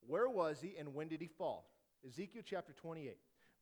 where 0.07 0.29
was 0.29 0.61
he 0.61 0.77
and 0.79 0.95
when 0.95 1.09
did 1.09 1.21
he 1.21 1.29
fall? 1.29 1.71
Ezekiel 2.07 2.43
chapter 2.45 2.73
28. 2.73 3.17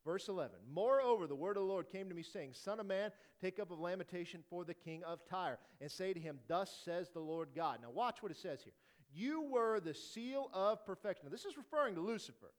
Verse 0.07 0.29
11 0.29 0.57
Moreover, 0.73 1.27
the 1.27 1.35
word 1.35 1.57
of 1.57 1.65
the 1.65 1.69
Lord 1.69 1.91
came 1.91 2.09
to 2.09 2.15
me, 2.15 2.23
saying, 2.23 2.53
Son 2.55 2.79
of 2.79 2.87
man, 2.87 3.11
take 3.41 3.59
up 3.59 3.71
a 3.71 3.75
lamentation 3.75 4.41
for 4.49 4.65
the 4.65 4.73
king 4.73 5.03
of 5.03 5.19
Tyre, 5.29 5.59
and 5.81 5.91
say 5.91 6.13
to 6.13 6.21
him, 6.21 6.39
Thus 6.47 6.71
says 6.85 7.11
the 7.11 7.21
Lord 7.21 7.49
God. 7.55 7.81
Now, 7.83 7.91
watch 7.91 8.23
what 8.23 8.31
it 8.31 8.39
says 8.39 8.63
here. 8.63 8.73
You 9.13 9.43
were 9.43 9.81
the 9.81 9.95
seal 9.95 10.49
of 10.55 10.87
perfection. 10.87 11.27
Now, 11.27 11.33
this 11.33 11.45
is 11.45 11.57
referring 11.57 11.97
to 11.97 12.01
Lucifer. 12.01 12.53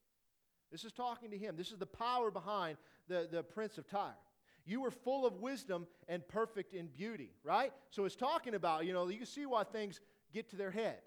This 0.71 0.83
is 0.83 0.91
talking 0.91 1.31
to 1.31 1.38
him. 1.38 1.55
This 1.55 1.71
is 1.71 1.77
the 1.77 1.86
power 1.86 2.29
behind 2.29 2.77
the, 3.07 3.29
the 3.31 3.43
prince 3.43 3.77
of 3.77 3.88
Tyre. 3.88 4.17
You 4.65 4.81
were 4.81 4.91
full 4.91 5.25
of 5.25 5.36
wisdom 5.36 5.88
and 6.10 6.27
perfect 6.27 6.73
in 6.73 6.88
beauty, 6.88 7.31
right? 7.45 7.71
So 7.89 8.03
it's 8.03 8.17
talking 8.17 8.53
about, 8.53 8.86
you 8.86 8.91
know, 8.91 9.07
you 9.07 9.17
can 9.17 9.25
see 9.25 9.45
why 9.45 9.63
things 9.63 10.01
get 10.33 10.49
to 10.49 10.57
their 10.57 10.71
head, 10.71 10.97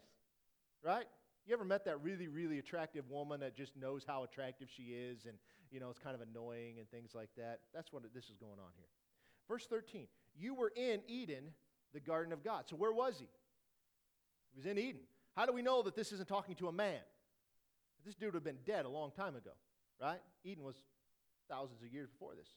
right? 0.83 1.05
You 1.47 1.53
ever 1.53 1.65
met 1.65 1.85
that 1.85 2.03
really, 2.03 2.29
really 2.29 2.59
attractive 2.59 3.11
woman 3.11 3.41
that 3.41 3.55
just 3.55 3.77
knows 3.77 4.03
how 4.07 4.23
attractive 4.23 4.69
she 4.75 4.85
is 4.85 5.27
and 5.27 5.37
you 5.71 5.81
know, 5.81 5.91
it's 5.91 5.99
kind 5.99 6.15
of 6.15 6.21
annoying 6.21 6.79
and 6.79 6.91
things 6.91 7.15
like 7.15 7.31
that. 7.37 7.61
That's 7.75 7.93
what 7.93 8.03
this 8.15 8.25
is 8.25 8.37
going 8.37 8.59
on 8.59 8.73
here. 8.77 8.89
Verse 9.49 9.67
13 9.67 10.07
You 10.37 10.55
were 10.55 10.73
in 10.75 11.01
Eden, 11.07 11.45
the 11.93 12.01
garden 12.01 12.33
of 12.33 12.45
God. 12.45 12.65
So 12.69 12.77
where 12.77 12.93
was 12.93 13.19
he? 13.19 13.29
He 14.53 14.57
was 14.59 14.67
in 14.67 14.79
Eden. 14.79 15.03
How 15.37 15.47
do 15.47 15.53
we 15.53 15.63
know 15.63 15.83
that 15.83 15.95
this 15.95 16.13
isn't 16.13 16.29
talking 16.29 16.57
to 16.57 16.69
a 16.69 16.73
man? 16.73 17.01
This 18.05 18.15
dude 18.15 18.29
would 18.29 18.35
have 18.35 18.45
been 18.45 18.59
dead 18.65 18.85
a 18.85 18.89
long 18.89 19.11
time 19.13 19.37
ago, 19.37 19.51
right? 20.01 20.21
Eden 20.45 20.65
was 20.65 20.77
thousands 21.49 21.83
of 21.83 21.93
years 21.93 22.09
before 22.09 22.35
this. 22.35 22.49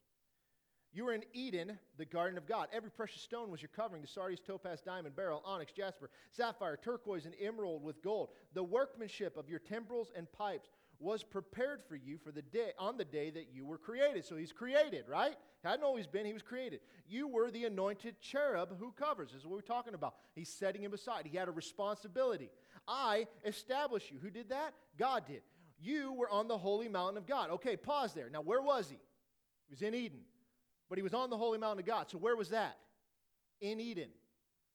You 0.94 1.06
were 1.06 1.14
in 1.14 1.24
Eden, 1.34 1.80
the 1.98 2.06
garden 2.06 2.38
of 2.38 2.48
God. 2.48 2.68
Every 2.72 2.92
precious 2.92 3.22
stone 3.22 3.50
was 3.50 3.62
your 3.62 3.72
covering 3.76 4.04
the 4.04 4.08
sardius, 4.08 4.40
topaz, 4.40 4.80
diamond, 4.80 5.16
beryl, 5.16 5.42
onyx, 5.44 5.72
jasper, 5.72 6.12
sapphire, 6.32 6.78
turquoise, 6.78 7.26
and 7.26 7.34
emerald 7.42 7.84
with 7.84 8.04
gold. 8.04 8.30
The 8.54 8.64
workmanship 8.64 9.36
of 9.36 9.50
your 9.50 9.58
timbrels 9.58 10.12
and 10.16 10.32
pipes 10.32 10.70
was 11.00 11.24
prepared 11.24 11.82
for 11.84 11.96
you 11.96 12.18
for 12.18 12.32
the 12.32 12.42
day 12.42 12.72
on 12.80 12.98
the 12.98 13.06
day 13.06 13.30
that 13.30 13.48
you 13.54 13.66
were 13.66 13.78
created. 13.78 14.26
So 14.26 14.36
he's 14.36 14.52
created, 14.52 15.06
right? 15.08 15.36
Hadn't 15.64 15.84
always 15.84 16.08
been, 16.08 16.26
he 16.26 16.34
was 16.34 16.42
created. 16.42 16.80
You 17.08 17.28
were 17.28 17.52
the 17.52 17.66
anointed 17.66 18.20
cherub 18.22 18.78
who 18.80 18.92
covers. 18.92 19.32
This 19.32 19.42
is 19.42 19.46
what 19.46 19.56
we're 19.56 19.62
talking 19.62 19.94
about. 19.94 20.16
He's 20.34 20.50
setting 20.50 20.84
him 20.84 20.94
aside. 20.94 21.26
He 21.26 21.38
had 21.38 21.48
a 21.48 21.52
responsibility. 21.52 22.50
I 22.88 23.28
established 23.46 24.12
you. 24.12 24.20
Who 24.22 24.30
did 24.30 24.50
that? 24.50 24.74
God 24.98 25.26
did. 25.26 25.42
You 25.80 26.14
were 26.14 26.30
on 26.30 26.48
the 26.48 26.58
holy 26.58 26.88
mountain 26.88 27.18
of 27.18 27.28
God. 27.28 27.50
Okay, 27.52 27.76
pause 27.76 28.14
there. 28.14 28.30
Now, 28.30 28.42
where 28.42 28.62
was 28.62 28.90
he? 28.90 28.96
He 28.96 29.72
was 29.72 29.82
in 29.82 29.94
Eden. 29.94 30.20
But 30.90 30.98
he 30.98 31.02
was 31.02 31.14
on 31.14 31.30
the 31.30 31.38
holy 31.38 31.58
mountain 31.58 31.80
of 31.80 31.86
God. 31.86 32.10
So 32.10 32.18
where 32.18 32.36
was 32.36 32.50
that? 32.50 32.78
In 33.62 33.80
Eden. 33.80 34.10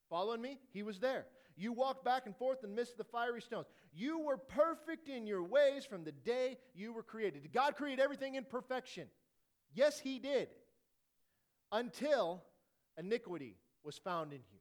Following 0.09 0.41
me? 0.41 0.59
He 0.73 0.83
was 0.83 0.99
there. 0.99 1.25
You 1.59 1.73
walked 1.73 2.05
back 2.05 2.25
and 2.25 2.35
forth 2.37 2.63
and 2.63 2.79
of 2.79 2.87
the 2.97 3.03
fiery 3.03 3.41
stones. 3.41 3.67
You 3.93 4.19
were 4.19 4.37
perfect 4.37 5.09
in 5.09 5.27
your 5.27 5.43
ways 5.43 5.83
from 5.83 6.05
the 6.05 6.13
day 6.13 6.57
you 6.73 6.93
were 6.93 7.03
created. 7.03 7.41
Did 7.41 7.51
God 7.51 7.75
create 7.75 7.99
everything 7.99 8.35
in 8.35 8.45
perfection? 8.45 9.07
Yes, 9.73 9.99
He 9.99 10.19
did. 10.19 10.47
Until 11.69 12.41
iniquity 12.97 13.57
was 13.83 13.97
found 13.97 14.31
in 14.31 14.39
you. 14.39 14.59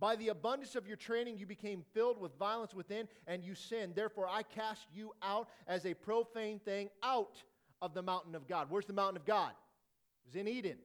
By 0.00 0.16
the 0.16 0.28
abundance 0.28 0.74
of 0.74 0.86
your 0.86 0.96
training, 0.96 1.36
you 1.36 1.46
became 1.46 1.84
filled 1.92 2.18
with 2.18 2.36
violence 2.38 2.72
within, 2.72 3.06
and 3.26 3.44
you 3.44 3.54
sinned. 3.54 3.94
Therefore, 3.94 4.26
I 4.28 4.42
cast 4.42 4.86
you 4.92 5.12
out 5.22 5.48
as 5.68 5.84
a 5.84 5.92
profane 5.92 6.60
thing 6.60 6.88
out 7.02 7.42
of 7.82 7.92
the 7.92 8.02
mountain 8.02 8.34
of 8.34 8.48
God. 8.48 8.68
Where's 8.70 8.86
the 8.86 8.94
mountain 8.94 9.18
of 9.18 9.26
God? 9.26 9.50
It 9.50 10.28
was 10.28 10.34
in 10.34 10.48
Eden. 10.48 10.78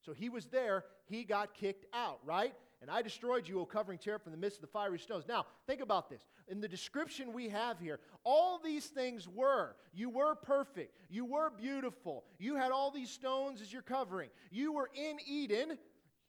So 0.00 0.14
he 0.14 0.30
was 0.30 0.46
there, 0.46 0.84
he 1.04 1.24
got 1.24 1.54
kicked 1.54 1.84
out, 1.92 2.20
right? 2.24 2.54
And 2.84 2.90
I 2.90 3.00
destroyed 3.00 3.48
you, 3.48 3.60
O 3.60 3.64
covering 3.64 3.98
cherub, 3.98 4.22
from 4.22 4.32
the 4.32 4.36
midst 4.36 4.58
of 4.58 4.60
the 4.60 4.66
fiery 4.66 4.98
stones. 4.98 5.24
Now, 5.26 5.46
think 5.66 5.80
about 5.80 6.10
this. 6.10 6.26
In 6.48 6.60
the 6.60 6.68
description 6.68 7.32
we 7.32 7.48
have 7.48 7.78
here, 7.78 7.98
all 8.24 8.60
these 8.62 8.84
things 8.84 9.26
were. 9.26 9.74
You 9.94 10.10
were 10.10 10.34
perfect. 10.34 10.94
You 11.08 11.24
were 11.24 11.48
beautiful. 11.48 12.24
You 12.38 12.56
had 12.56 12.72
all 12.72 12.90
these 12.90 13.08
stones 13.08 13.62
as 13.62 13.72
your 13.72 13.80
covering. 13.80 14.28
You 14.50 14.74
were 14.74 14.90
in 14.94 15.16
Eden. 15.26 15.78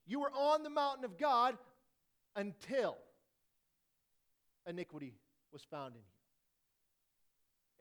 You 0.07 0.21
were 0.21 0.31
on 0.31 0.63
the 0.63 0.69
mountain 0.69 1.03
of 1.03 1.17
God 1.17 1.57
until 2.37 2.95
iniquity 4.65 5.13
was 5.51 5.61
found 5.69 5.95
in 5.95 6.01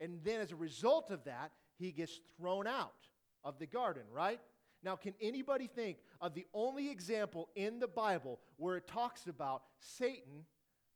you. 0.01 0.05
And 0.05 0.19
then, 0.25 0.41
as 0.41 0.51
a 0.51 0.57
result 0.57 1.11
of 1.11 1.23
that, 1.23 1.53
he 1.77 1.93
gets 1.93 2.19
thrown 2.37 2.67
out 2.67 2.91
of 3.41 3.57
the 3.57 3.67
garden, 3.67 4.03
right? 4.11 4.41
Now, 4.85 4.95
can 4.95 5.15
anybody 5.19 5.65
think 5.65 5.97
of 6.21 6.35
the 6.35 6.45
only 6.53 6.91
example 6.91 7.49
in 7.55 7.79
the 7.79 7.87
Bible 7.87 8.39
where 8.57 8.77
it 8.77 8.87
talks 8.87 9.25
about 9.25 9.63
Satan 9.79 10.45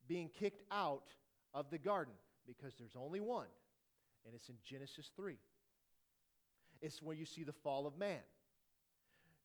being 0.07 0.29
kicked 0.29 0.61
out 0.71 1.09
of 1.55 1.71
the 1.71 1.79
garden? 1.79 2.13
Because 2.47 2.75
there's 2.77 2.95
only 2.95 3.19
one, 3.19 3.47
and 4.25 4.35
it's 4.35 4.47
in 4.47 4.55
Genesis 4.63 5.09
3. 5.15 5.37
It's 6.81 7.01
where 7.01 7.15
you 7.15 7.25
see 7.25 7.43
the 7.43 7.51
fall 7.51 7.87
of 7.87 7.97
man. 7.97 8.19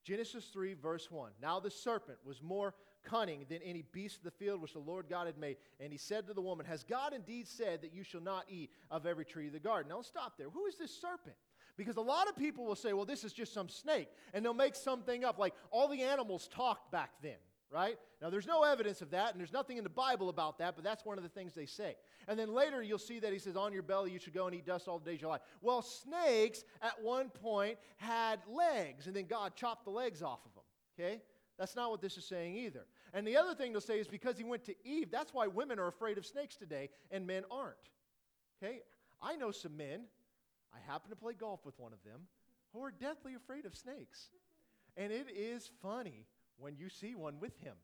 Genesis 0.04 0.44
3, 0.52 0.74
verse 0.74 1.10
1. 1.10 1.30
Now 1.40 1.58
the 1.58 1.70
serpent 1.70 2.18
was 2.22 2.42
more 2.42 2.74
cunning 3.02 3.46
than 3.48 3.62
any 3.62 3.82
beast 3.92 4.18
of 4.18 4.24
the 4.24 4.30
field 4.30 4.60
which 4.60 4.74
the 4.74 4.78
Lord 4.78 5.06
God 5.08 5.26
had 5.26 5.38
made. 5.38 5.56
And 5.80 5.90
he 5.90 5.98
said 5.98 6.26
to 6.26 6.34
the 6.34 6.42
woman, 6.42 6.66
Has 6.66 6.84
God 6.84 7.14
indeed 7.14 7.48
said 7.48 7.80
that 7.80 7.94
you 7.94 8.02
shall 8.02 8.20
not 8.20 8.44
eat 8.50 8.70
of 8.90 9.06
every 9.06 9.24
tree 9.24 9.46
of 9.46 9.54
the 9.54 9.58
garden? 9.58 9.88
Now 9.88 10.02
stop 10.02 10.34
there. 10.36 10.50
Who 10.50 10.66
is 10.66 10.76
this 10.76 10.94
serpent? 10.94 11.36
Because 11.76 11.96
a 11.96 12.02
lot 12.02 12.28
of 12.28 12.36
people 12.36 12.64
will 12.64 12.76
say, 12.76 12.92
well, 12.92 13.04
this 13.04 13.24
is 13.24 13.32
just 13.32 13.52
some 13.52 13.68
snake. 13.68 14.08
And 14.32 14.44
they'll 14.44 14.54
make 14.54 14.74
something 14.74 15.24
up, 15.24 15.38
like 15.38 15.54
all 15.70 15.88
the 15.88 16.02
animals 16.02 16.48
talked 16.48 16.92
back 16.92 17.10
then, 17.22 17.36
right? 17.70 17.96
Now, 18.22 18.30
there's 18.30 18.46
no 18.46 18.62
evidence 18.62 19.02
of 19.02 19.10
that, 19.10 19.32
and 19.32 19.40
there's 19.40 19.52
nothing 19.52 19.76
in 19.76 19.84
the 19.84 19.90
Bible 19.90 20.28
about 20.28 20.58
that, 20.58 20.76
but 20.76 20.84
that's 20.84 21.04
one 21.04 21.18
of 21.18 21.24
the 21.24 21.30
things 21.30 21.52
they 21.52 21.66
say. 21.66 21.96
And 22.28 22.38
then 22.38 22.54
later 22.54 22.82
you'll 22.82 22.98
see 22.98 23.18
that 23.18 23.32
he 23.32 23.38
says, 23.38 23.56
on 23.56 23.72
your 23.72 23.82
belly 23.82 24.12
you 24.12 24.18
should 24.18 24.34
go 24.34 24.46
and 24.46 24.54
eat 24.54 24.66
dust 24.66 24.88
all 24.88 24.98
the 24.98 25.04
days 25.04 25.16
of 25.16 25.22
your 25.22 25.30
life. 25.30 25.42
Well, 25.60 25.82
snakes 25.82 26.64
at 26.80 27.02
one 27.02 27.28
point 27.28 27.78
had 27.96 28.38
legs, 28.48 29.06
and 29.06 29.16
then 29.16 29.26
God 29.26 29.54
chopped 29.56 29.84
the 29.84 29.90
legs 29.90 30.22
off 30.22 30.40
of 30.46 30.54
them, 30.54 30.64
okay? 30.98 31.22
That's 31.58 31.76
not 31.76 31.90
what 31.90 32.00
this 32.00 32.16
is 32.16 32.24
saying 32.24 32.56
either. 32.56 32.84
And 33.12 33.26
the 33.26 33.36
other 33.36 33.54
thing 33.54 33.72
they'll 33.72 33.80
say 33.80 34.00
is 34.00 34.08
because 34.08 34.36
he 34.36 34.44
went 34.44 34.64
to 34.64 34.74
Eve, 34.84 35.10
that's 35.10 35.32
why 35.32 35.46
women 35.46 35.78
are 35.78 35.86
afraid 35.86 36.18
of 36.18 36.26
snakes 36.26 36.56
today 36.56 36.90
and 37.10 37.26
men 37.26 37.44
aren't. 37.50 37.76
Okay? 38.62 38.80
I 39.22 39.36
know 39.36 39.52
some 39.52 39.76
men 39.76 40.02
I 40.74 40.90
happen 40.90 41.10
to 41.10 41.16
play 41.16 41.34
golf 41.34 41.64
with 41.64 41.78
one 41.78 41.92
of 41.92 42.02
them 42.04 42.22
who 42.72 42.82
are 42.82 42.90
deathly 42.90 43.34
afraid 43.34 43.64
of 43.64 43.76
snakes. 43.76 44.30
And 44.96 45.12
it 45.12 45.26
is 45.34 45.70
funny 45.82 46.26
when 46.56 46.76
you 46.76 46.88
see 46.88 47.14
one 47.14 47.38
with 47.40 47.56
him. 47.60 47.74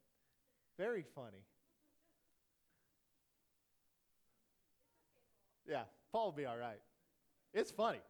Very 0.77 1.05
funny. 1.15 1.45
Yeah, 5.69 5.83
Paul 6.11 6.27
will 6.27 6.33
be 6.33 6.47
all 6.47 6.57
right. 6.57 6.81
It's 7.55 7.71
funny. 7.71 8.01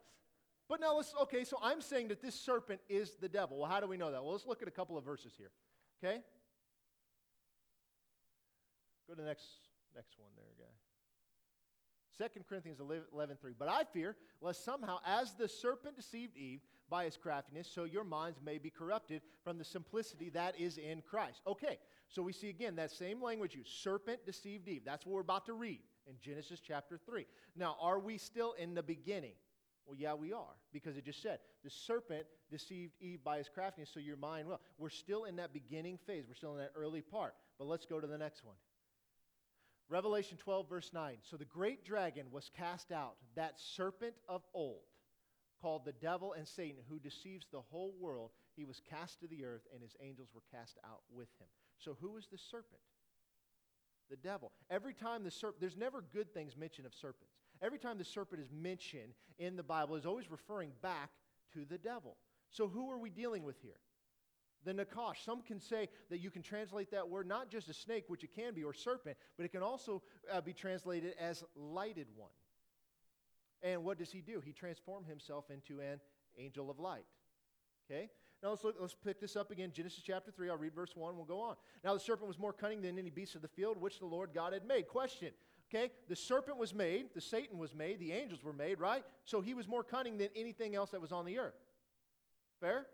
But 0.69 0.81
now 0.81 0.97
let's, 0.97 1.13
okay, 1.23 1.45
so 1.45 1.59
I'm 1.63 1.81
saying 1.81 2.09
that 2.09 2.23
this 2.23 2.35
serpent 2.35 2.81
is 2.89 3.17
the 3.21 3.29
devil. 3.29 3.59
Well, 3.59 3.69
how 3.69 3.81
do 3.81 3.87
we 3.87 3.97
know 3.97 4.13
that? 4.13 4.23
Well, 4.23 4.33
let's 4.33 4.47
look 4.47 4.63
at 4.63 4.69
a 4.69 4.71
couple 4.71 4.97
of 4.97 5.05
verses 5.05 5.33
here. 5.37 5.51
Okay? 6.03 6.21
Go 9.09 9.15
to 9.15 9.21
the 9.21 9.27
next, 9.27 9.47
next 9.95 10.19
one 10.19 10.31
there, 10.37 10.45
guy. 10.59 10.73
2 12.21 12.43
Corinthians 12.49 12.81
11, 12.81 13.37
3. 13.41 13.53
But 13.59 13.69
I 13.69 13.85
fear, 13.85 14.17
lest 14.41 14.65
somehow, 14.65 14.99
as 15.07 15.33
the 15.35 15.49
serpent 15.49 15.97
deceived 15.97 16.37
Eve 16.37 16.61
by 16.91 17.05
his 17.05 17.17
craftiness, 17.17 17.71
so 17.73 17.85
your 17.85 18.05
minds 18.05 18.41
may 18.45 18.59
be 18.59 18.69
corrupted 18.69 19.23
from 19.43 19.57
the 19.57 19.65
simplicity 19.65 20.29
that 20.31 20.59
is 20.61 20.77
in 20.77 21.03
Christ. 21.03 21.41
Okay, 21.47 21.79
so 22.09 22.23
we 22.23 22.33
see 22.33 22.51
again 22.51 22.77
that 22.77 22.91
same 22.91 23.23
language 23.23 23.55
used. 23.55 23.71
Serpent 23.71 24.27
deceived 24.27 24.69
Eve. 24.69 24.83
That's 24.85 25.07
what 25.07 25.15
we're 25.15 25.21
about 25.21 25.47
to 25.47 25.55
read 25.55 25.81
in 26.07 26.15
Genesis 26.21 26.61
chapter 26.61 26.99
3. 26.99 27.27
Now, 27.57 27.77
are 27.81 27.99
we 27.99 28.19
still 28.19 28.53
in 28.53 28.75
the 28.75 28.83
beginning? 28.83 29.35
Well, 29.87 29.97
yeah, 29.99 30.15
we 30.15 30.33
are, 30.33 30.57
because 30.73 30.97
it 30.97 31.05
just 31.05 31.23
said 31.23 31.39
the 31.65 31.71
serpent 31.71 32.25
deceived 32.51 32.93
Eve 33.01 33.25
by 33.25 33.39
his 33.39 33.49
craftiness, 33.49 33.91
so 33.93 33.99
your 33.99 34.17
mind 34.17 34.47
well. 34.47 34.61
We're 34.79 34.91
still 34.91 35.25
in 35.25 35.37
that 35.37 35.53
beginning 35.53 35.99
phase. 36.07 36.25
We're 36.29 36.35
still 36.35 36.53
in 36.53 36.59
that 36.59 36.73
early 36.77 37.01
part. 37.01 37.35
But 37.59 37.67
let's 37.67 37.87
go 37.87 37.99
to 37.99 38.07
the 38.07 38.19
next 38.19 38.45
one. 38.45 38.57
Revelation 39.91 40.39
12, 40.39 40.69
verse 40.69 40.91
9. 40.95 41.17
So 41.23 41.37
the 41.37 41.45
great 41.45 41.85
dragon 41.85 42.27
was 42.31 42.49
cast 42.57 42.93
out, 42.93 43.17
that 43.35 43.59
serpent 43.59 44.15
of 44.29 44.43
old, 44.55 44.83
called 45.61 45.85
the 45.85 45.93
devil 45.93 46.33
and 46.33 46.47
Satan, 46.47 46.85
who 46.89 47.01
deceives 47.01 47.47
the 47.51 47.61
whole 47.61 47.95
world. 47.99 48.31
he 48.55 48.65
was 48.65 48.81
cast 48.89 49.21
to 49.21 49.27
the 49.27 49.45
earth, 49.45 49.67
and 49.75 49.83
his 49.83 49.97
angels 50.01 50.29
were 50.33 50.43
cast 50.53 50.79
out 50.85 51.01
with 51.13 51.29
him. 51.41 51.49
So, 51.79 51.97
who 52.01 52.17
is 52.17 52.29
the 52.31 52.39
serpent? 52.39 52.81
The 54.11 54.17
devil. 54.17 54.53
Every 54.71 54.95
time 54.95 55.25
the 55.25 55.31
serpent, 55.31 55.61
there's 55.61 55.77
never 55.77 56.05
good 56.13 56.33
things 56.33 56.57
mentioned 56.57 56.87
of 56.87 56.95
serpents. 56.95 57.35
Every 57.61 57.79
time 57.79 57.99
the 57.99 58.05
serpent 58.05 58.41
is 58.41 58.51
mentioned 58.53 59.15
in 59.39 59.57
the 59.57 59.63
Bible, 59.63 59.97
is 59.97 60.07
always 60.07 60.31
referring 60.31 60.71
back 60.83 61.11
to 61.55 61.65
the 61.65 61.79
devil. 61.79 62.17
So, 62.51 62.69
who 62.69 62.91
are 62.91 62.99
we 62.99 63.11
dealing 63.11 63.43
with 63.43 63.61
here? 63.61 63.81
The 64.65 64.75
Nakash. 64.75 65.25
Some 65.25 65.43
can 65.43 65.61
say 65.61 65.89
that 66.11 66.19
you 66.19 66.31
can 66.31 66.43
translate 66.43 66.91
that 66.91 67.09
word 67.09 67.27
not 67.27 67.51
just 67.51 67.69
a 67.69 67.75
snake, 67.75 68.05
which 68.09 68.25
it 68.25 68.35
can 68.35 68.55
be, 68.55 68.63
or 68.63 68.75
serpent, 68.75 69.17
but 69.37 69.45
it 69.45 69.53
can 69.53 69.63
also 69.63 70.03
uh, 70.31 70.41
be 70.41 70.53
translated 70.53 71.15
as 71.19 71.43
lighted 71.57 72.07
one. 72.15 72.31
And 73.63 73.85
what 73.85 73.99
does 73.99 74.11
he 74.11 74.21
do? 74.21 74.41
He 74.45 74.53
transformed 74.53 75.07
himself 75.07 75.51
into 75.51 75.81
an 75.81 76.01
angel 76.39 76.71
of 76.71 76.79
light. 76.79 77.05
Okay? 77.91 78.11
Now 78.43 78.51
let's, 78.51 78.65
look, 78.65 78.77
let's 78.81 78.95
pick 78.95 79.21
this 79.21 79.37
up 79.37 79.51
again. 79.51 79.71
Genesis 79.75 80.03
chapter 80.05 80.31
3. 80.31 80.51
I'll 80.51 80.57
read 80.57 80.75
verse 80.75 80.97
1. 80.97 81.17
We'll 81.17 81.27
go 81.27 81.41
on. 81.41 81.57
Now 81.85 81.93
the 81.95 82.01
serpent 82.01 82.27
was 82.29 82.39
more 82.39 82.53
cunning 82.53 82.81
than 82.81 82.99
any 82.99 83.11
beast 83.11 83.35
of 83.35 83.43
the 83.43 83.49
field 83.49 83.79
which 83.79 83.99
the 83.99 84.07
Lord 84.07 84.31
God 84.35 84.53
had 84.55 84.67
made. 84.67 84.89
Question. 84.89 85.31
Okay? 85.73 85.93
The 86.09 86.17
serpent 86.17 86.57
was 86.57 86.75
made, 86.75 87.15
the 87.15 87.21
Satan 87.21 87.59
was 87.59 87.75
made, 87.75 88.01
the 88.01 88.13
angels 88.13 88.43
were 88.43 88.53
made, 88.53 88.81
right? 88.81 89.05
So 89.25 89.41
he 89.41 89.55
was 89.55 89.69
more 89.69 89.85
cunning 89.85 90.19
than 90.19 90.29
anything 90.35 90.75
else 90.75 90.91
that 90.91 91.01
was 91.01 91.13
on 91.13 91.25
the 91.25 91.39
earth. 91.39 91.55
Fair? 92.61 92.87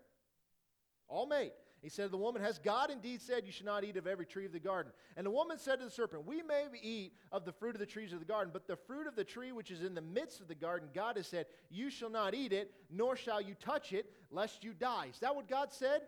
All 1.07 1.25
made. 1.25 1.51
He 1.81 1.89
said, 1.89 2.05
to 2.05 2.09
The 2.09 2.17
woman, 2.17 2.41
has 2.41 2.57
God 2.57 2.89
indeed 2.89 3.21
said, 3.21 3.43
You 3.45 3.51
should 3.51 3.65
not 3.65 3.83
eat 3.83 3.97
of 3.97 4.07
every 4.07 4.25
tree 4.25 4.45
of 4.45 4.51
the 4.51 4.59
garden? 4.59 4.91
And 5.15 5.25
the 5.25 5.31
woman 5.31 5.57
said 5.57 5.79
to 5.79 5.85
the 5.85 5.91
serpent, 5.91 6.25
We 6.25 6.41
may 6.41 6.65
eat 6.81 7.13
of 7.31 7.45
the 7.45 7.51
fruit 7.51 7.75
of 7.75 7.79
the 7.79 7.85
trees 7.85 8.13
of 8.13 8.19
the 8.19 8.25
garden, 8.25 8.51
but 8.51 8.67
the 8.67 8.75
fruit 8.75 9.07
of 9.07 9.15
the 9.15 9.23
tree 9.23 9.51
which 9.51 9.71
is 9.71 9.83
in 9.83 9.93
the 9.93 10.01
midst 10.01 10.41
of 10.41 10.47
the 10.47 10.55
garden, 10.55 10.89
God 10.93 11.17
has 11.17 11.27
said, 11.27 11.45
You 11.69 11.89
shall 11.89 12.09
not 12.09 12.33
eat 12.33 12.51
it, 12.51 12.71
nor 12.89 13.15
shall 13.15 13.39
you 13.39 13.53
touch 13.53 13.93
it, 13.93 14.11
lest 14.31 14.63
you 14.63 14.73
die. 14.73 15.07
Is 15.13 15.19
that 15.19 15.35
what 15.35 15.47
God 15.47 15.71
said? 15.71 16.01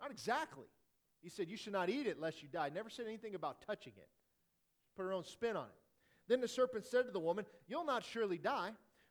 Not 0.00 0.10
exactly. 0.10 0.66
He 1.22 1.28
said, 1.28 1.48
You 1.48 1.56
should 1.56 1.74
not 1.74 1.90
eat 1.90 2.06
it, 2.06 2.18
lest 2.18 2.42
you 2.42 2.48
die. 2.50 2.70
Never 2.74 2.88
said 2.88 3.06
anything 3.06 3.34
about 3.34 3.64
touching 3.66 3.92
it. 3.96 4.08
Put 4.96 5.02
her 5.02 5.12
own 5.12 5.24
spin 5.24 5.56
on 5.56 5.66
it. 5.66 5.80
Then 6.26 6.40
the 6.40 6.48
serpent 6.48 6.86
said 6.86 7.06
to 7.06 7.12
the 7.12 7.20
woman, 7.20 7.44
You'll 7.68 7.84
not 7.84 8.04
surely 8.04 8.38
die. 8.38 8.70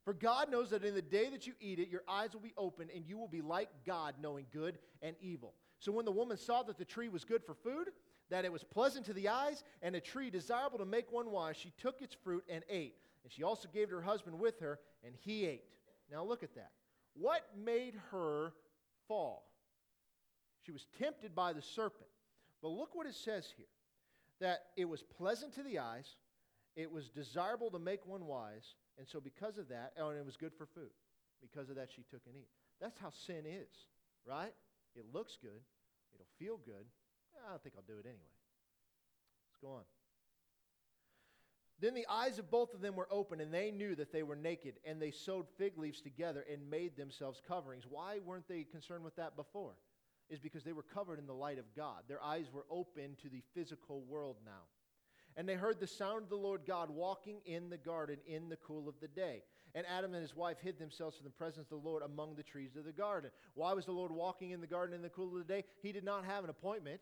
For 0.09 0.13
God 0.13 0.49
knows 0.49 0.71
that 0.71 0.83
in 0.83 0.95
the 0.95 1.03
day 1.03 1.29
that 1.29 1.45
you 1.45 1.53
eat 1.61 1.77
it, 1.77 1.87
your 1.87 2.01
eyes 2.07 2.33
will 2.33 2.39
be 2.39 2.55
opened, 2.57 2.89
and 2.95 3.05
you 3.05 3.15
will 3.15 3.27
be 3.27 3.43
like 3.43 3.69
God, 3.85 4.15
knowing 4.19 4.47
good 4.51 4.79
and 5.03 5.15
evil. 5.21 5.53
So 5.77 5.91
when 5.91 6.05
the 6.05 6.11
woman 6.11 6.35
saw 6.35 6.63
that 6.63 6.79
the 6.79 6.83
tree 6.83 7.09
was 7.09 7.23
good 7.23 7.43
for 7.43 7.53
food, 7.53 7.89
that 8.31 8.43
it 8.43 8.51
was 8.51 8.63
pleasant 8.63 9.05
to 9.05 9.13
the 9.13 9.29
eyes, 9.29 9.63
and 9.83 9.95
a 9.95 10.01
tree 10.01 10.31
desirable 10.31 10.79
to 10.79 10.85
make 10.85 11.11
one 11.11 11.29
wise, 11.29 11.57
she 11.57 11.71
took 11.77 12.01
its 12.01 12.15
fruit 12.23 12.43
and 12.49 12.63
ate. 12.71 12.95
And 13.23 13.31
she 13.31 13.43
also 13.43 13.69
gave 13.71 13.91
her 13.91 14.01
husband 14.01 14.39
with 14.39 14.59
her, 14.61 14.79
and 15.05 15.13
he 15.15 15.45
ate. 15.45 15.65
Now 16.11 16.23
look 16.23 16.41
at 16.41 16.55
that. 16.55 16.71
What 17.13 17.43
made 17.55 17.93
her 18.09 18.53
fall? 19.07 19.47
She 20.65 20.71
was 20.71 20.87
tempted 20.97 21.35
by 21.35 21.53
the 21.53 21.61
serpent. 21.61 22.09
But 22.63 22.69
look 22.69 22.95
what 22.95 23.05
it 23.05 23.13
says 23.13 23.53
here 23.55 23.67
that 24.39 24.63
it 24.75 24.85
was 24.85 25.03
pleasant 25.03 25.53
to 25.53 25.61
the 25.61 25.77
eyes, 25.77 26.15
it 26.75 26.91
was 26.91 27.09
desirable 27.09 27.69
to 27.69 27.77
make 27.77 28.07
one 28.07 28.25
wise, 28.25 28.73
and 28.99 29.07
so, 29.07 29.21
because 29.21 29.57
of 29.57 29.69
that, 29.69 29.93
oh, 29.97 30.09
and 30.09 30.19
it 30.19 30.25
was 30.25 30.35
good 30.35 30.53
for 30.53 30.65
food. 30.65 30.91
Because 31.41 31.69
of 31.69 31.77
that, 31.77 31.89
she 31.95 32.03
took 32.11 32.21
and 32.27 32.35
eat. 32.35 32.49
That's 32.81 32.99
how 32.99 33.11
sin 33.11 33.45
is, 33.47 33.71
right? 34.27 34.53
It 34.93 35.05
looks 35.13 35.37
good. 35.41 35.61
It'll 36.13 36.27
feel 36.37 36.57
good. 36.57 36.85
I 37.47 37.51
don't 37.51 37.63
think 37.63 37.75
I'll 37.77 37.83
do 37.87 37.99
it 37.99 38.05
anyway. 38.05 38.35
Let's 39.47 39.61
go 39.61 39.71
on. 39.77 39.83
Then 41.79 41.93
the 41.93 42.07
eyes 42.09 42.39
of 42.39 42.51
both 42.51 42.73
of 42.73 42.81
them 42.81 42.97
were 42.97 43.07
open, 43.09 43.39
and 43.39 43.53
they 43.53 43.71
knew 43.71 43.95
that 43.95 44.11
they 44.11 44.23
were 44.23 44.35
naked, 44.35 44.75
and 44.85 45.01
they 45.01 45.11
sewed 45.11 45.45
fig 45.57 45.77
leaves 45.77 46.01
together 46.01 46.43
and 46.51 46.69
made 46.69 46.97
themselves 46.97 47.41
coverings. 47.47 47.85
Why 47.89 48.19
weren't 48.19 48.49
they 48.49 48.63
concerned 48.63 49.05
with 49.05 49.15
that 49.15 49.37
before? 49.37 49.75
Is 50.29 50.39
because 50.39 50.65
they 50.65 50.73
were 50.73 50.83
covered 50.83 51.19
in 51.19 51.25
the 51.25 51.33
light 51.33 51.57
of 51.57 51.73
God. 51.75 52.03
Their 52.09 52.21
eyes 52.21 52.47
were 52.53 52.65
open 52.69 53.15
to 53.21 53.29
the 53.29 53.41
physical 53.53 54.01
world 54.01 54.35
now. 54.45 54.67
And 55.39 55.47
they 55.47 55.55
heard 55.55 55.79
the 55.79 55.87
sound 55.87 56.23
of 56.23 56.29
the 56.29 56.35
Lord 56.35 56.63
God 56.67 56.89
walking 56.89 57.37
in 57.45 57.69
the 57.69 57.77
garden 57.77 58.17
in 58.27 58.49
the 58.49 58.57
cool 58.57 58.89
of 58.89 58.95
the 58.99 59.07
day. 59.07 59.41
And 59.73 59.85
Adam 59.87 60.13
and 60.13 60.21
his 60.21 60.35
wife 60.35 60.57
hid 60.59 60.77
themselves 60.77 61.15
from 61.15 61.23
the 61.23 61.31
presence 61.31 61.71
of 61.71 61.81
the 61.81 61.87
Lord 61.87 62.03
among 62.03 62.35
the 62.35 62.43
trees 62.43 62.75
of 62.75 62.83
the 62.83 62.91
garden. 62.91 63.31
Why 63.53 63.71
was 63.71 63.85
the 63.85 63.93
Lord 63.93 64.11
walking 64.11 64.51
in 64.51 64.59
the 64.59 64.67
garden 64.67 64.93
in 64.93 65.01
the 65.01 65.07
cool 65.07 65.31
of 65.31 65.47
the 65.47 65.53
day? 65.53 65.63
He 65.81 65.93
did 65.93 66.03
not 66.03 66.25
have 66.25 66.43
an 66.43 66.49
appointment. 66.49 66.99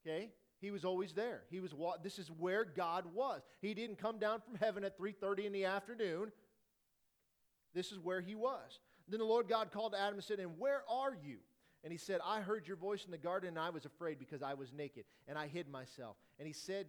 Okay? 0.00 0.30
He 0.62 0.70
was 0.70 0.86
always 0.86 1.12
there. 1.12 1.42
He 1.50 1.60
was 1.60 1.74
this 2.02 2.18
is 2.18 2.30
where 2.30 2.64
God 2.64 3.04
was. 3.12 3.42
He 3.60 3.74
didn't 3.74 3.98
come 3.98 4.18
down 4.18 4.40
from 4.40 4.54
heaven 4.54 4.82
at 4.82 4.96
3:30 4.98 5.44
in 5.44 5.52
the 5.52 5.66
afternoon. 5.66 6.32
This 7.74 7.92
is 7.92 7.98
where 7.98 8.22
he 8.22 8.34
was. 8.34 8.80
Then 9.08 9.18
the 9.18 9.26
Lord 9.26 9.46
God 9.46 9.72
called 9.72 9.92
to 9.92 10.00
Adam 10.00 10.14
and 10.14 10.24
said, 10.24 10.40
"And 10.40 10.58
where 10.58 10.84
are 10.88 11.14
you?" 11.22 11.40
And 11.84 11.90
he 11.90 11.98
said, 11.98 12.20
I 12.24 12.40
heard 12.40 12.68
your 12.68 12.76
voice 12.76 13.04
in 13.04 13.10
the 13.10 13.18
garden, 13.18 13.48
and 13.48 13.58
I 13.58 13.70
was 13.70 13.84
afraid 13.84 14.18
because 14.18 14.40
I 14.40 14.54
was 14.54 14.72
naked, 14.72 15.04
and 15.26 15.36
I 15.36 15.48
hid 15.48 15.68
myself. 15.68 16.16
And 16.42 16.46
he 16.48 16.52
said, 16.52 16.86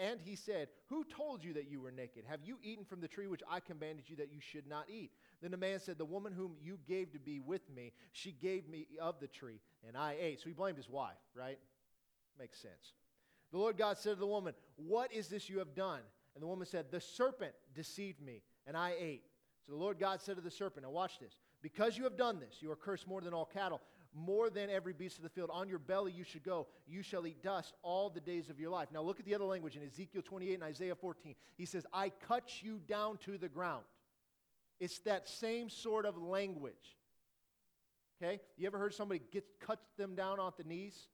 and 0.00 0.20
he 0.20 0.36
said, 0.36 0.68
Who 0.88 1.02
told 1.02 1.42
you 1.42 1.52
that 1.54 1.68
you 1.68 1.80
were 1.80 1.90
naked? 1.90 2.22
Have 2.28 2.44
you 2.44 2.58
eaten 2.62 2.84
from 2.84 3.00
the 3.00 3.08
tree 3.08 3.26
which 3.26 3.42
I 3.50 3.58
commanded 3.58 4.08
you 4.08 4.14
that 4.14 4.32
you 4.32 4.38
should 4.38 4.68
not 4.68 4.84
eat? 4.88 5.10
Then 5.42 5.50
the 5.50 5.56
man 5.56 5.80
said, 5.80 5.98
The 5.98 6.04
woman 6.04 6.32
whom 6.32 6.52
you 6.62 6.78
gave 6.86 7.10
to 7.10 7.18
be 7.18 7.40
with 7.40 7.68
me, 7.74 7.92
she 8.12 8.30
gave 8.30 8.68
me 8.68 8.86
of 9.02 9.18
the 9.18 9.26
tree, 9.26 9.58
and 9.84 9.96
I 9.96 10.14
ate. 10.20 10.38
So 10.38 10.46
he 10.46 10.52
blamed 10.52 10.76
his 10.76 10.88
wife, 10.88 11.16
right? 11.34 11.58
Makes 12.38 12.60
sense. 12.60 12.92
The 13.50 13.58
Lord 13.58 13.76
God 13.76 13.98
said 13.98 14.14
to 14.14 14.20
the 14.20 14.28
woman, 14.28 14.54
What 14.76 15.12
is 15.12 15.26
this 15.26 15.48
you 15.48 15.58
have 15.58 15.74
done? 15.74 16.02
And 16.36 16.42
the 16.44 16.46
woman 16.46 16.68
said, 16.68 16.92
The 16.92 17.00
serpent 17.00 17.54
deceived 17.74 18.22
me, 18.22 18.42
and 18.68 18.76
I 18.76 18.94
ate. 18.96 19.24
So 19.66 19.72
the 19.72 19.78
Lord 19.78 19.98
God 19.98 20.22
said 20.22 20.36
to 20.36 20.40
the 20.40 20.52
serpent, 20.52 20.86
Now 20.86 20.92
watch 20.92 21.18
this. 21.18 21.34
Because 21.62 21.98
you 21.98 22.04
have 22.04 22.16
done 22.16 22.38
this, 22.38 22.58
you 22.60 22.70
are 22.70 22.76
cursed 22.76 23.08
more 23.08 23.20
than 23.20 23.34
all 23.34 23.46
cattle 23.46 23.80
more 24.14 24.50
than 24.50 24.70
every 24.70 24.92
beast 24.92 25.16
of 25.16 25.22
the 25.22 25.28
field. 25.28 25.50
On 25.52 25.68
your 25.68 25.78
belly 25.78 26.12
you 26.12 26.24
should 26.24 26.44
go. 26.44 26.66
You 26.86 27.02
shall 27.02 27.26
eat 27.26 27.42
dust 27.42 27.74
all 27.82 28.10
the 28.10 28.20
days 28.20 28.50
of 28.50 28.60
your 28.60 28.70
life. 28.70 28.88
Now 28.92 29.02
look 29.02 29.18
at 29.18 29.26
the 29.26 29.34
other 29.34 29.44
language 29.44 29.76
in 29.76 29.82
Ezekiel 29.82 30.22
28 30.22 30.54
and 30.54 30.62
Isaiah 30.62 30.94
14. 30.94 31.34
He 31.56 31.66
says, 31.66 31.86
I 31.92 32.10
cut 32.28 32.62
you 32.62 32.80
down 32.86 33.18
to 33.24 33.38
the 33.38 33.48
ground. 33.48 33.84
It's 34.80 34.98
that 35.00 35.28
same 35.28 35.68
sort 35.68 36.06
of 36.06 36.16
language. 36.16 36.96
Okay? 38.22 38.40
You 38.56 38.66
ever 38.66 38.78
heard 38.78 38.94
somebody 38.94 39.20
get 39.32 39.44
cut 39.60 39.80
them 39.96 40.14
down 40.14 40.40
off 40.40 40.56
the 40.56 40.64
knees? 40.64 41.08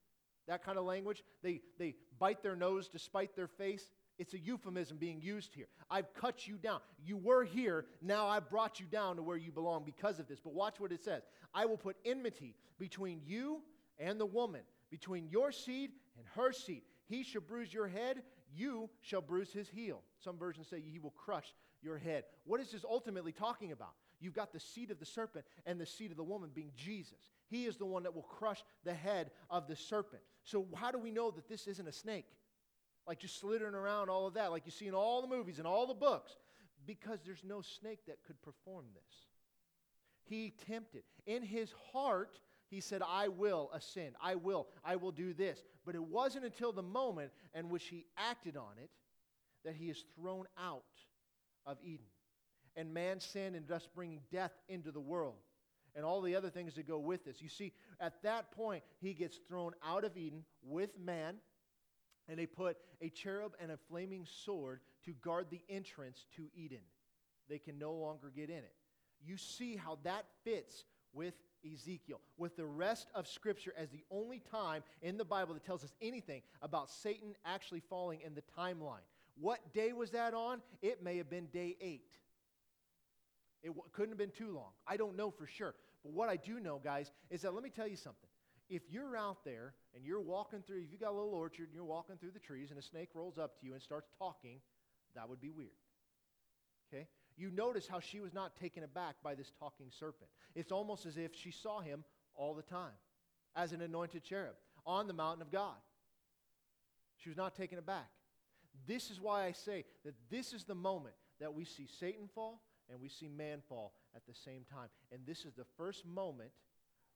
That 0.47 0.65
kind 0.65 0.79
of 0.79 0.85
language. 0.85 1.23
They, 1.43 1.61
they 1.79 1.95
bite 2.19 2.43
their 2.43 2.57
nose 2.57 2.89
despite 2.89 3.37
their 3.37 3.47
face. 3.47 3.85
It's 4.21 4.35
a 4.35 4.39
euphemism 4.39 4.99
being 4.99 5.23
used 5.23 5.55
here. 5.55 5.67
I've 5.91 6.13
cut 6.13 6.47
you 6.47 6.59
down. 6.59 6.81
You 7.03 7.17
were 7.17 7.43
here, 7.43 7.87
now 8.03 8.27
I've 8.27 8.51
brought 8.51 8.79
you 8.79 8.85
down 8.85 9.17
to 9.17 9.23
where 9.23 9.39
you 9.39 9.51
belong 9.51 9.83
because 9.83 10.19
of 10.19 10.29
this. 10.29 10.39
But 10.39 10.53
watch 10.53 10.79
what 10.79 10.93
it 10.93 11.03
says 11.03 11.23
I 11.55 11.65
will 11.65 11.79
put 11.79 11.97
enmity 12.05 12.55
between 12.79 13.23
you 13.25 13.63
and 13.99 14.21
the 14.21 14.27
woman, 14.27 14.61
between 14.91 15.27
your 15.31 15.53
seed 15.53 15.93
and 16.19 16.27
her 16.37 16.53
seed. 16.53 16.83
He 17.07 17.23
shall 17.23 17.41
bruise 17.41 17.73
your 17.73 17.89
head, 17.89 18.23
you 18.55 18.91
shall 19.01 19.23
bruise 19.23 19.55
his 19.55 19.71
heel. 19.71 20.03
Some 20.23 20.37
versions 20.37 20.69
say 20.69 20.83
he 20.83 20.99
will 20.99 21.15
crush 21.17 21.55
your 21.81 21.97
head. 21.97 22.25
What 22.45 22.61
is 22.61 22.71
this 22.73 22.85
ultimately 22.85 23.33
talking 23.33 23.73
about? 23.73 23.95
You've 24.21 24.35
got 24.35 24.53
the 24.53 24.61
seed 24.61 24.91
of 24.91 24.99
the 24.99 25.07
serpent 25.07 25.47
and 25.65 25.81
the 25.81 25.87
seed 25.87 26.11
of 26.11 26.19
the 26.19 26.23
woman 26.23 26.51
being 26.55 26.73
Jesus. 26.77 27.31
He 27.49 27.65
is 27.65 27.79
the 27.79 27.87
one 27.87 28.03
that 28.03 28.15
will 28.15 28.23
crush 28.23 28.63
the 28.85 28.93
head 28.93 29.31
of 29.49 29.67
the 29.67 29.77
serpent. 29.77 30.23
So, 30.45 30.67
how 30.75 30.91
do 30.91 30.99
we 30.99 31.11
know 31.11 31.31
that 31.31 31.49
this 31.49 31.67
isn't 31.67 31.89
a 31.89 31.93
snake? 31.93 32.27
Like 33.11 33.19
just 33.19 33.41
slithering 33.41 33.75
around, 33.75 34.09
all 34.09 34.29
of 34.29 34.35
that, 34.35 34.53
like 34.53 34.63
you 34.65 34.71
see 34.71 34.87
in 34.87 34.95
all 34.95 35.21
the 35.21 35.27
movies 35.27 35.59
and 35.59 35.67
all 35.67 35.85
the 35.85 35.93
books, 35.93 36.37
because 36.87 37.19
there's 37.27 37.43
no 37.43 37.61
snake 37.61 37.99
that 38.07 38.23
could 38.23 38.41
perform 38.41 38.85
this. 38.95 39.27
He 40.23 40.55
tempted. 40.69 41.03
In 41.27 41.43
his 41.43 41.75
heart, 41.93 42.39
he 42.69 42.79
said, 42.79 43.03
I 43.05 43.27
will 43.27 43.69
ascend. 43.75 44.15
I 44.23 44.37
will. 44.37 44.69
I 44.85 44.95
will 44.95 45.11
do 45.11 45.35
this. 45.35 45.65
But 45.85 45.97
it 45.97 46.05
wasn't 46.05 46.45
until 46.45 46.71
the 46.71 46.85
moment 46.85 47.33
in 47.53 47.69
which 47.69 47.87
he 47.87 48.07
acted 48.17 48.57
on 48.57 48.79
it 48.81 48.91
that 49.65 49.75
he 49.75 49.91
is 49.91 50.05
thrown 50.15 50.45
out 50.57 50.85
of 51.67 51.79
Eden. 51.83 52.07
And 52.77 52.95
man 52.95 53.19
sinned 53.19 53.57
and 53.57 53.67
thus 53.67 53.89
bringing 53.93 54.21
death 54.31 54.53
into 54.69 54.93
the 54.93 55.01
world 55.01 55.43
and 55.97 56.05
all 56.05 56.21
the 56.21 56.37
other 56.37 56.49
things 56.49 56.75
that 56.77 56.87
go 56.87 57.01
with 57.01 57.25
this. 57.25 57.43
You 57.43 57.49
see, 57.49 57.73
at 57.99 58.23
that 58.23 58.53
point, 58.53 58.85
he 59.01 59.15
gets 59.15 59.41
thrown 59.49 59.73
out 59.85 60.05
of 60.05 60.17
Eden 60.17 60.45
with 60.63 60.97
man 60.97 61.39
and 62.31 62.39
they 62.39 62.47
put 62.47 62.79
a 63.03 63.11
cherub 63.11 63.53
and 63.61 63.73
a 63.73 63.77
flaming 63.89 64.25
sword 64.25 64.81
to 65.05 65.13
guard 65.15 65.49
the 65.51 65.61
entrance 65.69 66.25
to 66.37 66.47
Eden. 66.55 66.79
They 67.49 67.59
can 67.59 67.79
no 67.79 67.93
longer 67.93 68.33
get 68.35 68.49
in 68.49 68.59
it. 68.59 68.73
You 69.27 69.37
see 69.37 69.75
how 69.77 69.99
that 70.05 70.25
fits 70.45 70.85
with 71.13 71.35
Ezekiel, 71.71 72.21
with 72.39 72.57
the 72.57 72.65
rest 72.65 73.09
of 73.15 73.27
Scripture 73.27 73.75
as 73.77 73.91
the 73.91 74.05
only 74.11 74.41
time 74.51 74.85
in 75.03 75.19
the 75.19 75.25
Bible 75.25 75.55
that 75.55 75.67
tells 75.67 75.83
us 75.83 75.93
anything 76.01 76.43
about 76.63 76.89
Satan 76.89 77.35
actually 77.45 77.81
falling 77.81 78.21
in 78.25 78.35
the 78.35 78.43
timeline. 78.57 79.05
What 79.39 79.75
day 79.75 79.93
was 79.93 80.13
that 80.13 80.33
on? 80.33 80.63
It 80.81 81.03
may 81.03 81.17
have 81.17 81.29
been 81.29 81.47
day 81.47 81.77
eight. 81.81 82.13
It 83.63 83.69
w- 83.69 83.85
couldn't 83.93 84.11
have 84.11 84.19
been 84.19 84.31
too 84.31 84.53
long. 84.53 84.71
I 84.87 84.97
don't 84.97 85.17
know 85.17 85.31
for 85.31 85.47
sure. 85.47 85.75
But 86.05 86.13
what 86.13 86.29
I 86.29 86.37
do 86.37 86.61
know, 86.61 86.81
guys, 86.83 87.11
is 87.29 87.43
that 87.43 87.55
let 87.55 87.63
me 87.63 87.71
tell 87.71 87.89
you 87.89 87.97
something 87.97 88.30
if 88.71 88.83
you're 88.89 89.17
out 89.17 89.45
there 89.45 89.75
and 89.95 90.05
you're 90.05 90.21
walking 90.21 90.63
through, 90.67 90.83
if 90.83 90.93
you 90.93 90.99
got 90.99 91.11
a 91.11 91.17
little 91.17 91.35
orchard 91.35 91.67
and 91.67 91.75
you're 91.75 91.85
walking 91.85 92.17
through 92.17 92.31
the 92.31 92.39
trees 92.39 92.71
and 92.71 92.79
a 92.79 92.83
snake 92.83 93.11
rolls 93.15 93.37
up 93.37 93.59
to 93.59 93.67
you 93.67 93.75
and 93.75 93.83
starts 93.83 94.09
talking, 94.17 94.61
that 95.17 95.29
would 95.29 95.41
be 95.41 95.51
weird. 95.51 95.71
Okay? 96.89 97.09
You 97.37 97.51
notice 97.51 97.89
how 97.89 97.99
she 97.99 98.21
was 98.21 98.33
not 98.33 98.57
taken 98.57 98.85
aback 98.85 99.17
by 99.25 99.35
this 99.35 99.51
talking 99.59 99.87
serpent. 99.91 100.31
It's 100.55 100.71
almost 100.71 101.05
as 101.05 101.17
if 101.17 101.35
she 101.35 101.51
saw 101.51 101.81
him 101.81 102.05
all 102.35 102.55
the 102.55 102.63
time 102.63 102.93
as 103.57 103.73
an 103.73 103.83
anointed 103.83 104.23
cherub 104.23 104.55
on 104.87 105.09
the 105.09 105.13
mountain 105.13 105.43
of 105.43 105.51
God. 105.51 105.77
She 107.17 107.29
was 107.29 107.37
not 107.37 107.57
taken 107.57 107.79
aback. 107.79 108.09
This 108.87 109.11
is 109.11 109.21
why 109.21 109.45
I 109.45 109.53
say 109.53 109.85
that 110.05 110.15
this 110.31 110.53
is 110.53 110.65
the 110.65 110.75
moment 110.75 111.15
that 111.41 111.53
we 111.53 111.65
see 111.65 111.87
Satan 111.87 112.29
fall 112.35 112.63
and 112.91 113.01
we 113.01 113.09
see 113.09 113.29
man 113.29 113.63
fall 113.69 113.95
at 114.15 114.27
the 114.27 114.35
same 114.35 114.65
time. 114.73 114.89
And 115.13 115.21
this 115.27 115.45
is 115.45 115.55
the 115.55 115.67
first 115.77 116.07
moment 116.07 116.51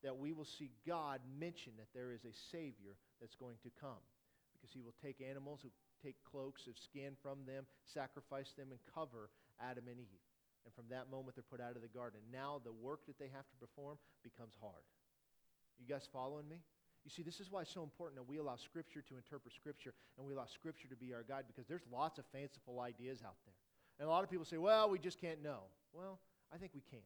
that 0.04 0.16
we 0.16 0.32
will 0.32 0.44
see 0.44 0.70
God 0.86 1.20
mention 1.40 1.72
that 1.78 1.88
there 1.94 2.12
is 2.12 2.24
a 2.24 2.36
Savior 2.52 2.94
that's 3.20 3.34
going 3.34 3.56
to 3.64 3.70
come. 3.80 4.04
Because 4.52 4.72
he 4.72 4.80
will 4.80 4.94
take 5.02 5.24
animals 5.24 5.60
who 5.64 5.72
take 6.04 6.16
cloaks 6.30 6.68
of 6.68 6.76
skin 6.76 7.16
from 7.20 7.40
them, 7.48 7.64
sacrifice 7.84 8.52
them, 8.52 8.68
and 8.70 8.80
cover 8.94 9.32
Adam 9.60 9.88
and 9.88 9.98
Eve. 9.98 10.24
And 10.64 10.72
from 10.72 10.84
that 10.90 11.10
moment, 11.10 11.36
they're 11.36 11.44
put 11.44 11.60
out 11.60 11.76
of 11.76 11.82
the 11.82 11.92
garden. 11.92 12.20
Now 12.32 12.60
the 12.64 12.72
work 12.72 13.04
that 13.08 13.18
they 13.18 13.28
have 13.32 13.48
to 13.48 13.56
perform 13.56 13.96
becomes 14.22 14.54
hard. 14.60 14.84
You 15.80 15.88
guys 15.88 16.08
following 16.12 16.48
me? 16.48 16.60
You 17.04 17.10
see, 17.10 17.22
this 17.22 17.40
is 17.40 17.50
why 17.50 17.62
it's 17.62 17.72
so 17.72 17.82
important 17.82 18.16
that 18.16 18.28
we 18.28 18.38
allow 18.38 18.56
Scripture 18.56 19.02
to 19.08 19.16
interpret 19.16 19.52
Scripture 19.52 19.92
and 20.16 20.26
we 20.26 20.32
allow 20.32 20.46
Scripture 20.46 20.88
to 20.88 20.96
be 20.96 21.12
our 21.12 21.22
guide 21.22 21.44
because 21.46 21.66
there's 21.66 21.84
lots 21.92 22.18
of 22.18 22.24
fanciful 22.32 22.80
ideas 22.80 23.20
out 23.24 23.36
there. 23.44 23.54
And 23.98 24.08
a 24.08 24.10
lot 24.10 24.24
of 24.24 24.30
people 24.30 24.46
say, 24.46 24.56
well, 24.56 24.88
we 24.88 24.98
just 24.98 25.20
can't 25.20 25.42
know. 25.42 25.68
Well, 25.92 26.18
I 26.52 26.56
think 26.56 26.72
we 26.74 26.80
can. 26.80 27.04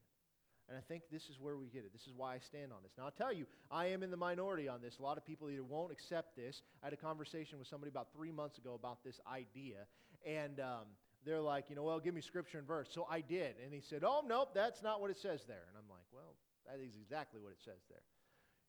And 0.69 0.77
I 0.77 0.83
think 0.83 1.05
this 1.11 1.31
is 1.31 1.41
where 1.41 1.57
we 1.57 1.67
get 1.67 1.85
it. 1.85 1.93
This 1.93 2.07
is 2.07 2.13
why 2.15 2.35
I 2.35 2.39
stand 2.39 2.73
on 2.73 2.79
this. 2.83 2.93
Now, 2.99 3.05
I'll 3.05 3.11
tell 3.11 3.33
you, 3.33 3.47
I 3.71 3.87
am 3.87 4.03
in 4.03 4.11
the 4.11 4.19
minority 4.19 4.69
on 4.69 4.83
this. 4.83 4.99
A 4.99 5.03
lot 5.03 5.17
of 5.17 5.25
people 5.25 5.49
either 5.49 5.65
won't 5.65 5.91
accept 5.91 6.37
this. 6.37 6.61
I 6.83 6.87
had 6.87 6.93
a 6.93 6.97
conversation 6.97 7.59
with 7.59 7.69
somebody 7.69 7.91
about 7.91 8.09
three 8.13 8.31
months 8.31 8.59
ago 8.59 8.75
about 8.75 9.03
this 9.03 9.19
idea. 9.33 9.87
And 10.27 10.61
um, 10.61 10.85
they're 11.25 11.41
like, 11.41 11.71
you 11.71 11.77
know, 11.77 11.85
well, 11.85 12.01
give 12.01 12.15
me 12.15 12.21
scripture 12.21 12.59
and 12.59 12.67
verse. 12.67 12.89
So 12.93 13.07
I 13.11 13.23
did. 13.23 13.55
And 13.65 13.73
he 13.73 13.81
said, 13.81 14.03
oh, 14.05 14.23
nope, 14.27 14.51
that's 14.55 14.83
not 14.83 15.01
what 15.01 15.11
it 15.11 15.17
says 15.17 15.45
there. 15.47 15.65
And 15.69 15.77
I'm 15.79 15.89
like, 15.89 16.05
well, 16.13 16.35
that 16.67 16.85
is 16.85 16.97
exactly 17.01 17.41
what 17.41 17.53
it 17.53 17.61
says 17.65 17.81
there. 17.89 18.03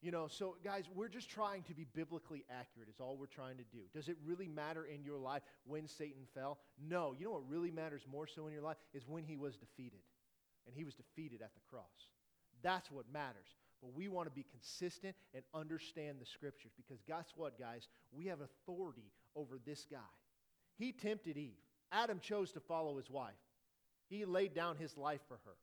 You 0.01 0.11
know, 0.11 0.27
so 0.29 0.55
guys, 0.63 0.85
we're 0.95 1.09
just 1.09 1.29
trying 1.29 1.63
to 1.63 1.73
be 1.73 1.85
biblically 1.93 2.45
accurate, 2.49 2.87
is 2.87 3.01
all 3.01 3.17
we're 3.17 3.25
trying 3.25 3.57
to 3.57 3.65
do. 3.65 3.79
Does 3.93 4.07
it 4.07 4.15
really 4.25 4.47
matter 4.47 4.85
in 4.85 5.03
your 5.03 5.19
life 5.19 5.41
when 5.65 5.87
Satan 5.89 6.23
fell? 6.33 6.59
No. 6.81 7.13
You 7.19 7.25
know 7.25 7.31
what 7.31 7.49
really 7.49 7.71
matters 7.71 8.03
more 8.09 8.25
so 8.25 8.47
in 8.47 8.53
your 8.53 8.61
life 8.63 8.77
is 8.93 9.03
when 9.07 9.25
he 9.25 9.35
was 9.35 9.57
defeated. 9.57 9.99
And 10.70 10.78
he 10.78 10.84
was 10.84 10.93
defeated 10.93 11.41
at 11.41 11.55
the 11.55 11.61
cross. 11.67 12.13
That's 12.61 12.91
what 12.91 13.05
matters. 13.11 13.55
But 13.82 13.93
we 13.95 14.07
want 14.07 14.28
to 14.28 14.32
be 14.32 14.45
consistent 14.51 15.15
and 15.34 15.43
understand 15.53 16.17
the 16.22 16.26
scriptures 16.26 16.72
because 16.78 17.01
guess 17.07 17.34
what, 17.36 17.59
guys? 17.59 17.88
We 18.11 18.28
have 18.28 18.39
authority 18.41 19.11
over 19.36 19.57
this 19.65 19.88
guy. 19.89 19.97
He 20.78 20.91
tempted 20.91 21.38
Eve. 21.38 21.57
Adam 21.91 22.20
chose 22.20 22.51
to 22.51 22.59
follow 22.59 22.97
his 22.97 23.09
wife. 23.09 23.34
He 24.09 24.26
laid 24.26 24.53
down 24.53 24.76
his 24.78 24.95
life 24.95 25.22
for 25.28 25.39
her 25.45 25.55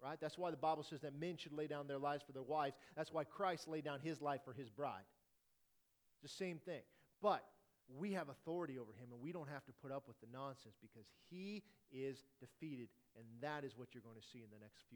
right? 0.00 0.18
That's 0.20 0.38
why 0.38 0.52
the 0.52 0.56
Bible 0.56 0.84
says 0.84 1.00
that 1.00 1.18
men 1.18 1.36
should 1.36 1.52
lay 1.52 1.66
down 1.66 1.88
their 1.88 1.98
lives 1.98 2.22
for 2.24 2.30
their 2.30 2.42
wives. 2.42 2.76
That's 2.96 3.12
why 3.12 3.24
Christ 3.24 3.66
laid 3.66 3.84
down 3.84 3.98
his 4.00 4.20
life 4.20 4.40
for 4.44 4.52
his 4.52 4.70
bride. 4.70 5.02
It's 6.12 6.32
the 6.32 6.44
same 6.44 6.58
thing. 6.58 6.82
But 7.20 7.44
we 7.96 8.12
have 8.12 8.28
authority 8.28 8.78
over 8.78 8.92
him, 8.92 9.08
and 9.12 9.20
we 9.20 9.32
don't 9.32 9.48
have 9.48 9.64
to 9.64 9.72
put 9.82 9.90
up 9.90 10.04
with 10.06 10.20
the 10.20 10.26
nonsense 10.32 10.76
because 10.80 11.06
he 11.30 11.62
is 11.90 12.24
defeated, 12.40 12.88
and 13.18 13.26
that 13.42 13.64
is 13.64 13.76
what 13.76 13.88
you're 13.92 14.02
going 14.02 14.16
to 14.16 14.28
see 14.32 14.38
in 14.38 14.50
the 14.50 14.58
next 14.62 14.78
few. 14.78 14.86